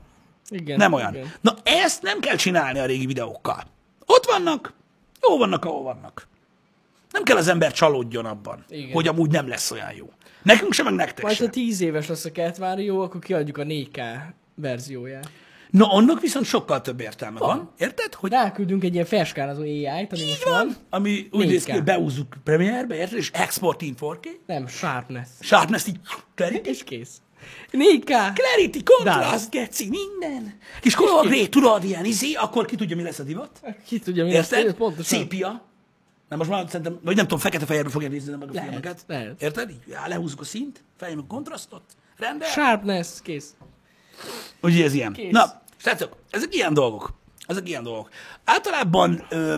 Igen. 0.49 0.77
Nem 0.77 0.93
olyan. 0.93 1.15
Igen. 1.15 1.33
Na 1.41 1.57
ezt 1.63 2.03
nem 2.03 2.21
kell 2.21 2.37
csinálni 2.37 2.79
a 2.79 2.85
régi 2.87 3.07
videókkal. 3.07 3.63
Ott 4.07 4.25
vannak, 4.25 4.73
jó 5.29 5.39
vannak, 5.39 5.65
ahol 5.65 5.83
vannak. 5.83 6.27
Nem 7.11 7.23
kell 7.23 7.37
az 7.37 7.49
ember 7.49 7.73
csalódjon 7.73 8.25
abban, 8.25 8.65
Igen. 8.69 8.93
hogy 8.93 9.09
amúgy 9.09 9.31
nem 9.31 9.49
lesz 9.49 9.71
olyan 9.71 9.93
jó. 9.97 10.13
Nekünk 10.43 10.73
sem, 10.73 10.85
meg 10.85 10.95
nektek 10.95 11.25
Majd, 11.25 11.37
sem. 11.37 11.47
ha 11.47 11.53
10 11.53 11.81
éves 11.81 12.07
lesz 12.07 12.25
a 12.25 12.31
Cat 12.31 12.59
Mario, 12.59 13.03
akkor 13.03 13.21
kiadjuk 13.21 13.59
a 13.59 13.63
4K 13.63 14.01
verzióját. 14.55 15.31
Na, 15.77 15.93
annak 15.93 16.21
viszont 16.21 16.45
sokkal 16.47 16.81
több 16.81 17.01
értelme 17.01 17.39
van. 17.39 17.71
Érted? 17.79 18.15
Hogy 18.15 18.31
Ráküldünk 18.31 18.85
egy 18.85 18.93
ilyen 18.95 19.05
felskálazó 19.07 19.61
AI-t, 19.63 20.13
ami 20.13 20.25
most 20.29 20.45
van. 20.45 20.77
ami 20.91 21.29
úgy 21.33 21.45
4K. 21.45 21.49
néz 21.49 21.65
ki, 21.65 21.71
hogy 21.71 21.83
beúzzuk 21.85 22.37
Premiere-be, 22.45 22.95
érted? 22.97 23.19
És 23.19 23.31
export 23.33 23.83
in 23.83 23.95
4K. 24.01 24.27
Nem, 24.47 24.67
Sharpness. 24.67 25.29
Sharpness 25.41 25.87
így 25.87 26.01
clarity, 26.35 26.67
És 26.67 26.85
kész. 26.85 27.21
4K. 27.73 28.05
clarity, 28.35 28.83
contrast, 28.83 29.51
geci, 29.51 29.89
minden. 29.89 30.59
Kis 30.81 30.95
color 30.95 31.27
grade, 31.27 31.49
tudod, 31.49 31.85
ilyen 31.85 32.05
izé, 32.05 32.33
akkor 32.33 32.65
ki 32.65 32.77
tudja, 32.77 32.97
mi 32.97 33.03
lesz 33.03 33.19
a 33.19 33.23
divat. 33.23 33.61
Ki 33.87 33.99
tudja, 33.99 34.25
mi 34.25 34.33
lesz. 34.33 34.51
Érted? 34.51 34.75
Pontosan. 34.75 35.05
Szépia. 35.19 35.65
Nem, 36.29 36.39
most 36.39 36.51
már 36.51 36.65
szerintem, 36.69 36.99
vagy 37.03 37.15
nem 37.17 37.25
tudom, 37.25 37.39
fekete-fehérben 37.39 37.93
fogja 37.93 38.09
nézni 38.09 38.31
meg 38.37 38.49
a 38.49 38.53
Lehet, 38.53 38.69
filmeket. 38.69 39.05
lehet. 39.07 39.43
Érted? 39.43 39.71
Így, 39.71 39.83
já, 39.89 40.07
lehúzzuk 40.07 40.41
a 40.41 40.45
színt, 40.45 40.85
fejlőm 40.97 41.19
a 41.19 41.27
kontrasztot, 41.27 41.83
rendel. 42.17 42.49
Sharpness, 42.49 43.09
kész. 43.23 43.55
Ugye 44.63 44.85
ez 44.85 44.95
ilyen. 44.95 45.13
Kész. 45.13 45.33
Na, 45.33 45.63
srácok, 45.77 46.17
ezek 46.31 46.55
ilyen 46.55 46.75
dolgok. 46.75 47.13
Ezek 47.47 47.69
ilyen 47.69 47.83
dolgok. 47.83 48.09
Általában 48.45 49.27
ö, 49.29 49.55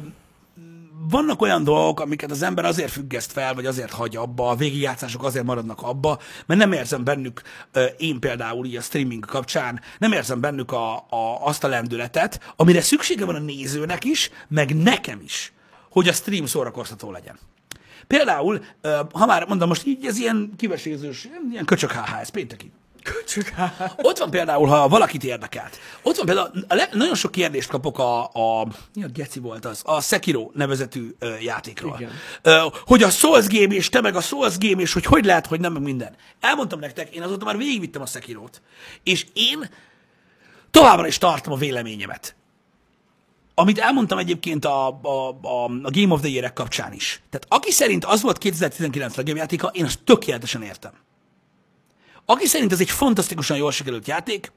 vannak 1.11 1.43
olyan 1.43 1.65
dolgok, 1.65 2.01
amiket 2.01 2.31
az 2.31 2.43
ember 2.43 2.65
azért 2.65 2.91
függeszt 2.91 3.33
fel, 3.33 3.55
vagy 3.55 3.67
azért 3.67 3.91
hagy 3.91 4.17
abba, 4.17 4.49
a 4.49 4.55
végigjátszások 4.55 5.25
azért 5.25 5.45
maradnak 5.45 5.83
abba, 5.83 6.19
mert 6.47 6.61
nem 6.61 6.73
érzem 6.73 7.05
bennük, 7.05 7.43
én 7.97 8.21
például 8.21 8.67
így 8.67 8.77
a 8.77 8.81
streaming 8.81 9.25
kapcsán, 9.25 9.81
nem 9.99 10.13
érzem 10.13 10.41
bennük 10.41 10.73
a, 10.73 10.97
a, 10.97 11.47
azt 11.47 11.65
a 11.65 11.69
lendületet, 11.69 12.53
amire 12.57 12.81
szüksége 12.81 13.25
van 13.25 13.35
a 13.35 13.39
nézőnek 13.39 14.05
is, 14.05 14.31
meg 14.49 14.77
nekem 14.77 15.21
is, 15.21 15.53
hogy 15.91 16.09
a 16.09 16.13
stream 16.13 16.47
szórakoztató 16.47 17.11
legyen. 17.11 17.39
Például, 18.07 18.65
ha 19.13 19.27
már 19.27 19.47
mondom, 19.47 19.69
most 19.69 19.87
így 19.87 20.07
ez 20.07 20.19
ilyen 20.19 20.53
kivesézős, 20.57 21.29
ilyen 21.51 21.65
köcsök 21.65 21.93
HHS, 21.93 22.31
pénteki. 22.31 22.73
Köcsök 23.15 23.53
Ott 23.97 24.19
van 24.19 24.31
például, 24.31 24.67
ha 24.67 24.89
valakit 24.89 25.25
érdekelt, 25.25 25.79
ott 26.03 26.17
van 26.17 26.27
például, 26.27 26.51
a 26.69 26.75
le, 26.75 26.89
nagyon 26.93 27.15
sok 27.15 27.31
kérdést 27.31 27.69
kapok 27.69 27.99
a, 27.99 28.25
a, 28.25 28.67
mi 28.95 29.05
a 29.05 29.09
geci 29.09 29.41
volt 29.41 29.65
az, 29.65 29.83
a 29.85 30.01
Sekiro 30.01 30.51
nevezetű 30.55 31.15
ö, 31.19 31.35
játékról. 31.41 31.97
Igen. 31.99 32.11
Ö, 32.43 32.67
hogy 32.87 33.03
a 33.03 33.11
Souls 33.11 33.47
game, 33.47 33.75
és 33.75 33.89
te 33.89 34.01
meg 34.01 34.17
a 34.17 34.21
Souls 34.21 34.59
game, 34.59 34.81
és 34.81 34.93
hogy 34.93 35.05
hogy 35.05 35.25
lehet, 35.25 35.47
hogy 35.47 35.61
nem, 35.61 35.73
meg 35.73 35.83
minden. 35.83 36.15
Elmondtam 36.41 36.79
nektek, 36.79 37.15
én 37.15 37.23
azóta 37.23 37.45
már 37.45 37.57
végigvittem 37.57 38.03
a 38.03 38.07
Sekirót, 38.07 38.63
és 39.03 39.27
én 39.33 39.71
továbbra 40.71 41.07
is 41.07 41.19
tartom 41.19 41.53
a 41.53 41.57
véleményemet. 41.57 42.37
Amit 43.55 43.79
elmondtam 43.79 44.19
egyébként 44.19 44.65
a, 44.65 45.01
a, 45.03 45.39
a, 45.43 45.65
a 45.65 45.91
Game 45.91 46.13
of 46.13 46.21
the 46.21 46.29
Year 46.29 46.53
kapcsán 46.53 46.93
is. 46.93 47.23
Tehát 47.31 47.47
aki 47.63 47.71
szerint 47.71 48.05
az 48.05 48.23
volt 48.23 48.39
2019 48.39 49.15
legjobb 49.17 49.37
játéka, 49.37 49.71
én 49.73 49.85
azt 49.85 49.99
tökéletesen 50.05 50.63
értem. 50.63 50.93
Aki 52.31 52.47
szerint 52.47 52.73
ez 52.73 52.81
egy 52.81 52.91
fantasztikusan 52.91 53.57
jól 53.57 53.73
sikerült 53.73 54.07
játék, 54.07 54.53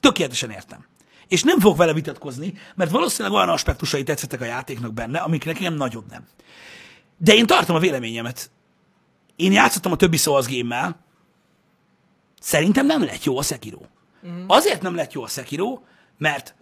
tökéletesen 0.00 0.50
értem. 0.50 0.86
És 1.28 1.42
nem 1.42 1.60
fogok 1.60 1.76
vele 1.76 1.92
vitatkozni, 1.92 2.54
mert 2.74 2.90
valószínűleg 2.90 3.36
olyan 3.36 3.48
aspektusai 3.48 4.02
tetszettek 4.02 4.40
a 4.40 4.44
játéknak 4.44 4.94
benne, 4.94 5.18
amik 5.18 5.44
nekem 5.44 5.74
nagyon 5.74 6.04
nem. 6.10 6.26
De 7.16 7.34
én 7.34 7.46
tartom 7.46 7.76
a 7.76 7.78
véleményemet. 7.78 8.50
Én 9.36 9.52
játszottam 9.52 9.92
a 9.92 9.96
többi 9.96 10.16
Souls 10.16 10.46
game 10.46 10.96
Szerintem 12.40 12.86
nem 12.86 13.04
lett 13.04 13.24
jó 13.24 13.38
a 13.38 13.42
Sekiro. 13.42 13.80
Mm. 14.26 14.44
Azért 14.46 14.82
nem 14.82 14.94
lett 14.94 15.12
jó 15.12 15.22
a 15.22 15.28
Sekiro, 15.28 15.80
mert 16.18 16.54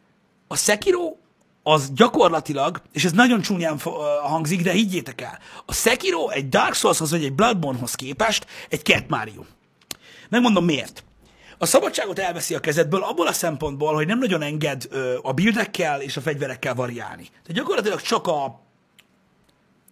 a 0.48 0.56
Sekiro 0.56 1.16
az 1.62 1.92
gyakorlatilag, 1.92 2.82
és 2.92 3.04
ez 3.04 3.12
nagyon 3.12 3.40
csúnyán 3.40 3.78
hangzik, 4.22 4.62
de 4.62 4.70
higgyétek 4.70 5.20
el, 5.20 5.38
a 5.66 5.74
Sekiro 5.74 6.28
egy 6.28 6.48
Dark 6.48 6.74
Soulshoz 6.74 7.10
vagy 7.10 7.24
egy 7.24 7.32
Bloodborne-hoz 7.32 7.94
képest 7.94 8.46
egy 8.68 8.84
Cat 8.84 9.08
Mario. 9.08 9.42
Megmondom 10.34 10.64
miért. 10.64 11.04
A 11.58 11.66
szabadságot 11.66 12.18
elveszi 12.18 12.54
a 12.54 12.60
kezedből 12.60 13.02
abból 13.02 13.26
a 13.26 13.32
szempontból, 13.32 13.94
hogy 13.94 14.06
nem 14.06 14.18
nagyon 14.18 14.42
enged 14.42 14.86
ö, 14.90 15.18
a 15.22 15.32
buildekkel 15.32 16.00
és 16.00 16.16
a 16.16 16.20
fegyverekkel 16.20 16.74
variálni. 16.74 17.22
Tehát 17.22 17.52
gyakorlatilag 17.52 18.00
csak 18.00 18.26
a, 18.26 18.44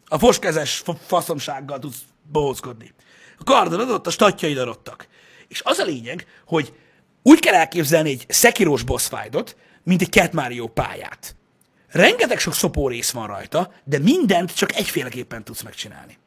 a 0.07 0.19
foskezes 0.19 0.79
fa- 0.79 1.01
faszomsággal 1.07 1.79
tudsz 1.79 1.99
bohózkodni. 2.33 2.95
A 3.39 3.45
kardod 3.45 3.81
adott, 3.81 4.07
a 4.07 4.11
statjaid 4.11 4.59
adottak. 4.59 5.09
És 5.49 5.61
az 5.65 5.79
a 5.79 5.85
lényeg, 5.85 6.27
hogy 6.47 6.75
úgy 7.23 7.41
kell 7.41 7.55
elképzelni 7.55 8.11
egy 8.11 8.25
szekirós 8.29 8.83
boss 8.83 9.09
fight-ot, 9.09 9.57
mint 9.83 10.03
egy 10.03 10.13
Cat 10.13 10.33
Mario 10.33 10.67
pályát. 10.67 11.37
Rengeteg 11.89 12.39
sok 12.39 12.55
szopó 12.55 12.89
rész 12.89 13.11
van 13.11 13.27
rajta, 13.27 13.73
de 13.85 13.99
mindent 13.99 14.55
csak 14.55 14.75
egyféleképpen 14.75 15.45
tudsz 15.45 15.63
megcsinálni. 15.63 16.19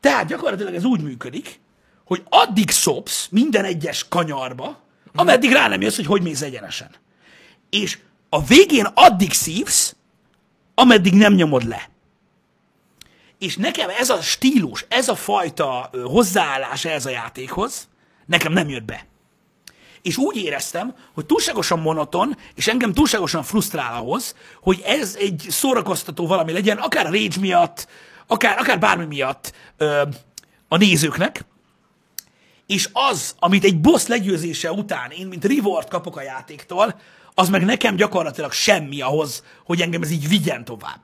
Tehát 0.00 0.26
gyakorlatilag 0.26 0.74
ez 0.74 0.84
úgy 0.84 1.02
működik, 1.02 1.60
hogy 2.08 2.22
addig 2.28 2.70
szopsz 2.70 3.26
minden 3.30 3.64
egyes 3.64 4.08
kanyarba, 4.08 4.80
ameddig 5.14 5.52
rá 5.52 5.68
nem 5.68 5.80
jössz, 5.80 5.96
hogy 5.96 6.06
hogy 6.06 6.22
mész 6.22 6.42
egyenesen. 6.42 6.90
És 7.70 7.98
a 8.28 8.44
végén 8.44 8.88
addig 8.94 9.32
szívsz, 9.32 9.96
ameddig 10.74 11.14
nem 11.14 11.34
nyomod 11.34 11.64
le. 11.64 11.88
És 13.38 13.56
nekem 13.56 13.88
ez 13.88 14.10
a 14.10 14.20
stílus, 14.20 14.86
ez 14.88 15.08
a 15.08 15.14
fajta 15.14 15.90
hozzáállás 16.04 16.84
ez 16.84 17.06
a 17.06 17.10
játékhoz, 17.10 17.88
nekem 18.26 18.52
nem 18.52 18.68
jött 18.68 18.84
be. 18.84 19.06
És 20.02 20.16
úgy 20.16 20.36
éreztem, 20.36 20.94
hogy 21.14 21.26
túlságosan 21.26 21.78
monoton, 21.78 22.36
és 22.54 22.68
engem 22.68 22.92
túlságosan 22.92 23.42
frusztrál 23.42 23.94
ahhoz, 23.94 24.34
hogy 24.60 24.82
ez 24.84 25.16
egy 25.18 25.46
szórakoztató 25.48 26.26
valami 26.26 26.52
legyen, 26.52 26.78
akár 26.78 27.06
a 27.06 27.10
rage 27.10 27.40
miatt, 27.40 27.88
akár, 28.26 28.58
akár 28.58 28.78
bármi 28.78 29.04
miatt 29.04 29.52
ö, 29.76 30.02
a 30.68 30.76
nézőknek, 30.76 31.44
és 32.68 32.88
az, 32.92 33.34
amit 33.38 33.64
egy 33.64 33.80
boss 33.80 34.06
legyőzése 34.06 34.72
után 34.72 35.10
én, 35.10 35.26
mint 35.26 35.44
reward 35.44 35.88
kapok 35.88 36.16
a 36.16 36.22
játéktól, 36.22 37.00
az 37.34 37.48
meg 37.48 37.64
nekem 37.64 37.96
gyakorlatilag 37.96 38.52
semmi 38.52 39.00
ahhoz, 39.00 39.44
hogy 39.64 39.80
engem 39.80 40.02
ez 40.02 40.10
így 40.10 40.28
vigyen 40.28 40.64
tovább. 40.64 41.00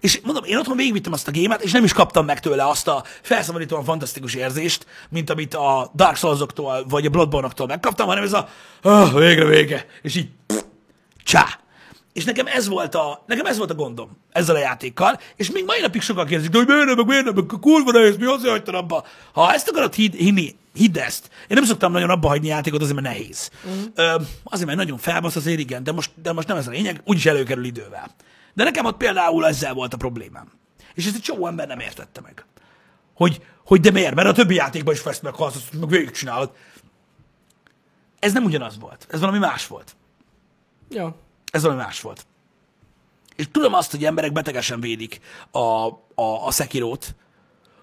És 0.00 0.20
mondom, 0.24 0.44
én 0.44 0.56
otthon 0.56 0.76
végigvittem 0.76 1.12
azt 1.12 1.28
a 1.28 1.30
gémet, 1.30 1.62
és 1.62 1.72
nem 1.72 1.84
is 1.84 1.92
kaptam 1.92 2.24
meg 2.24 2.40
tőle 2.40 2.68
azt 2.68 2.88
a 2.88 3.04
felszabadítóan 3.22 3.84
fantasztikus 3.84 4.34
érzést, 4.34 4.86
mint 5.10 5.30
amit 5.30 5.54
a 5.54 5.90
Dark 5.94 6.16
Souls-októl, 6.16 6.84
vagy 6.88 7.06
a 7.06 7.10
Bloodborne-októl 7.10 7.66
megkaptam, 7.66 8.06
hanem 8.06 8.24
ez 8.24 8.32
a 8.32 8.48
oh, 8.82 9.18
végre 9.18 9.44
vége, 9.44 9.86
és 10.02 10.16
így 10.16 10.28
pff, 10.46 10.62
csá. 11.24 11.46
És 12.12 12.24
nekem 12.24 12.46
ez 12.46 12.68
volt 12.68 12.94
a, 12.94 13.24
nekem 13.26 13.46
ez 13.46 13.58
volt 13.58 13.70
a 13.70 13.74
gondom 13.74 14.10
ezzel 14.32 14.54
a 14.54 14.58
játékkal, 14.58 15.20
és 15.36 15.50
még 15.50 15.64
mai 15.64 15.80
napig 15.80 16.02
sokan 16.02 16.26
kérdezik, 16.26 16.50
de 16.50 16.58
hogy 16.58 16.66
miért 16.66 16.84
nem, 16.84 16.96
meg 16.96 17.06
miért 17.06 17.24
nem, 17.24 17.34
meg 17.34 17.60
kurva 17.60 17.90
nehéz, 17.90 18.16
mi 18.16 18.24
azért 18.24 18.50
hagytad 18.50 18.74
abba? 18.74 19.04
Ha 19.32 19.52
ezt 19.52 19.68
akarod 19.68 19.94
hinni, 19.94 20.56
hidd 20.78 20.98
ezt. 20.98 21.30
Én 21.48 21.56
nem 21.56 21.64
szoktam 21.64 21.92
nagyon 21.92 22.10
abba 22.10 22.28
hagyni 22.28 22.46
játékot, 22.46 22.80
azért 22.80 23.00
mert 23.00 23.16
nehéz. 23.16 23.50
Uh-huh. 23.64 23.84
Ö, 23.94 24.14
azért, 24.44 24.66
mert 24.66 24.78
nagyon 24.78 24.98
felbasz, 24.98 25.36
azért 25.36 25.58
igen, 25.58 25.84
de 25.84 25.92
most, 25.92 26.10
de 26.22 26.32
most 26.32 26.48
nem 26.48 26.56
ez 26.56 26.66
a 26.66 26.70
lényeg, 26.70 27.00
úgyis 27.04 27.26
előkerül 27.26 27.64
idővel. 27.64 28.14
De 28.54 28.64
nekem 28.64 28.84
ott 28.84 28.96
például 28.96 29.46
ezzel 29.46 29.74
volt 29.74 29.94
a 29.94 29.96
problémám. 29.96 30.52
És 30.94 31.06
ezt 31.06 31.14
egy 31.14 31.22
csomó 31.22 31.46
ember 31.46 31.66
nem 31.66 31.78
értette 31.78 32.20
meg. 32.20 32.46
Hogy, 33.14 33.42
hogy 33.64 33.80
de 33.80 33.90
miért? 33.90 34.14
Mert 34.14 34.28
a 34.28 34.32
többi 34.32 34.54
játékban 34.54 34.94
is 34.94 35.00
fest 35.00 35.22
meg 35.22 35.34
halsz, 35.34 35.68
meg 35.80 35.88
végigcsinálod. 35.88 36.50
Ez 38.18 38.32
nem 38.32 38.44
ugyanaz 38.44 38.78
volt. 38.78 39.06
Ez 39.10 39.20
valami 39.20 39.38
más 39.38 39.66
volt. 39.66 39.96
Ja. 40.90 41.16
Ez 41.52 41.62
valami 41.62 41.80
más 41.80 42.00
volt. 42.00 42.26
És 43.36 43.48
tudom 43.50 43.74
azt, 43.74 43.90
hogy 43.90 44.04
emberek 44.04 44.32
betegesen 44.32 44.80
védik 44.80 45.20
a, 45.50 45.58
a, 45.58 46.46
a 46.46 46.52
Sekirót, 46.52 47.14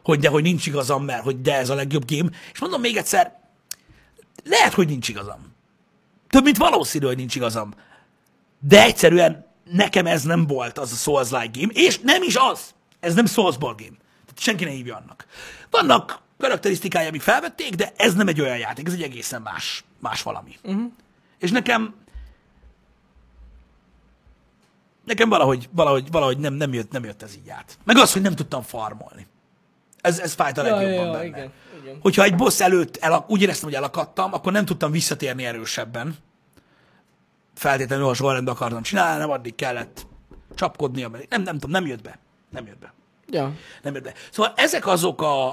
hogy 0.05 0.19
de, 0.19 0.29
hogy 0.29 0.43
nincs 0.43 0.65
igazam, 0.65 1.05
mert 1.05 1.23
hogy 1.23 1.41
de 1.41 1.55
ez 1.55 1.69
a 1.69 1.75
legjobb 1.75 2.11
game. 2.11 2.29
És 2.53 2.59
mondom 2.59 2.81
még 2.81 2.97
egyszer, 2.97 3.39
lehet, 4.43 4.73
hogy 4.73 4.87
nincs 4.87 5.09
igazam. 5.09 5.53
Több, 6.29 6.43
mint 6.43 6.57
valószínű, 6.57 7.05
hogy 7.05 7.17
nincs 7.17 7.35
igazam. 7.35 7.73
De 8.59 8.83
egyszerűen 8.83 9.45
nekem 9.71 10.05
ez 10.05 10.23
nem 10.23 10.47
volt 10.47 10.77
az 10.77 10.91
a 10.91 10.95
Souls-like 10.95 11.59
game, 11.59 11.71
és 11.73 11.99
nem 11.99 12.23
is 12.23 12.35
az. 12.35 12.73
Ez 12.99 13.13
nem 13.13 13.25
Soulsborne 13.25 13.83
game. 13.83 13.97
Tehát 13.97 14.39
senki 14.39 14.63
ne 14.63 14.69
hívja 14.69 14.95
annak. 14.95 15.25
Vannak 15.69 16.21
karakterisztikái, 16.37 17.07
amik 17.07 17.21
felvették, 17.21 17.75
de 17.75 17.93
ez 17.97 18.13
nem 18.13 18.27
egy 18.27 18.41
olyan 18.41 18.57
játék, 18.57 18.87
ez 18.87 18.93
egy 18.93 19.01
egészen 19.01 19.41
más, 19.41 19.83
más 19.99 20.21
valami. 20.21 20.57
Uh-huh. 20.63 20.91
És 21.39 21.51
nekem 21.51 21.95
nekem 25.03 25.29
valahogy, 25.29 25.69
valahogy, 25.71 26.11
valahogy 26.11 26.37
nem, 26.37 26.53
nem, 26.53 26.73
jött, 26.73 26.91
nem 26.91 27.03
jött 27.03 27.21
ez 27.21 27.35
így 27.35 27.49
át. 27.49 27.77
Meg 27.83 27.97
az, 27.97 28.13
hogy 28.13 28.21
nem 28.21 28.35
tudtam 28.35 28.61
farmolni. 28.61 29.27
Ez, 30.05 30.19
ez 30.19 30.33
fájt 30.33 30.57
a 30.57 30.61
legjobban 30.61 30.91
ja, 30.91 31.03
ja, 31.03 31.11
benne. 31.11 31.25
igen, 31.25 31.51
igen. 31.81 31.97
Hogyha 32.01 32.23
egy 32.23 32.35
boss 32.35 32.61
előtt 32.61 32.97
el, 32.97 33.25
úgy 33.27 33.41
éreztem, 33.41 33.69
hogy 33.69 33.77
elakadtam, 33.77 34.33
akkor 34.33 34.51
nem 34.51 34.65
tudtam 34.65 34.91
visszatérni 34.91 35.45
erősebben. 35.45 36.15
Feltétlenül 37.55 38.07
a 38.07 38.13
sorrendbe 38.13 38.51
akartam 38.51 38.81
csinálni, 38.81 39.19
nem 39.19 39.29
addig 39.29 39.55
kellett 39.55 40.07
csapkodni. 40.55 41.07
Nem, 41.29 41.41
nem 41.41 41.53
tudom, 41.53 41.71
nem 41.71 41.85
jött 41.85 42.01
be. 42.01 42.19
Nem 42.49 42.65
jött 42.65 42.79
be. 42.79 42.93
Ja. 43.27 43.53
Nem 43.81 43.93
jött 43.93 44.03
be. 44.03 44.13
Szóval 44.31 44.53
ezek 44.55 44.87
azok 44.87 45.21
a, 45.21 45.49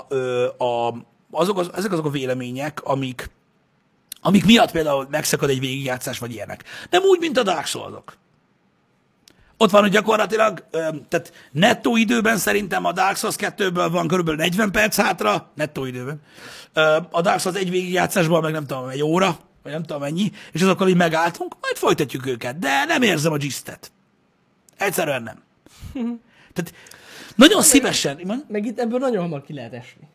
a 0.59 0.94
azok, 1.30 1.59
az, 1.59 1.70
ezek 1.74 1.92
azok 1.92 2.05
a 2.05 2.11
vélemények, 2.11 2.82
amik, 2.82 3.30
amik 4.20 4.44
miatt 4.44 4.70
például 4.70 5.07
megszakad 5.11 5.50
egy 5.50 5.61
végigjátszás, 5.61 6.18
vagy 6.18 6.32
ilyenek. 6.32 6.64
Nem 6.90 7.03
úgy, 7.03 7.18
mint 7.18 7.38
a 7.38 7.42
Dark 7.42 7.66
souls. 7.66 8.03
Ott 9.62 9.70
van, 9.70 9.80
hogy 9.80 9.90
gyakorlatilag, 9.90 10.64
tehát 11.08 11.32
nettó 11.50 11.96
időben 11.96 12.36
szerintem 12.36 12.84
a 12.84 12.92
Dark 12.92 13.16
Souls 13.16 13.34
2-ből 13.38 13.88
van 13.92 14.08
körülbelül 14.08 14.40
40 14.40 14.70
perc 14.70 14.96
hátra, 14.96 15.50
nettó 15.54 15.84
időben. 15.84 16.20
A 17.10 17.20
Dark 17.20 17.40
Souls 17.40 17.56
egy 17.56 17.70
végigjátszásból 17.70 18.40
meg 18.40 18.52
nem 18.52 18.66
tudom, 18.66 18.88
egy 18.88 19.02
óra, 19.02 19.38
vagy 19.62 19.72
nem 19.72 19.82
tudom 19.82 20.00
mennyi, 20.00 20.32
és 20.52 20.62
azokkal 20.62 20.88
így 20.88 20.96
megálltunk, 20.96 21.56
majd 21.60 21.76
folytatjuk 21.76 22.26
őket, 22.26 22.58
de 22.58 22.84
nem 22.84 23.02
érzem 23.02 23.32
a 23.32 23.36
gisztet. 23.36 23.92
Egyszerűen 24.78 25.22
nem. 25.22 25.42
Tehát 26.54 26.74
nagyon 27.34 27.62
szívesen, 27.62 28.18
Iman? 28.18 28.44
Meg 28.48 28.66
itt 28.66 28.78
ebből 28.78 28.98
nagyon 28.98 29.22
hamar 29.22 29.42
ki 29.42 29.54
lehet 29.54 29.72
esni. 29.72 30.08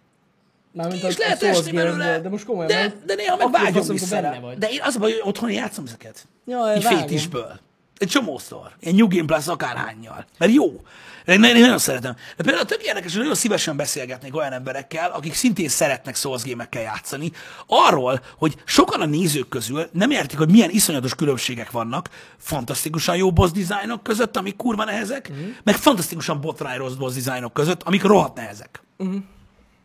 Mármint 0.72 1.02
Ki 1.02 1.08
is 1.08 1.18
lehet 1.18 1.44
esni 1.44 1.72
belőle, 1.72 2.20
de 2.20 2.30
most 2.30 2.46
komolyan. 2.46 2.68
de, 2.68 2.94
de 3.06 3.16
néha 3.16 3.36
meg 3.36 3.52
vágyom 3.52 3.88
vissza 3.88 4.22
benne 4.22 4.40
vagy. 4.40 4.58
De 4.58 4.70
én 4.70 4.80
az 4.82 4.96
a 4.96 5.00
baj, 5.00 5.12
hogy 5.12 5.22
otthon 5.24 5.52
játszom 5.52 5.86
ezeket. 5.86 6.28
Ja, 6.46 6.74
Így 6.76 6.84
fétisből. 6.84 7.60
Egy 7.98 8.08
csomószor. 8.08 8.72
Ilyen 8.80 8.96
New 8.96 9.08
Game 9.08 9.26
Plus 9.26 9.48
akárhányjal. 9.48 10.26
Mert 10.38 10.54
jó. 10.54 10.82
Én, 11.26 11.44
én 11.44 11.60
nagyon 11.60 11.78
szeretem. 11.78 12.16
De 12.38 12.44
például 12.44 12.66
tök 12.66 12.84
érdekes, 12.84 13.12
hogy 13.12 13.22
nagyon 13.22 13.36
szívesen 13.36 13.76
beszélgetnék 13.76 14.36
olyan 14.36 14.52
emberekkel, 14.52 15.12
akik 15.12 15.34
szintén 15.34 15.70
szeretnek 15.70 16.16
Souls 16.16 16.44
gémekkel 16.44 16.82
játszani, 16.82 17.32
arról, 17.66 18.22
hogy 18.38 18.56
sokan 18.66 19.02
a 19.02 19.06
nézők 19.06 19.50
közül 19.50 19.90
nem 19.92 20.12
értik, 20.12 20.38
hogy 20.38 20.52
milyen 20.52 20.70
iszonyatos 20.70 21.16
különbségek 21.16 21.72
vannak 21.72 22.10
fantasztikusan 22.38 23.16
jó 23.16 23.34
boss 23.34 23.52
dizájnok 23.52 24.04
között, 24.04 24.38
amik 24.38 24.56
kurva 24.56 24.84
nehezek, 24.84 25.28
uh-huh. 25.32 25.48
meg 25.64 25.76
fantasztikusan 25.76 26.42
botrány 26.42 26.78
rossz 26.78 26.94
boss 26.94 27.14
dizájnok 27.14 27.54
között, 27.54 27.84
amik 27.84 28.04
rohadt 28.04 28.36
nehezek. 28.36 28.82
Uh-huh. 28.98 29.22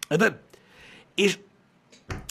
De, 0.08 0.40
és 1.14 1.38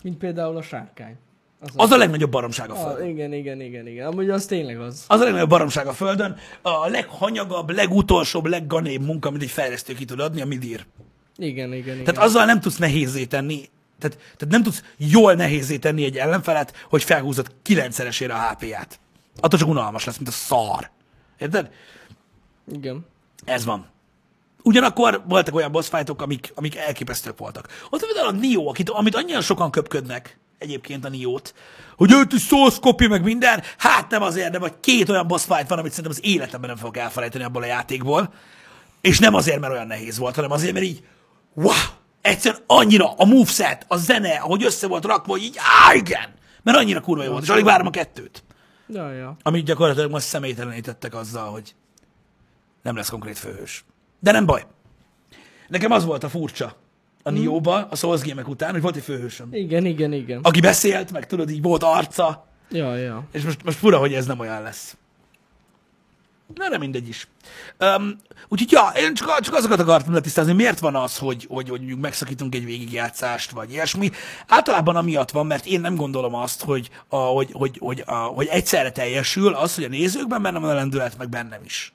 Mint 0.03 0.17
például 0.17 0.57
a 0.57 0.61
sárkány. 0.61 1.17
Az, 1.61 1.69
az 1.75 1.91
a 1.91 1.97
legnagyobb 1.97 2.31
baromság 2.31 2.69
a 2.69 2.75
földön. 2.75 3.01
Ah, 3.01 3.09
igen, 3.09 3.33
igen, 3.33 3.61
igen, 3.61 3.87
igen. 3.87 4.07
Amúgy 4.07 4.29
az 4.29 4.45
tényleg 4.45 4.79
az. 4.79 5.03
Az 5.07 5.19
a 5.19 5.23
legnagyobb 5.23 5.49
baromság 5.49 5.87
a 5.87 5.93
Földön, 5.93 6.37
a 6.61 6.87
leghanyagabb, 6.87 7.69
legutolsóbb, 7.69 8.45
legganébb 8.45 9.01
munka, 9.01 9.29
amit 9.29 9.41
egy 9.41 9.49
fejlesztő 9.49 9.93
ki 9.93 10.05
tud 10.05 10.19
adni, 10.19 10.41
a 10.41 10.45
midír. 10.45 10.85
Igen, 11.37 11.73
igen, 11.73 11.93
igen. 11.93 12.03
Tehát 12.03 12.29
azzal 12.29 12.45
nem 12.45 12.59
tudsz 12.59 12.77
nehézé 12.77 13.25
tenni, 13.25 13.69
tehát, 13.99 14.17
tehát 14.17 14.47
nem 14.49 14.63
tudsz 14.63 14.83
jól 14.97 15.33
nehézé 15.33 15.77
tenni 15.77 16.03
egy 16.03 16.17
ellenfelet, 16.17 16.85
hogy 16.89 17.03
felhúzod 17.03 17.51
kilencszeresére 17.61 18.33
a 18.33 18.49
HP-ját. 18.49 18.99
Attól 19.39 19.59
csak 19.59 19.69
unalmas 19.69 20.05
lesz, 20.05 20.17
mint 20.17 20.29
a 20.29 20.31
szar. 20.31 20.89
Érted? 21.37 21.69
Igen. 22.71 23.05
Ez 23.45 23.65
van. 23.65 23.89
Ugyanakkor 24.63 25.23
voltak 25.27 25.55
olyan 25.55 25.71
boss 25.71 25.87
fightok, 25.87 26.21
amik, 26.21 26.51
amik 26.55 26.75
elképesztők 26.75 27.37
voltak. 27.37 27.67
Ott 27.89 28.05
például 28.05 28.27
a 28.27 28.39
Nio, 28.39 28.69
akit, 28.69 28.89
amit 28.89 29.15
annyian 29.15 29.41
sokan 29.41 29.71
köpködnek, 29.71 30.39
egyébként 30.61 31.05
a 31.05 31.09
Niót, 31.09 31.53
hogy 31.95 32.11
őt 32.11 32.33
is 32.33 32.45
Souls 32.45 32.79
copy, 32.79 33.07
meg 33.07 33.23
minden. 33.23 33.61
Hát 33.77 34.09
nem 34.09 34.21
azért, 34.21 34.51
de 34.51 34.59
vagy 34.59 34.73
két 34.79 35.09
olyan 35.09 35.27
boss 35.27 35.43
fight 35.43 35.67
van, 35.67 35.79
amit 35.79 35.91
szerintem 35.91 36.19
az 36.19 36.29
életemben 36.31 36.69
nem 36.69 36.79
fogok 36.79 36.97
elfelejteni 36.97 37.43
abból 37.43 37.61
a 37.63 37.65
játékból. 37.65 38.33
És 39.01 39.19
nem 39.19 39.33
azért, 39.33 39.59
mert 39.59 39.73
olyan 39.73 39.87
nehéz 39.87 40.17
volt, 40.17 40.35
hanem 40.35 40.51
azért, 40.51 40.73
mert 40.73 40.85
így, 40.85 41.03
wow, 41.53 41.73
egyszerűen 42.21 42.61
annyira 42.67 43.13
a 43.13 43.25
moveset, 43.25 43.85
a 43.87 43.97
zene, 43.97 44.35
ahogy 44.35 44.63
össze 44.63 44.87
volt 44.87 45.05
rakva, 45.05 45.31
hogy 45.31 45.43
így, 45.43 45.57
á, 45.57 45.93
igen, 45.93 46.33
mert 46.63 46.77
annyira 46.77 47.01
kurva 47.01 47.23
jó 47.23 47.31
volt, 47.31 47.43
és 47.43 47.49
alig 47.49 47.63
várom 47.63 47.87
a 47.87 47.89
kettőt. 47.89 48.43
Ja, 48.87 49.11
ja. 49.11 49.37
Amit 49.43 49.65
gyakorlatilag 49.65 50.11
most 50.11 50.25
személytelenítettek 50.25 51.15
azzal, 51.15 51.51
hogy 51.51 51.75
nem 52.81 52.95
lesz 52.95 53.09
konkrét 53.09 53.39
főhős. 53.39 53.85
De 54.19 54.31
nem 54.31 54.45
baj. 54.45 54.65
Nekem 55.67 55.91
az 55.91 56.05
volt 56.05 56.23
a 56.23 56.29
furcsa 56.29 56.75
a 57.23 57.29
Nioba, 57.29 57.87
a 57.89 57.95
Souls 57.95 58.21
gémek 58.21 58.47
után, 58.47 58.71
hogy 58.71 58.81
volt 58.81 58.95
egy 58.95 59.03
főhősöm. 59.03 59.47
Igen, 59.51 59.85
igen, 59.85 60.13
igen. 60.13 60.39
Aki 60.43 60.59
beszélt, 60.59 61.11
meg 61.11 61.27
tudod, 61.27 61.49
így 61.49 61.61
volt 61.61 61.83
arca, 61.83 62.49
Ja, 62.71 62.95
ja. 62.95 63.23
és 63.31 63.43
most, 63.43 63.63
most 63.63 63.77
fura, 63.77 63.97
hogy 63.97 64.13
ez 64.13 64.25
nem 64.25 64.39
olyan 64.39 64.61
lesz. 64.61 64.95
Na, 66.55 66.69
nem 66.69 66.79
mindegy 66.79 67.07
is. 67.07 67.27
Um, 67.79 68.15
úgyhogy, 68.47 68.71
ja, 68.71 68.91
én 68.95 69.13
csak, 69.13 69.39
csak 69.39 69.53
azokat 69.53 69.79
akartam 69.79 70.13
letisztázni, 70.13 70.53
miért 70.53 70.79
van 70.79 70.95
az, 70.95 71.17
hogy, 71.17 71.45
hogy, 71.49 71.69
hogy 71.69 71.79
mondjuk 71.79 71.99
megszakítunk 71.99 72.55
egy 72.55 72.65
végigjátszást, 72.65 73.51
vagy 73.51 73.71
ilyesmi. 73.71 74.09
Általában 74.47 74.95
amiatt 74.95 75.31
van, 75.31 75.45
mert 75.45 75.65
én 75.65 75.81
nem 75.81 75.95
gondolom 75.95 76.35
azt, 76.35 76.63
hogy, 76.63 76.89
a, 77.07 77.15
hogy, 77.15 77.49
hogy, 77.51 77.77
hogy, 77.79 78.03
a, 78.05 78.13
hogy 78.13 78.47
egyszerre 78.47 78.91
teljesül 78.91 79.53
az, 79.53 79.75
hogy 79.75 79.83
a 79.83 79.87
nézőkben 79.87 80.41
benne 80.41 80.59
van 80.59 80.69
a 80.69 80.73
lendület, 80.73 81.17
meg 81.17 81.29
bennem 81.29 81.61
is. 81.63 81.93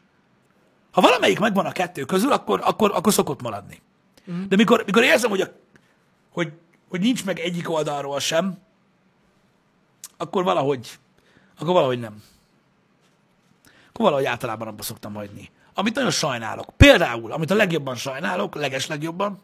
Ha 0.90 1.00
valamelyik 1.00 1.38
megvan 1.38 1.66
a 1.66 1.72
kettő 1.72 2.04
közül, 2.04 2.32
akkor, 2.32 2.60
akkor, 2.64 2.90
akkor 2.94 3.12
szokott 3.12 3.42
maradni. 3.42 3.82
De 4.48 4.56
mikor, 4.56 4.82
mikor 4.86 5.02
érzem, 5.02 5.30
hogy, 5.30 5.40
a, 5.40 5.46
hogy, 6.32 6.52
hogy 6.88 7.00
nincs 7.00 7.24
meg 7.24 7.38
egyik 7.38 7.70
oldalról 7.70 8.20
sem, 8.20 8.58
akkor 10.16 10.44
valahogy, 10.44 10.98
akkor 11.58 11.72
valahogy 11.72 12.00
nem. 12.00 12.22
Akkor 13.88 14.04
valahogy 14.04 14.24
általában 14.24 14.68
abba 14.68 14.82
szoktam 14.82 15.14
hagyni. 15.14 15.50
Amit 15.74 15.94
nagyon 15.94 16.10
sajnálok. 16.10 16.76
Például, 16.76 17.32
amit 17.32 17.50
a 17.50 17.54
legjobban 17.54 17.94
sajnálok, 17.94 18.54
leges 18.54 18.86
legjobban, 18.86 19.40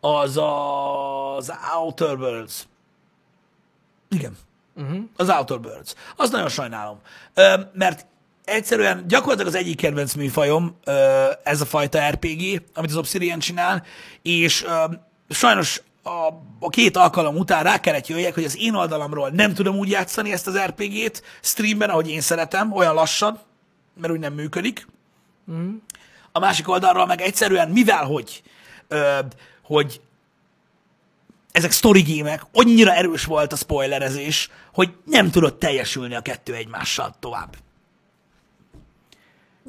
az 0.00 0.36
a, 0.36 1.36
az 1.36 1.52
Outer 1.76 2.16
Worlds. 2.16 2.66
Igen. 4.08 4.36
Uh-huh. 4.74 5.04
Az 5.16 5.28
Outer 5.28 5.60
Birds. 5.60 5.94
Azt 6.16 6.32
nagyon 6.32 6.48
sajnálom. 6.48 7.00
Ö, 7.34 7.60
mert 7.72 8.06
egyszerűen 8.46 9.04
gyakorlatilag 9.08 9.46
az 9.46 9.58
egyik 9.58 9.76
kedvenc 9.76 10.14
műfajom 10.14 10.76
ez 11.42 11.60
a 11.60 11.64
fajta 11.64 12.08
RPG, 12.08 12.62
amit 12.74 12.90
az 12.90 12.96
Obsidian 12.96 13.38
csinál, 13.38 13.82
és 14.22 14.64
sajnos 15.28 15.82
a, 16.02 16.26
a 16.60 16.68
két 16.68 16.96
alkalom 16.96 17.36
után 17.36 17.62
rá 17.62 17.80
kellett 17.80 18.06
jöjjek, 18.06 18.34
hogy 18.34 18.44
az 18.44 18.56
én 18.58 18.74
oldalamról 18.74 19.28
nem 19.28 19.54
tudom 19.54 19.76
úgy 19.76 19.90
játszani 19.90 20.32
ezt 20.32 20.46
az 20.46 20.58
RPG-t 20.58 21.22
streamben, 21.42 21.90
ahogy 21.90 22.08
én 22.10 22.20
szeretem, 22.20 22.72
olyan 22.72 22.94
lassan, 22.94 23.40
mert 24.00 24.12
úgy 24.12 24.18
nem 24.18 24.32
működik. 24.32 24.86
A 26.32 26.38
másik 26.38 26.68
oldalról 26.68 27.06
meg 27.06 27.20
egyszerűen, 27.20 27.70
mivel 27.70 28.04
hogy, 28.04 28.42
ö, 28.88 29.18
hogy 29.62 30.00
ezek 31.52 31.72
story 31.72 32.00
gémek, 32.00 32.42
annyira 32.52 32.94
erős 32.94 33.24
volt 33.24 33.52
a 33.52 33.56
spoilerezés, 33.56 34.50
hogy 34.72 34.92
nem 35.04 35.30
tudott 35.30 35.58
teljesülni 35.58 36.14
a 36.14 36.20
kettő 36.20 36.54
egymással 36.54 37.14
tovább. 37.20 37.56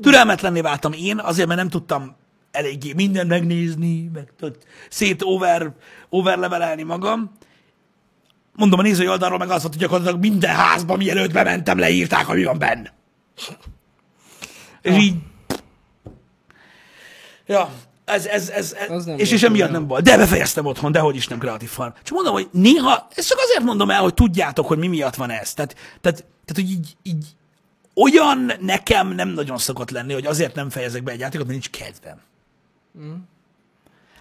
Türelmetlenné 0.02 0.62
váltam 0.62 0.92
én, 0.94 1.20
azért, 1.20 1.48
mert 1.48 1.60
nem 1.60 1.70
tudtam 1.70 2.16
eléggé 2.52 2.94
mindent 2.94 3.30
megnézni, 3.30 4.10
meg 4.14 4.34
tudod, 4.38 4.58
szét 4.90 5.22
over, 5.24 5.74
overlevelelni 6.10 6.84
magam. 6.84 7.32
Mondom, 8.56 8.80
a 8.80 8.82
nézői 8.82 9.08
oldalról 9.08 9.38
meg 9.38 9.50
az 9.50 9.62
volt, 9.62 9.74
hogy 9.74 9.82
gyakorlatilag 9.82 10.20
minden 10.20 10.56
házban, 10.56 10.98
mielőtt 10.98 11.32
bementem, 11.32 11.80
leírták, 11.80 12.26
hogy 12.26 12.38
mi 12.38 12.44
van 12.44 12.60
benne. 12.60 12.94
És 14.82 14.96
így... 14.98 15.16
Ja, 17.46 17.70
ez, 18.06 18.26
ez, 18.26 18.50
ez, 18.50 18.76
ez 18.90 19.06
nem 19.06 19.18
és, 19.18 19.32
és 19.32 19.44
emiatt 19.44 19.72
nem 19.72 19.88
volt. 19.88 20.04
De 20.04 20.18
befejeztem 20.18 20.66
otthon, 20.66 20.92
dehogy 20.92 21.16
is 21.16 21.28
nem 21.28 21.40
kreatív 21.40 21.70
farm. 21.70 21.92
Csak 22.04 22.16
mondom, 22.16 22.34
hogy 22.34 22.50
néha, 22.52 23.08
ezt 23.16 23.28
csak 23.28 23.38
azért 23.40 23.64
mondom 23.64 23.90
el, 23.90 24.02
hogy 24.02 24.14
tudjátok, 24.14 24.68
hogy 24.68 24.78
mi 24.78 24.88
miatt 24.88 25.16
van 25.16 25.30
ez. 25.30 25.54
Tehát, 25.54 25.76
tehát, 26.02 26.26
tehát 26.46 26.56
hogy 26.56 26.70
így, 26.70 26.98
így 27.04 27.26
olyan 28.02 28.52
nekem 28.60 29.08
nem 29.08 29.30
nagyon 29.30 29.58
szokott 29.58 29.90
lenni, 29.90 30.14
hogy 30.14 30.26
azért 30.26 30.56
nem 30.56 30.70
fejezek 30.70 31.04
be 31.04 31.12
egy 31.12 31.20
játékot, 31.20 31.48
mert 31.48 31.60
nincs 31.60 31.70
kedvem. 31.70 32.22
Mm. 33.00 33.14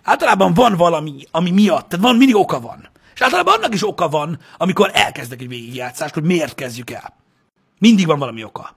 Általában 0.02 0.54
van 0.54 0.74
valami, 0.74 1.26
ami 1.30 1.50
miatt, 1.50 1.88
tehát 1.88 2.04
van, 2.04 2.16
mindig 2.16 2.36
oka 2.36 2.60
van. 2.60 2.88
És 3.14 3.20
általában 3.20 3.54
annak 3.54 3.74
is 3.74 3.86
oka 3.88 4.08
van, 4.08 4.38
amikor 4.56 4.90
elkezdek 4.92 5.40
egy 5.40 5.48
végigjátszást, 5.48 6.14
hogy 6.14 6.22
miért 6.22 6.54
kezdjük 6.54 6.90
el. 6.90 7.14
Mindig 7.78 8.06
van 8.06 8.18
valami 8.18 8.44
oka. 8.44 8.76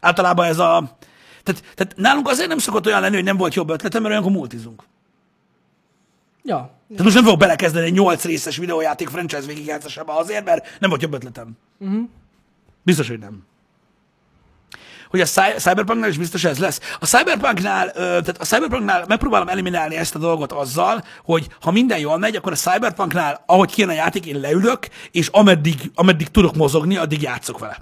Általában 0.00 0.46
ez 0.46 0.58
a... 0.58 0.96
Tehát, 1.42 1.62
tehát 1.74 1.96
nálunk 1.96 2.28
azért 2.28 2.48
nem 2.48 2.58
szokott 2.58 2.86
olyan 2.86 3.00
lenni, 3.00 3.14
hogy 3.14 3.24
nem 3.24 3.36
volt 3.36 3.54
jobb 3.54 3.70
ötletem, 3.70 4.02
mert 4.02 4.14
olyankor 4.14 4.36
multizunk. 4.36 4.82
Ja. 6.42 6.70
Tehát 6.88 7.02
most 7.02 7.14
nem 7.14 7.24
fogok 7.24 7.38
belekezdeni 7.38 7.86
egy 7.86 7.92
8 7.92 8.24
részes 8.24 8.56
videójáték 8.56 9.08
franchise 9.08 9.46
végigjátszásába 9.46 10.16
azért, 10.16 10.44
mert 10.44 10.78
nem 10.80 10.90
volt 10.90 11.02
jobb 11.02 11.14
ötletem. 11.14 11.56
Uh-huh. 11.78 12.08
Biztos, 12.82 13.08
hogy 13.08 13.18
nem. 13.18 13.44
Hogy 15.10 15.20
a 15.20 15.24
Cy- 15.24 15.58
Cyberpunknál 15.58 16.08
is 16.08 16.18
biztos 16.18 16.44
ez 16.44 16.58
lesz. 16.58 16.80
A 17.00 17.06
Cyberpunknál, 17.06 17.92
tehát 17.92 18.36
a 18.38 18.44
Cyberpunknál 18.44 19.04
megpróbálom 19.08 19.48
eliminálni 19.48 19.96
ezt 19.96 20.14
a 20.14 20.18
dolgot 20.18 20.52
azzal, 20.52 21.04
hogy 21.24 21.46
ha 21.60 21.70
minden 21.70 21.98
jól 21.98 22.18
megy, 22.18 22.36
akkor 22.36 22.52
a 22.52 22.56
Cyberpunknál, 22.56 23.42
ahogy 23.46 23.70
kijön 23.72 23.90
a 23.90 23.92
játék, 23.92 24.26
én 24.26 24.40
leülök, 24.40 24.88
és 25.10 25.28
ameddig, 25.28 25.90
ameddig 25.94 26.28
tudok 26.28 26.54
mozogni, 26.56 26.96
addig 26.96 27.22
játszok 27.22 27.58
vele. 27.58 27.78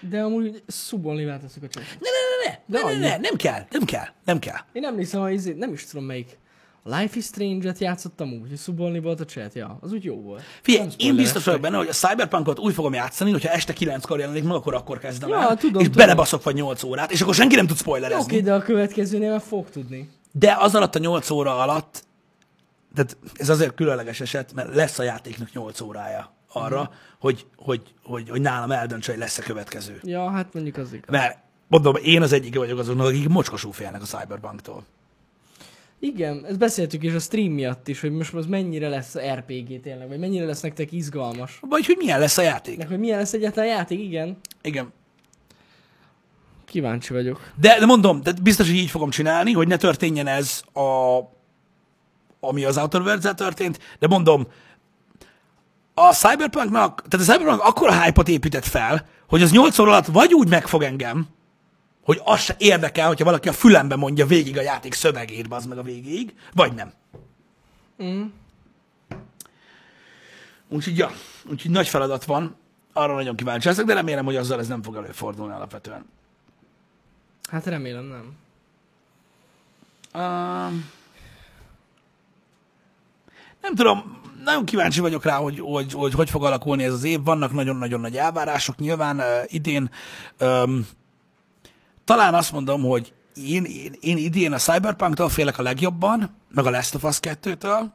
De 0.00 0.20
amúgy 0.22 0.62
szubolni 0.66 1.24
változtuk 1.24 1.62
a 1.62 1.68
csat. 1.68 1.82
Ne, 2.00 2.08
ne, 2.08 2.44
ne, 2.44 2.50
ne, 2.50 2.78
De 2.78 2.92
ne, 2.94 2.98
ne, 3.00 3.08
ne, 3.08 3.16
nem 3.16 3.36
kell, 3.36 3.66
nem 3.70 3.84
kell, 3.84 4.06
nem 4.24 4.38
kell. 4.38 4.56
Én 4.72 4.84
emlékszem, 4.84 5.20
hogy 5.20 5.32
izé- 5.32 5.56
nem 5.58 5.72
is 5.72 5.86
tudom 5.86 6.04
melyik. 6.04 6.38
A 6.84 6.96
Life 6.96 7.16
is 7.16 7.24
Strange-et 7.24 7.78
játszottam 7.78 8.32
úgy, 8.32 8.48
hogy 8.48 8.56
szubolni 8.56 9.00
volt 9.00 9.20
a 9.20 9.24
chat, 9.24 9.54
ja. 9.54 9.78
Az 9.80 9.92
úgy 9.92 10.04
jó 10.04 10.20
volt. 10.20 10.42
Figyelj, 10.62 10.88
én 10.96 11.16
biztos 11.16 11.44
vagyok 11.44 11.60
benne, 11.60 11.76
hogy 11.76 11.88
a 11.88 11.92
Cyberpunkot 11.92 12.58
úgy 12.58 12.74
fogom 12.74 12.92
játszani, 12.94 13.30
hogyha 13.30 13.48
este 13.48 13.72
9-kor 13.78 14.18
jelenik 14.18 14.44
meg, 14.44 14.52
akkor 14.54 14.74
akkor 14.74 14.98
kezdem 14.98 15.28
Ja, 15.28 15.40
el, 15.48 15.56
tudom, 15.56 15.80
és 15.80 15.86
tudom. 15.86 16.04
belebaszok 16.04 16.42
vagy 16.42 16.54
8 16.54 16.82
órát, 16.82 17.12
és 17.12 17.20
akkor 17.20 17.34
senki 17.34 17.54
nem 17.54 17.66
tud 17.66 17.76
spoilerezni. 17.76 18.24
Oké, 18.24 18.40
de 18.40 18.54
a 18.54 18.62
következőnél 18.62 19.30
már 19.30 19.40
fog 19.40 19.70
tudni. 19.70 20.10
De 20.32 20.56
az 20.58 20.74
alatt 20.74 20.94
a 20.94 20.98
8 20.98 21.30
óra 21.30 21.58
alatt, 21.58 22.04
tehát 22.94 23.16
ez 23.34 23.48
azért 23.48 23.74
különleges 23.74 24.20
eset, 24.20 24.52
mert 24.54 24.74
lesz 24.74 24.98
a 24.98 25.02
játéknak 25.02 25.52
8 25.52 25.80
órája 25.80 26.32
arra, 26.52 26.80
Mhm. 26.82 26.90
hogy, 27.18 27.46
hogy, 27.56 27.82
hogy, 28.02 28.28
hogy 28.30 28.40
nálam 28.40 28.70
eldöntse, 28.70 29.10
hogy 29.10 29.20
lesz 29.20 29.38
a 29.38 29.42
következő. 29.42 30.00
Ja, 30.02 30.30
hát 30.30 30.54
mondjuk 30.54 30.76
az 30.76 30.92
igaz. 30.92 31.08
Mert 31.10 31.38
mondom, 31.68 31.94
én 32.02 32.22
az 32.22 32.32
egyik 32.32 32.56
vagyok 32.56 32.78
azoknak, 32.78 33.06
akik 33.06 33.28
mocskosú 33.28 33.70
félnek 33.70 34.02
a 34.02 34.04
Cyberpunktól. 34.04 34.84
Igen, 36.04 36.44
ezt 36.48 36.58
beszéltük 36.58 37.02
is 37.02 37.12
a 37.12 37.18
stream 37.18 37.52
miatt 37.52 37.88
is, 37.88 38.00
hogy 38.00 38.12
most 38.12 38.34
az 38.34 38.46
mennyire 38.46 38.88
lesz 38.88 39.18
RPG 39.18 39.80
tényleg, 39.80 40.08
vagy 40.08 40.18
mennyire 40.18 40.44
lesz 40.44 40.60
nektek 40.60 40.92
izgalmas. 40.92 41.58
Vagy 41.60 41.86
hogy 41.86 41.96
milyen 41.98 42.18
lesz 42.18 42.38
a 42.38 42.42
játék. 42.42 42.78
Meg 42.78 42.88
hogy 42.88 42.98
milyen 42.98 43.18
lesz 43.18 43.32
egyáltalán 43.32 43.68
a 43.68 43.72
játék, 43.72 44.00
igen. 44.00 44.38
Igen. 44.62 44.92
Kíváncsi 46.64 47.12
vagyok. 47.12 47.52
De, 47.60 47.78
de 47.78 47.86
mondom, 47.86 48.20
de 48.22 48.32
biztos, 48.42 48.66
hogy 48.66 48.76
így 48.76 48.90
fogom 48.90 49.10
csinálni, 49.10 49.52
hogy 49.52 49.68
ne 49.68 49.76
történjen 49.76 50.26
ez, 50.26 50.62
a, 50.72 51.18
ami 52.40 52.64
az 52.64 52.78
Outer 52.78 53.00
worlds 53.00 53.34
történt, 53.34 53.78
de 53.98 54.06
mondom, 54.06 54.46
a 55.94 56.12
Cyberpunknak, 56.12 57.02
tehát 57.08 57.28
a 57.28 57.32
Cyberpunk 57.32 57.60
akkora 57.60 58.02
hype 58.02 58.22
épített 58.26 58.66
fel, 58.66 59.06
hogy 59.28 59.42
az 59.42 59.52
8 59.52 59.78
óra 59.78 59.90
alatt 59.90 60.06
vagy 60.06 60.34
úgy 60.34 60.48
megfog 60.48 60.82
engem, 60.82 61.26
hogy 62.04 62.20
az 62.24 62.40
se 62.40 62.54
érdekel, 62.58 63.06
hogyha 63.06 63.24
valaki 63.24 63.48
a 63.48 63.52
fülembe 63.52 63.96
mondja 63.96 64.26
végig 64.26 64.58
a 64.58 64.62
játék 64.62 64.94
szövegét, 64.94 65.46
az 65.48 65.66
meg 65.66 65.78
a 65.78 65.82
végéig, 65.82 66.34
vagy 66.54 66.72
nem. 66.74 66.92
Mm. 68.02 68.24
Úgyhogy, 70.68 70.98
ja, 70.98 71.10
úgyhogy 71.50 71.70
nagy 71.70 71.88
feladat 71.88 72.24
van, 72.24 72.56
arra 72.92 73.14
nagyon 73.14 73.36
kíváncsi 73.36 73.68
leszek, 73.68 73.84
de 73.84 73.94
remélem, 73.94 74.24
hogy 74.24 74.36
azzal 74.36 74.58
ez 74.58 74.68
nem 74.68 74.82
fog 74.82 74.96
előfordulni 74.96 75.54
alapvetően. 75.54 76.04
Hát 77.50 77.66
remélem 77.66 78.04
nem. 78.04 78.36
Um, 80.14 80.90
nem 83.60 83.74
tudom, 83.74 84.20
nagyon 84.44 84.64
kíváncsi 84.64 85.00
vagyok 85.00 85.24
rá, 85.24 85.36
hogy 85.36 85.58
hogy, 85.58 85.92
hogy 85.92 86.12
hogy 86.12 86.30
fog 86.30 86.44
alakulni 86.44 86.84
ez 86.84 86.92
az 86.92 87.04
év. 87.04 87.22
Vannak 87.22 87.52
nagyon-nagyon 87.52 88.00
nagy 88.00 88.16
elvárások 88.16 88.76
nyilván 88.76 89.16
uh, 89.16 89.24
idén. 89.46 89.90
Um, 90.40 90.86
talán 92.04 92.34
azt 92.34 92.52
mondom, 92.52 92.82
hogy 92.82 93.12
én, 93.34 93.64
én, 93.64 93.94
én 94.00 94.16
idén 94.16 94.52
a 94.52 94.58
Cyberpunk-tól 94.58 95.28
félek 95.28 95.58
a 95.58 95.62
legjobban, 95.62 96.36
meg 96.48 96.66
a 96.66 96.70
Last 96.70 96.94
of 96.94 97.04
Us 97.04 97.18
2-től. 97.20 97.90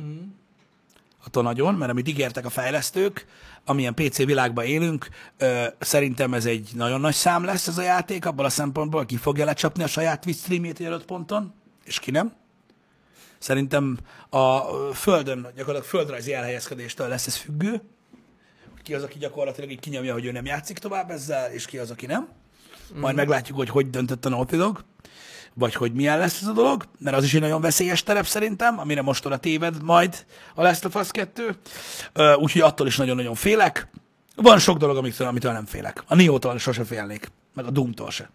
Mm. 0.00 0.22
Attól 1.24 1.42
nagyon, 1.42 1.74
mert 1.74 1.90
amit 1.90 2.08
ígértek 2.08 2.44
a 2.44 2.50
fejlesztők, 2.50 3.26
amilyen 3.64 3.94
PC 3.94 4.16
világban 4.16 4.64
élünk, 4.64 5.08
ö, 5.38 5.64
szerintem 5.78 6.34
ez 6.34 6.46
egy 6.46 6.70
nagyon 6.74 7.00
nagy 7.00 7.14
szám 7.14 7.44
lesz 7.44 7.66
ez 7.66 7.78
a 7.78 7.82
játék, 7.82 8.26
abban 8.26 8.44
a 8.44 8.48
szempontból, 8.48 9.06
ki 9.06 9.16
fogja 9.16 9.44
lecsapni 9.44 9.82
a 9.82 9.86
saját 9.86 10.20
Twitch 10.20 10.42
streamjét 10.42 10.80
egy 10.80 11.04
ponton, 11.04 11.54
és 11.84 12.00
ki 12.00 12.10
nem. 12.10 12.32
Szerintem 13.38 13.98
a 14.28 14.58
földön, 14.92 15.40
gyakorlatilag 15.40 15.84
földrajzi 15.84 16.34
elhelyezkedéstől 16.34 17.08
lesz 17.08 17.26
ez 17.26 17.36
függő. 17.36 17.82
Ki 18.82 18.94
az, 18.94 19.02
aki 19.02 19.18
gyakorlatilag 19.18 19.70
így 19.70 19.80
kinyomja, 19.80 20.12
hogy 20.12 20.24
ő 20.24 20.32
nem 20.32 20.44
játszik 20.44 20.78
tovább 20.78 21.10
ezzel, 21.10 21.52
és 21.52 21.66
ki 21.66 21.78
az, 21.78 21.90
aki 21.90 22.06
nem. 22.06 22.28
Majd 22.94 23.16
meglátjuk, 23.16 23.56
hogy 23.56 23.68
hogy 23.68 23.90
döntött 23.90 24.24
a 24.24 24.28
Naughty 24.28 24.56
Dog, 24.56 24.84
vagy 25.54 25.74
hogy 25.74 25.92
milyen 25.92 26.18
lesz 26.18 26.40
ez 26.40 26.48
a 26.48 26.52
dolog, 26.52 26.84
mert 26.98 27.16
az 27.16 27.24
is 27.24 27.34
egy 27.34 27.40
nagyon 27.40 27.60
veszélyes 27.60 28.02
terep 28.02 28.26
szerintem, 28.26 28.78
amire 28.78 29.02
most 29.02 29.26
oda 29.26 29.36
téved 29.36 29.82
majd 29.82 30.26
a 30.54 30.62
Last 30.62 30.84
of 30.84 30.94
Us 30.94 31.10
2. 31.10 31.56
Ö, 32.12 32.34
Úgyhogy 32.34 32.60
attól 32.60 32.86
is 32.86 32.96
nagyon-nagyon 32.96 33.34
félek. 33.34 33.88
Van 34.36 34.58
sok 34.58 34.78
dolog, 34.78 34.96
amitől, 34.96 35.26
amitől 35.26 35.52
nem 35.52 35.66
félek. 35.66 36.04
A 36.06 36.14
Nioh-tól 36.14 36.58
sose 36.58 36.84
félnék, 36.84 37.30
meg 37.54 37.66
a 37.66 37.70
Doom-tól 37.70 38.10
se. 38.10 38.30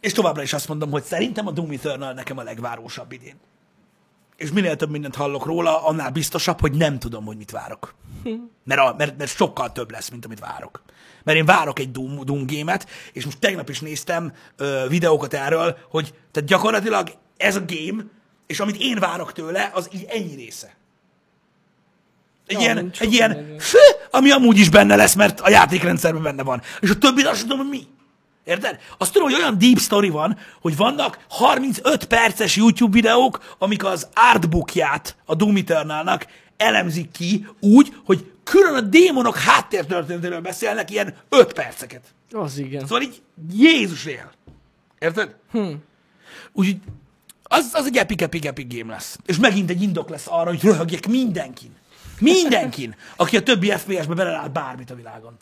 És 0.00 0.12
továbbra 0.12 0.42
is 0.42 0.52
azt 0.52 0.68
mondom, 0.68 0.90
hogy 0.90 1.02
szerintem 1.02 1.46
a 1.46 1.50
Doom 1.50 1.70
Eternal 1.70 2.12
nekem 2.12 2.38
a 2.38 2.42
legvárósabb 2.42 3.12
idén. 3.12 3.34
És 4.36 4.50
minél 4.50 4.76
több 4.76 4.90
mindent 4.90 5.14
hallok 5.14 5.44
róla, 5.44 5.84
annál 5.84 6.10
biztosabb, 6.10 6.60
hogy 6.60 6.72
nem 6.72 6.98
tudom, 6.98 7.24
hogy 7.24 7.36
mit 7.36 7.50
várok. 7.50 7.94
Mert, 8.64 8.80
a, 8.80 8.94
mert, 8.98 9.18
mert 9.18 9.30
sokkal 9.30 9.72
több 9.72 9.90
lesz, 9.90 10.08
mint 10.08 10.24
amit 10.24 10.40
várok. 10.40 10.82
Mert 11.24 11.38
én 11.38 11.44
várok 11.44 11.78
egy 11.78 11.90
Doom, 11.90 12.24
Doom 12.24 12.46
gémet, 12.46 12.88
és 13.12 13.24
most 13.24 13.38
tegnap 13.38 13.68
is 13.68 13.80
néztem 13.80 14.32
ö, 14.56 14.84
videókat 14.88 15.34
erről, 15.34 15.76
hogy 15.90 16.14
tehát 16.32 16.48
gyakorlatilag 16.48 17.10
ez 17.36 17.56
a 17.56 17.64
game, 17.66 18.04
és 18.46 18.60
amit 18.60 18.76
én 18.78 18.98
várok 18.98 19.32
tőle, 19.32 19.70
az 19.74 19.88
így 19.92 20.04
ennyi 20.08 20.34
része. 20.34 20.74
Egy 22.46 22.56
Ja, 22.56 22.60
ilyen, 22.60 22.90
egy 22.98 23.12
ilyen 23.12 23.56
fő, 23.58 23.78
ami 24.10 24.30
amúgy 24.30 24.58
is 24.58 24.68
benne 24.68 24.96
lesz, 24.96 25.14
mert 25.14 25.40
a 25.40 25.48
játékrendszerben 25.48 26.22
benne 26.22 26.42
van. 26.42 26.62
És 26.80 26.90
a 26.90 26.98
többi 26.98 27.22
azt 27.22 27.40
tudom, 27.40 27.58
hogy 27.58 27.68
mi. 27.68 27.86
Érted? 28.44 28.78
Azt 28.98 29.12
tudom, 29.12 29.28
hogy 29.28 29.40
olyan 29.40 29.58
deep 29.58 29.78
story 29.78 30.08
van, 30.08 30.38
hogy 30.60 30.76
vannak 30.76 31.18
35 31.28 32.04
perces 32.04 32.56
YouTube 32.56 32.92
videók, 32.92 33.54
amik 33.58 33.84
az 33.84 34.08
artbookját 34.14 35.16
a 35.24 35.34
Doom 35.34 35.56
Eternalnak 35.56 36.26
elemzik 36.56 37.10
ki 37.10 37.46
úgy, 37.60 37.94
hogy 38.04 38.32
külön 38.44 38.74
a 38.74 38.80
démonok 38.80 39.36
háttértörténetéről 39.36 40.40
beszélnek 40.40 40.90
ilyen 40.90 41.14
5 41.28 41.52
perceket. 41.52 42.14
Az 42.32 42.58
igen. 42.58 42.80
Szóval 42.80 43.02
így 43.02 43.22
Jézus 43.52 44.04
él. 44.04 44.32
Érted? 44.98 45.34
Hm. 45.50 45.72
Úgyhogy 46.52 46.76
az, 47.42 47.70
az 47.72 47.86
egy 47.86 47.96
epic, 47.96 48.22
epic, 48.22 48.44
epic 48.44 48.74
game 48.74 48.92
lesz. 48.92 49.18
És 49.26 49.38
megint 49.38 49.70
egy 49.70 49.82
indok 49.82 50.08
lesz 50.08 50.26
arra, 50.28 50.48
hogy 50.48 50.62
röhögjek 50.62 51.06
mindenkin. 51.06 51.70
Mindenkin, 52.18 52.96
aki 53.16 53.36
a 53.36 53.42
többi 53.42 53.70
FPS-be 53.70 54.14
belelát 54.14 54.52
bármit 54.52 54.90
a 54.90 54.94
világon. 54.94 55.36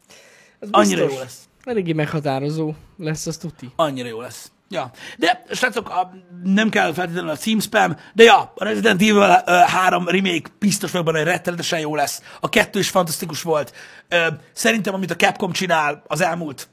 Ez 0.60 0.68
Annyira 0.70 1.04
jó 1.04 1.18
lesz. 1.18 1.48
Eléggé 1.64 1.92
meghatározó 1.92 2.74
lesz 2.96 3.26
az 3.26 3.36
tuti. 3.36 3.70
Annyira 3.76 4.08
jó 4.08 4.20
lesz. 4.20 4.50
Ja. 4.72 4.90
De, 5.18 5.42
srácok, 5.50 5.88
a, 5.90 6.12
nem 6.42 6.68
kell 6.68 6.92
feltétlenül 6.92 7.30
a 7.30 7.36
címspam, 7.36 7.96
de 8.14 8.22
ja, 8.22 8.52
a 8.56 8.64
Resident 8.64 9.02
Evil 9.02 9.16
uh, 9.46 9.60
3 9.60 10.08
remake 10.08 10.50
biztos 10.58 10.90
vagyok 10.90 11.10
hogy 11.10 11.24
rettenetesen 11.24 11.78
jó 11.80 11.94
lesz. 11.94 12.22
A 12.40 12.48
kettő 12.48 12.78
is 12.78 12.90
fantasztikus 12.90 13.42
volt. 13.42 13.72
Uh, 14.10 14.26
szerintem, 14.52 14.94
amit 14.94 15.10
a 15.10 15.16
Capcom 15.16 15.52
csinál 15.52 16.02
az 16.06 16.20
elmúlt 16.20 16.68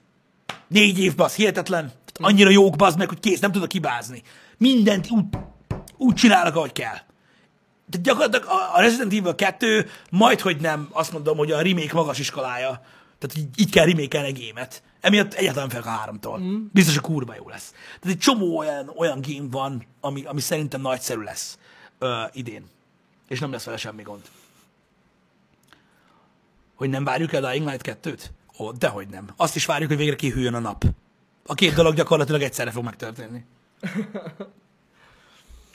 négy 0.67 0.99
évben, 0.99 1.25
az 1.25 1.35
hihetetlen. 1.35 1.91
Annyira 2.13 2.49
jók, 2.49 2.75
bazd 2.75 2.97
meg, 2.97 3.07
hogy 3.07 3.19
kész, 3.19 3.39
nem 3.39 3.51
tudok 3.51 3.67
kibázni. 3.67 4.21
Mindent 4.57 5.09
úgy, 5.11 5.23
úgy 5.97 6.15
csinálnak, 6.15 6.55
ahogy 6.55 6.71
kell. 6.71 6.97
De 7.85 7.97
gyakorlatilag 8.01 8.47
a- 8.47 8.75
a 8.77 8.81
Resident 8.81 9.13
Evil 9.13 9.35
2 9.35 9.89
majd, 10.09 10.39
hogy 10.39 10.57
nem 10.61 10.87
azt 10.91 11.11
mondom, 11.11 11.37
hogy 11.37 11.51
a 11.51 11.61
remake 11.61 11.93
magas 11.93 12.19
iskolája. 12.19 12.81
Tehát 13.19 13.37
így, 13.37 13.47
így 13.55 13.71
kell 13.71 13.85
remake 13.85 14.23
egy 14.23 14.33
gémet. 14.37 14.83
Emiatt 15.01 15.33
egyáltalán 15.33 15.69
félek 15.69 15.85
a 15.85 15.89
háromtól. 15.89 16.39
Mm. 16.39 16.65
Biztos, 16.71 16.93
hogy 16.93 17.03
kurva 17.03 17.35
jó 17.35 17.49
lesz. 17.49 17.69
Tehát 17.71 18.17
egy 18.17 18.17
csomó 18.17 18.57
olyan, 18.57 18.91
olyan 18.95 19.21
game 19.27 19.47
van, 19.51 19.85
ami, 19.99 20.23
ami 20.25 20.39
szerintem 20.39 20.81
nagyszerű 20.81 21.21
lesz 21.21 21.57
ö, 21.99 22.23
idén. 22.31 22.65
És 23.27 23.39
nem 23.39 23.51
lesz 23.51 23.63
vele 23.63 23.77
semmi 23.77 24.01
gond. 24.03 24.21
Hogy 26.75 26.89
nem 26.89 27.03
várjuk 27.03 27.33
el 27.33 27.43
a 27.43 27.51
Dying 27.51 27.67
Light 27.67 27.97
2-t? 28.03 28.23
Ó, 28.59 28.71
dehogy 28.71 29.07
nem. 29.07 29.29
Azt 29.35 29.55
is 29.55 29.65
várjuk, 29.65 29.89
hogy 29.89 29.97
végre 29.97 30.15
kihűljön 30.15 30.53
a 30.53 30.59
nap. 30.59 30.83
A 31.45 31.53
két 31.53 31.73
dolog 31.73 31.95
gyakorlatilag 31.95 32.41
egyszerre 32.41 32.71
fog 32.71 32.83
megtörténni. 32.83 33.45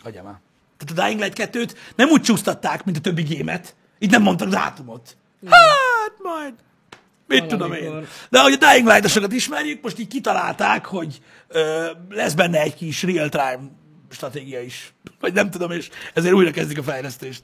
Hagyjam 0.02 0.24
már. 0.24 0.40
Tehát 0.76 1.04
a 1.04 1.06
Dying 1.06 1.20
Light 1.20 1.54
2-t 1.54 1.76
nem 1.96 2.08
úgy 2.08 2.22
csúsztatták, 2.22 2.84
mint 2.84 2.96
a 2.96 3.00
többi 3.00 3.22
gémet. 3.22 3.74
Így 3.98 4.10
nem 4.10 4.22
mondtak 4.22 4.48
dátumot. 4.48 5.16
Hát 5.46 6.12
majd. 6.22 6.54
Mit 7.26 7.46
tudom 7.46 7.72
én. 7.72 8.06
De 8.30 8.38
ahogy 8.38 8.52
a 8.60 8.66
Dying 8.70 8.86
Light-osokat 8.88 9.32
ismerjük, 9.32 9.82
most 9.82 9.98
így 9.98 10.08
kitalálták, 10.08 10.84
hogy 10.86 11.20
ö, 11.48 11.86
lesz 12.10 12.34
benne 12.34 12.60
egy 12.60 12.74
kis 12.74 13.02
real-time 13.02 13.60
stratégia 14.10 14.60
is. 14.60 14.94
Vagy 15.20 15.32
nem 15.32 15.50
tudom, 15.50 15.70
és 15.70 15.88
ezért 16.14 16.34
újra 16.34 16.50
kezdik 16.50 16.78
a 16.78 16.82
fejlesztést. 16.82 17.42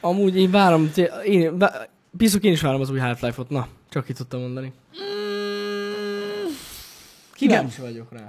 Amúgy 0.00 0.36
én 0.36 0.50
várom, 0.50 0.92
én, 1.24 1.64
biztos 2.10 2.40
én 2.42 2.52
is 2.52 2.60
várom 2.60 2.80
az 2.80 2.90
új 2.90 2.98
Half-Life-ot. 2.98 3.48
Na, 3.50 3.68
csak 3.90 4.04
ki 4.04 4.12
tudtam 4.12 4.40
mondani. 4.40 4.72
Mm, 5.02 6.52
Kíváncsi 7.34 7.80
vagyok 7.80 8.12
rá. 8.12 8.24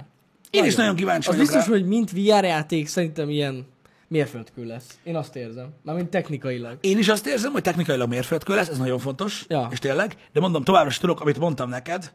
Én 0.50 0.64
is 0.64 0.74
nagyon 0.74 0.96
kíváncsi 0.96 1.28
Az 1.28 1.34
vagyok 1.36 1.50
biztos, 1.50 1.66
rá. 1.66 1.72
hogy 1.72 1.86
mint 1.86 2.10
VR 2.10 2.44
játék 2.44 2.88
szerintem 2.88 3.28
ilyen 3.30 3.66
mérföldkő 4.12 4.64
lesz. 4.64 4.98
Én 5.02 5.16
azt 5.16 5.36
érzem. 5.36 5.68
Mármint 5.82 6.08
technikailag. 6.08 6.78
Én 6.80 6.98
is 6.98 7.08
azt 7.08 7.26
érzem, 7.26 7.52
hogy 7.52 7.62
technikailag 7.62 8.08
mérföldkő 8.08 8.54
lesz, 8.54 8.68
ez 8.68 8.78
nagyon 8.78 8.98
fontos, 8.98 9.44
Ja. 9.48 9.68
és 9.70 9.78
tényleg, 9.78 10.16
de 10.32 10.40
mondom, 10.40 10.64
továbbra 10.64 10.88
is 10.88 10.98
tudok, 10.98 11.20
amit 11.20 11.38
mondtam 11.38 11.68
neked, 11.68 12.12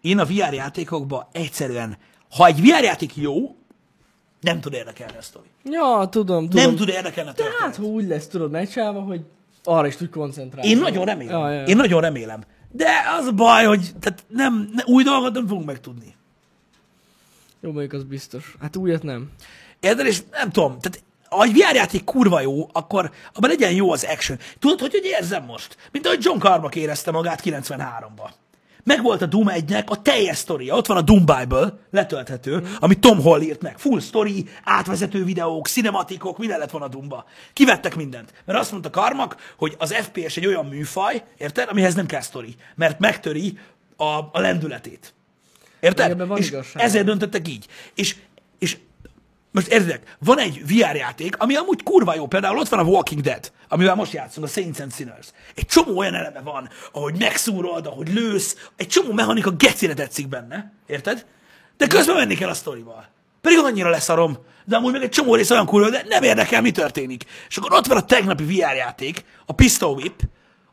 én 0.00 0.18
a 0.18 0.24
VR 0.24 0.52
játékokban 0.52 1.26
egyszerűen, 1.32 1.96
ha 2.36 2.46
egy 2.46 2.60
VR 2.60 2.82
játék 2.82 3.16
jó, 3.16 3.56
nem 4.40 4.60
tud 4.60 4.72
érdekelni 4.72 5.16
a 5.18 5.22
sztori. 5.22 5.46
Ja, 5.64 6.08
tudom, 6.10 6.48
tudom. 6.48 6.64
Nem 6.66 6.76
tud 6.76 6.88
érdekelni 6.88 7.30
a 7.30 7.32
történet. 7.32 7.60
hát, 7.60 7.76
ha 7.76 7.82
úgy 7.82 8.06
lesz, 8.06 8.26
tudod, 8.26 8.50
megcsinálva, 8.50 9.00
hogy 9.00 9.20
arra 9.64 9.86
is 9.86 9.96
tudj 9.96 10.10
koncentrálni. 10.10 10.68
Én 10.70 10.78
nagyon 10.78 11.04
remélem. 11.04 11.38
Ja, 11.40 11.50
ja, 11.50 11.60
ja. 11.60 11.66
Én 11.66 11.76
nagyon 11.76 12.00
remélem. 12.00 12.42
De 12.70 12.88
az 13.20 13.26
a 13.26 13.32
baj, 13.32 13.64
hogy 13.64 13.90
tehát 14.00 14.24
nem, 14.28 14.70
ne, 14.74 14.82
új 14.84 15.02
dolgot 15.02 15.32
nem 15.32 15.46
fogunk 15.46 15.66
megtudni. 15.66 16.14
Jó, 17.60 17.70
mondjuk 17.72 17.92
az 17.92 18.04
biztos. 18.04 18.56
Hát 18.60 18.76
újat 18.76 19.02
nem. 19.02 19.30
Érted? 19.84 20.06
És 20.06 20.22
nem 20.30 20.50
tudom, 20.50 20.78
tehát 20.80 21.02
ha 21.28 21.42
egy 21.42 21.52
VR 21.52 21.74
játék 21.74 22.04
kurva 22.04 22.40
jó, 22.40 22.68
akkor 22.72 23.10
abban 23.32 23.50
legyen 23.50 23.72
jó 23.72 23.92
az 23.92 24.04
action. 24.04 24.38
Tudod, 24.58 24.80
hogy, 24.80 24.92
hogy 24.92 25.04
érzem 25.04 25.44
most? 25.44 25.76
Mint 25.92 26.06
ahogy 26.06 26.24
John 26.24 26.38
Carmack 26.38 26.74
érezte 26.74 27.10
magát 27.10 27.42
93-ban. 27.44 28.30
Megvolt 28.84 29.22
a 29.22 29.26
Doom 29.26 29.46
1-nek 29.50 29.86
a 29.86 30.02
teljes 30.02 30.36
sztoria. 30.36 30.76
Ott 30.76 30.86
van 30.86 30.96
a 30.96 31.00
Doom 31.00 31.24
Bible, 31.24 31.78
letölthető, 31.90 32.56
mm. 32.56 32.64
amit 32.78 32.98
Tom 32.98 33.22
Hall 33.22 33.40
írt 33.40 33.62
meg. 33.62 33.78
Full 33.78 34.00
story, 34.00 34.48
átvezető 34.64 35.24
videók, 35.24 35.66
cinematikok, 35.66 36.38
minden 36.38 36.58
lett 36.58 36.70
volna 36.70 36.86
a 36.86 36.88
Doomba. 36.88 37.24
Kivettek 37.52 37.96
mindent. 37.96 38.32
Mert 38.44 38.58
azt 38.58 38.70
mondta 38.70 38.90
Carmack, 38.90 39.36
hogy 39.56 39.74
az 39.78 39.92
FPS 39.92 40.36
egy 40.36 40.46
olyan 40.46 40.66
műfaj, 40.66 41.22
érted, 41.38 41.68
amihez 41.68 41.94
nem 41.94 42.06
kell 42.06 42.20
sztori. 42.20 42.54
Mert 42.74 42.98
megtöri 42.98 43.58
a, 43.96 44.04
a 44.04 44.40
lendületét. 44.40 45.14
Érted? 45.80 46.26
Van 46.26 46.38
és 46.38 46.46
igazság. 46.46 46.82
ezért 46.82 47.04
döntöttek 47.04 47.48
így. 47.48 47.66
És 47.94 48.16
most 49.54 49.66
érted, 49.66 50.00
van 50.18 50.38
egy 50.38 50.62
VR 50.66 50.96
játék, 50.96 51.36
ami 51.38 51.54
amúgy 51.54 51.82
kurva 51.82 52.14
jó, 52.14 52.26
például 52.26 52.58
ott 52.58 52.68
van 52.68 52.78
a 52.78 52.82
Walking 52.82 53.20
Dead, 53.20 53.52
amivel 53.68 53.94
most 53.94 54.12
játszunk, 54.12 54.46
a 54.46 54.48
Saints 54.48 54.80
and 54.80 54.94
Sinners. 54.94 55.26
Egy 55.54 55.66
csomó 55.66 55.98
olyan 55.98 56.14
eleme 56.14 56.40
van, 56.40 56.68
ahogy 56.92 57.18
megszúrod, 57.18 57.86
ahogy 57.86 58.12
lősz, 58.12 58.68
egy 58.76 58.86
csomó 58.86 59.12
mechanika 59.12 59.50
gecire 59.50 59.94
tetszik 59.94 60.28
benne, 60.28 60.72
érted? 60.86 61.26
De 61.76 61.86
közben 61.86 62.16
menni 62.16 62.34
kell 62.34 62.48
a 62.48 62.54
sztorival. 62.54 63.08
Pedig 63.40 63.58
annyira 63.58 63.90
leszarom, 63.90 64.38
de 64.64 64.76
amúgy 64.76 64.92
meg 64.92 65.02
egy 65.02 65.10
csomó 65.10 65.34
rész 65.34 65.50
olyan 65.50 65.66
kurva, 65.66 65.90
de 65.90 66.04
nem 66.08 66.22
érdekel, 66.22 66.60
mi 66.60 66.70
történik. 66.70 67.24
És 67.48 67.56
akkor 67.56 67.72
ott 67.72 67.86
van 67.86 67.96
a 67.96 68.04
tegnapi 68.04 68.44
VR 68.44 68.74
játék, 68.74 69.24
a 69.46 69.52
Pistol 69.52 69.94
Whip, 69.94 70.22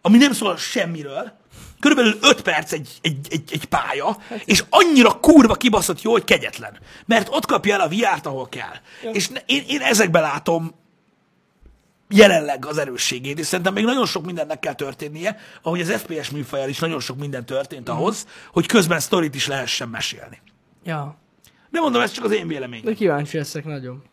ami 0.02 0.18
nem 0.18 0.34
szól 0.34 0.58
semmiről, 0.58 1.40
körülbelül 1.82 2.18
5 2.22 2.42
perc 2.42 2.72
egy, 2.72 3.00
egy, 3.02 3.28
egy, 3.30 3.50
egy 3.52 3.66
pálya, 3.66 4.18
és 4.46 4.64
annyira 4.70 5.20
kurva 5.20 5.56
kibaszott 5.56 6.02
jó, 6.02 6.12
hogy 6.12 6.24
kegyetlen. 6.24 6.78
Mert 7.06 7.28
ott 7.32 7.46
kapja 7.46 7.74
el 7.74 7.82
a 7.82 7.88
VR-t, 7.88 8.26
ahol 8.26 8.50
kell. 8.50 8.76
Ja. 9.04 9.10
És 9.10 9.28
ne, 9.28 9.40
én, 9.46 9.64
én 9.68 9.82
ezekben 9.82 10.22
látom 10.22 10.74
jelenleg 12.10 12.66
az 12.66 12.78
erősségét, 12.78 13.40
és 13.40 13.46
szerintem 13.46 13.74
még 13.74 13.84
nagyon 13.84 14.06
sok 14.06 14.26
mindennek 14.26 14.60
kell 14.60 14.74
történnie, 14.74 15.38
ahogy 15.62 15.82
az 15.82 15.92
FPS 15.92 16.30
műfajjal 16.30 16.70
is 16.70 16.80
nagyon 16.80 17.00
sok 17.00 17.18
minden 17.18 17.46
történt 17.46 17.90
ahhoz, 17.90 18.28
hogy 18.52 18.66
közben 18.66 19.00
sztorit 19.00 19.36
is 19.36 19.48
lehessen 19.48 19.90
mesélni. 19.90 20.42
Ja. 20.84 21.18
De 21.70 21.80
mondom, 21.80 22.02
ez 22.02 22.12
csak 22.12 22.24
az 22.24 22.32
én 22.32 22.48
véleményem. 22.48 22.86
De 22.86 22.94
kíváncsi 22.94 23.38
leszek 23.38 23.66
nagyon. 23.66 24.04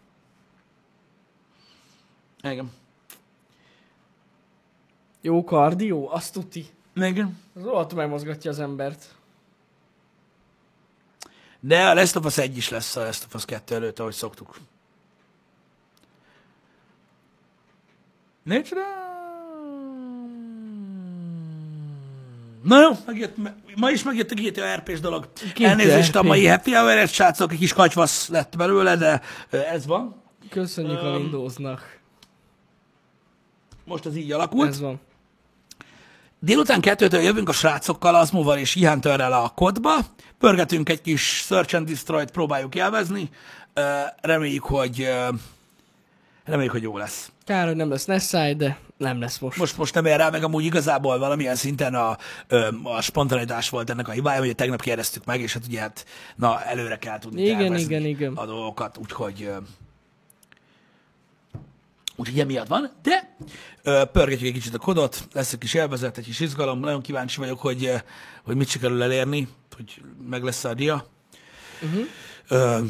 Igen. 2.43 2.71
Jó 5.21 5.45
kardió, 5.45 6.09
azt 6.12 6.33
tuti. 6.33 6.66
Igen. 7.07 7.38
Az 7.55 7.62
rohadtul 7.62 7.99
megmozgatja 7.99 8.51
az 8.51 8.59
embert. 8.59 9.14
De 11.61 11.88
a 11.88 11.94
Last 11.94 12.16
of 12.16 12.24
Us 12.24 12.38
1 12.38 12.57
is 12.57 12.68
lesz 12.68 12.96
a 12.96 13.01
Last 13.01 13.24
of 13.24 13.34
Us 13.34 13.44
2 13.44 13.74
előtt, 13.74 13.99
ahogy 13.99 14.14
szoktuk. 14.14 14.59
Nincs 18.42 18.70
rá. 18.70 19.07
Na 22.62 22.80
jó, 22.80 22.90
megjött, 23.07 23.36
ma 23.76 23.90
is 23.90 24.03
megjött 24.03 24.30
a 24.30 24.34
GTA 24.34 24.74
RP-s 24.74 25.01
dolog. 25.01 25.28
GTA 25.55 25.64
Elnézést 25.64 26.16
a 26.16 26.22
mai 26.22 26.46
happy 26.46 26.74
hour 26.74 27.09
srácok, 27.09 27.53
egy 27.53 27.59
kis 27.59 27.72
kacsvasz 27.72 28.28
lett 28.28 28.57
belőle, 28.57 28.96
de 28.96 29.22
ez 29.51 29.86
van. 29.86 30.22
Köszönjük 30.51 31.03
a 31.03 31.07
Öm. 31.07 31.14
Windowsnak. 31.14 31.99
Most 33.84 34.07
az 34.07 34.16
így 34.16 34.32
alakult. 34.32 34.68
Ez 34.68 34.80
van. 34.80 35.01
Délután 36.41 36.80
kettőtől 36.80 37.20
jövünk 37.20 37.49
a 37.49 37.53
srácokkal, 37.53 38.14
Azmóval 38.14 38.59
és 38.59 38.74
Ihan 38.74 39.01
Törrel 39.01 39.32
a 39.32 39.49
kodba. 39.49 39.97
Pörgetünk 40.39 40.89
egy 40.89 41.01
kis 41.01 41.22
Search 41.22 41.74
and 41.74 41.89
Destroy-t, 41.89 42.30
próbáljuk 42.30 42.74
élvezni. 42.74 43.28
Reméljük, 44.20 44.64
hogy 44.64 45.09
reméljük, 46.45 46.72
hogy 46.72 46.82
jó 46.82 46.97
lesz. 46.97 47.30
Kár, 47.45 47.66
hogy 47.66 47.76
nem 47.76 47.91
lesz 47.91 48.05
Nessai, 48.05 48.55
de 48.55 48.78
nem 48.97 49.20
lesz 49.20 49.39
most. 49.39 49.59
Most, 49.59 49.76
most 49.76 49.95
nem 49.95 50.05
ér 50.05 50.16
rá, 50.16 50.30
meg 50.30 50.45
amúgy 50.45 50.64
igazából 50.64 51.18
valamilyen 51.18 51.55
szinten 51.55 51.95
a, 51.95 52.16
a 52.82 53.01
spontanitás 53.01 53.70
volt 53.70 53.91
ennek 53.91 54.09
a 54.09 54.12
hibája, 54.12 54.41
hogy 54.41 54.55
tegnap 54.55 54.82
kérdeztük 54.82 55.24
meg, 55.24 55.41
és 55.41 55.53
hát 55.53 55.66
ugye 55.66 55.80
hát, 55.80 56.05
na, 56.36 56.62
előre 56.62 56.99
kell 56.99 57.18
tudni 57.18 57.43
Igen, 57.43 57.76
igen, 57.76 58.05
igen. 58.05 58.32
a 58.34 58.47
dolgokat, 58.47 58.99
úgyhogy 58.99 59.51
úgyhogy 62.19 62.41
emiatt 62.41 62.66
van, 62.66 62.91
de 63.03 63.37
ö, 63.83 64.03
pörgetjük 64.12 64.49
egy 64.49 64.55
kicsit 64.55 64.75
a 64.75 64.79
kodot, 64.79 65.29
lesz 65.33 65.53
egy 65.53 65.59
kis 65.59 65.75
élvezet, 65.75 66.19
egy 66.19 66.25
kis 66.25 66.41
izgalom, 66.41 66.81
nagyon 66.81 67.01
kíváncsi 67.03 67.41
vagyok, 67.41 67.59
hogy, 67.61 67.93
hogy 68.45 68.57
mit 68.57 68.69
sikerül 68.69 69.03
elérni, 69.03 69.49
hogy 69.77 70.03
meg 70.29 70.43
lesz 70.43 70.64
a 70.64 70.75
dia. 70.75 71.07
Uh-huh. 71.83 72.05
Ö, 72.49 72.85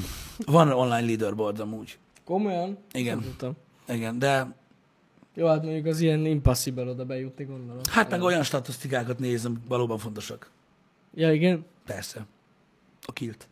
van 0.47 0.73
online 0.73 1.07
leaderboard 1.07 1.61
amúgy, 1.61 1.99
Komolyan? 2.25 2.79
Igen. 2.93 3.21
Tudtam. 3.21 3.57
igen, 3.89 4.19
de 4.19 4.57
Jó, 5.35 5.47
hát 5.47 5.63
mondjuk 5.63 5.87
az 5.87 6.01
ilyen 6.01 6.27
impossible 6.27 6.85
oda 6.85 7.05
bejutni, 7.05 7.45
gondolom. 7.45 7.83
hát 7.91 8.11
meg 8.11 8.23
olyan 8.23 8.43
statisztikákat 8.43 9.19
nézem, 9.19 9.63
valóban 9.69 9.99
fontosak. 9.99 10.51
Ja, 11.15 11.33
igen? 11.33 11.65
Persze. 11.87 12.27
A 13.07 13.13
kilt. 13.13 13.49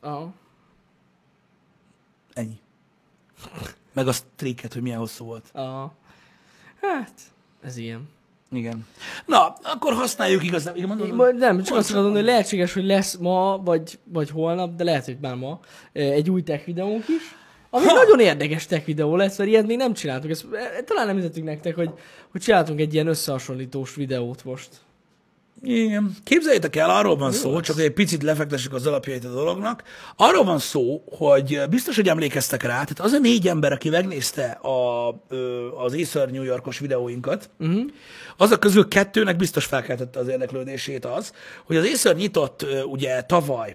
Aha. 0.00 0.32
Ennyi. 2.32 2.58
Meg 3.96 4.08
a 4.08 4.12
streaket, 4.12 4.72
hogy 4.72 4.82
milyen 4.82 4.98
hosszú 4.98 5.24
volt. 5.24 5.44
Aha. 5.52 5.94
Hát, 6.80 7.12
ez 7.62 7.76
ilyen. 7.76 8.08
Igen. 8.52 8.86
Na, 9.26 9.56
akkor 9.62 9.92
használjuk 9.92 10.44
igazán. 10.44 10.76
Igen, 10.76 10.88
mondod, 10.88 11.36
Nem, 11.36 11.62
csak 11.62 11.76
azt 11.76 11.92
mondom, 11.92 12.12
hogy 12.12 12.24
lehetséges, 12.24 12.72
hogy 12.72 12.84
lesz 12.84 13.16
ma, 13.16 13.60
vagy, 13.64 13.98
vagy 14.04 14.30
holnap, 14.30 14.74
de 14.74 14.84
lehet, 14.84 15.04
hogy 15.04 15.16
már 15.20 15.34
ma 15.34 15.60
eh, 15.92 16.10
egy 16.10 16.30
új 16.30 16.42
tech 16.42 16.64
videónk 16.64 17.08
is. 17.08 17.34
Ami 17.70 17.86
Ha! 17.86 17.92
nagyon 17.92 18.20
érdekes 18.20 18.66
tech 18.66 18.84
videó 18.84 19.16
lesz, 19.16 19.38
mert 19.38 19.50
ilyet 19.50 19.66
még 19.66 19.76
nem 19.76 19.92
csináltunk. 19.92 20.32
Ezt, 20.32 20.46
eh, 20.52 20.82
talán 20.84 21.06
nem 21.06 21.16
hizettük 21.16 21.44
nektek, 21.44 21.74
hogy, 21.74 21.90
hogy 22.30 22.40
csináltunk 22.40 22.80
egy 22.80 22.94
ilyen 22.94 23.06
összehasonlítós 23.06 23.94
videót 23.94 24.44
most. 24.44 24.68
Igen. 25.62 26.16
Képzeljétek 26.24 26.76
el, 26.76 26.90
arról 26.90 27.16
van 27.16 27.32
szó, 27.32 27.52
lesz. 27.54 27.62
csak 27.62 27.74
hogy 27.74 27.84
egy 27.84 27.92
picit 27.92 28.22
lefektessük 28.22 28.72
az 28.72 28.86
alapjait 28.86 29.24
a 29.24 29.32
dolognak. 29.32 29.82
Arról 30.16 30.44
van 30.44 30.58
szó, 30.58 31.02
hogy 31.16 31.62
biztos, 31.70 31.96
hogy 31.96 32.08
emlékeztek 32.08 32.62
rá, 32.62 32.68
tehát 32.70 33.00
az 33.00 33.12
a 33.12 33.18
négy 33.18 33.48
ember, 33.48 33.72
aki 33.72 33.88
megnézte 33.88 34.44
a, 34.50 35.08
az 35.84 35.94
Acer 35.94 36.30
New 36.30 36.42
Yorkos 36.42 36.78
videóinkat, 36.78 37.50
uh-huh. 37.58 37.82
azok 38.36 38.60
közül 38.60 38.88
kettőnek 38.88 39.36
biztos 39.36 39.64
felkeltette 39.64 40.18
az 40.18 40.28
érdeklődését 40.28 41.04
az, 41.04 41.32
hogy 41.64 41.76
az 41.76 41.84
Acer 41.84 42.16
nyitott 42.16 42.66
ugye 42.84 43.22
tavaly 43.22 43.72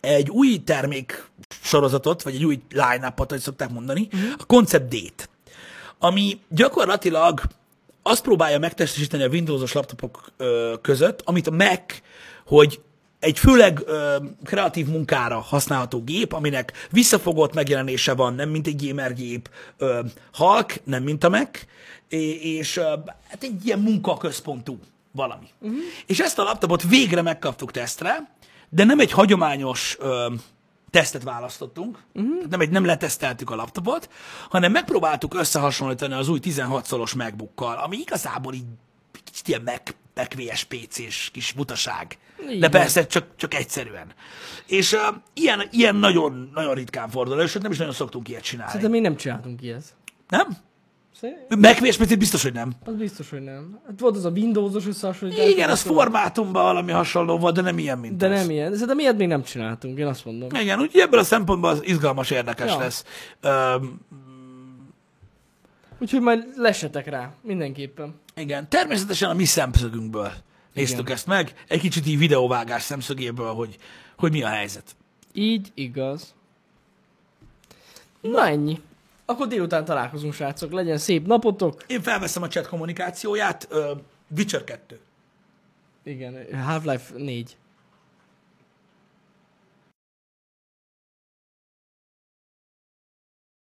egy 0.00 0.30
új 0.30 0.62
termék 0.64 1.26
sorozatot, 1.62 2.22
vagy 2.22 2.34
egy 2.34 2.44
új 2.44 2.60
line-upot, 2.70 3.30
ahogy 3.30 3.42
szokták 3.42 3.70
mondani, 3.70 4.08
uh-huh. 4.12 4.30
a 4.38 4.44
Concept 4.44 4.88
D-t, 4.88 5.28
ami 5.98 6.40
gyakorlatilag 6.48 7.40
azt 8.06 8.22
próbálja 8.22 8.58
megtestesíteni 8.58 9.22
a 9.22 9.28
Windowsos 9.28 9.72
laptopok 9.72 10.30
ö, 10.36 10.74
között, 10.82 11.22
amit 11.24 11.46
a 11.46 11.50
Mac, 11.50 12.00
hogy 12.46 12.80
egy 13.20 13.38
főleg 13.38 13.82
ö, 13.86 14.16
kreatív 14.44 14.86
munkára 14.86 15.40
használható 15.40 16.02
gép, 16.02 16.32
aminek 16.32 16.72
visszafogott 16.90 17.54
megjelenése 17.54 18.14
van, 18.14 18.34
nem 18.34 18.48
mint 18.48 18.66
egy 18.66 18.86
gamer 18.86 19.14
gép, 19.14 19.50
ö, 19.78 20.00
halk, 20.32 20.74
nem 20.84 21.02
mint 21.02 21.24
a 21.24 21.28
Mac, 21.28 21.60
és 22.40 22.76
ö, 22.76 22.82
hát 23.28 23.42
egy 23.42 23.64
ilyen 23.64 23.78
munkaközpontú 23.78 24.78
valami. 25.12 25.46
Uh-huh. 25.60 25.78
És 26.06 26.20
ezt 26.20 26.38
a 26.38 26.42
laptopot 26.42 26.82
végre 26.82 27.22
megkaptuk 27.22 27.70
tesztre, 27.70 28.30
de 28.68 28.84
nem 28.84 29.00
egy 29.00 29.10
hagyományos 29.10 29.96
ö, 30.00 30.26
tesztet 30.96 31.22
választottunk, 31.22 31.98
uh-huh. 32.14 32.46
nem, 32.50 32.60
egy, 32.60 32.70
nem 32.70 32.84
leteszteltük 32.84 33.50
a 33.50 33.54
laptopot, 33.54 34.08
hanem 34.48 34.72
megpróbáltuk 34.72 35.34
összehasonlítani 35.34 36.14
az 36.14 36.28
új 36.28 36.38
16 36.38 36.86
szoros 36.86 37.14
MacBookkal, 37.14 37.76
ami 37.76 37.96
igazából 37.96 38.54
így 38.54 38.64
kicsit 39.24 39.48
ilyen 39.48 39.62
Mac, 39.64 39.94
Mac 40.14 40.34
VS 40.34 40.64
PC-s 40.64 41.30
kis 41.30 41.52
butaság. 41.52 42.18
Így 42.50 42.60
de 42.60 42.68
persze 42.68 43.06
csak, 43.06 43.26
csak 43.36 43.54
egyszerűen. 43.54 44.12
És 44.66 44.92
uh, 44.92 45.00
ilyen, 45.34 45.62
ilyen 45.70 45.96
nagyon, 45.96 46.50
nagyon 46.54 46.74
ritkán 46.74 47.08
fordul 47.08 47.46
sőt 47.46 47.62
nem 47.62 47.70
is 47.70 47.78
nagyon 47.78 47.92
szoktunk 47.92 48.28
ilyet 48.28 48.42
csinálni. 48.42 48.70
Szerintem 48.70 48.92
még 48.92 49.02
nem 49.02 49.16
csináltunk 49.16 49.62
ilyet. 49.62 49.84
Nem? 50.28 50.56
Mac 51.58 51.96
PC 51.96 52.18
biztos, 52.18 52.42
hogy 52.42 52.52
nem. 52.52 52.72
Az 52.84 52.94
biztos, 52.94 53.30
hogy 53.30 53.42
nem. 53.42 53.80
Hát 53.86 54.00
volt 54.00 54.16
az 54.16 54.24
a 54.24 54.30
Windows-os 54.30 54.86
összehasonlítás. 54.86 55.48
Igen, 55.48 55.70
az 55.70 55.80
formátumban 55.80 56.62
valami 56.62 56.92
hasonló 56.92 57.38
volt, 57.38 57.54
de 57.54 57.60
nem 57.60 57.78
ilyen, 57.78 57.98
mint 57.98 58.16
De 58.16 58.28
ez. 58.28 58.40
nem 58.40 58.50
ilyen. 58.50 58.72
Szerintem 58.72 58.98
ilyet 58.98 59.16
még 59.16 59.28
nem 59.28 59.42
csináltunk, 59.42 59.98
én 59.98 60.06
azt 60.06 60.24
mondom. 60.24 60.48
Igen, 60.60 60.80
úgyhogy 60.80 61.00
ebből 61.00 61.20
a 61.20 61.24
szempontból 61.24 61.70
az 61.70 61.80
izgalmas, 61.84 62.30
érdekes 62.30 62.70
Ja. 62.70 62.78
lesz. 62.78 63.04
Öm, 63.40 64.00
Úgyhogy 65.98 66.20
majd 66.20 66.44
lesetek 66.56 67.06
rá, 67.06 67.32
mindenképpen. 67.42 68.14
igen, 68.36 68.68
természetesen 68.68 69.30
a 69.30 69.34
mi 69.34 69.44
szemszögünkből 69.44 70.32
néztük 70.74 71.00
Igen. 71.00 71.12
ezt 71.12 71.26
meg, 71.26 71.54
egy 71.68 71.80
kicsit 71.80 72.06
így 72.06 72.18
videóvágás 72.18 72.82
szemszögéből, 72.82 73.52
hogy, 73.52 73.76
hogy 74.16 74.32
mi 74.32 74.42
a 74.42 74.48
helyzet. 74.48 74.96
Így 75.32 75.68
igaz. 75.74 76.34
Na 78.20 78.46
ennyi. 78.46 78.80
Akkor 79.26 79.46
délután 79.46 79.84
találkozunk, 79.84 80.32
srácok. 80.32 80.72
Legyen 80.72 80.98
szép 80.98 81.26
napotok. 81.26 81.82
Én 81.86 82.02
felveszem 82.02 82.42
a 82.42 82.48
chat 82.48 82.66
kommunikációját, 82.66 83.66
ö, 83.70 83.92
Witcher 84.36 84.64
2. 84.64 84.98
Igen, 86.02 86.34
Half-Life 86.52 87.16
4. 87.16 87.56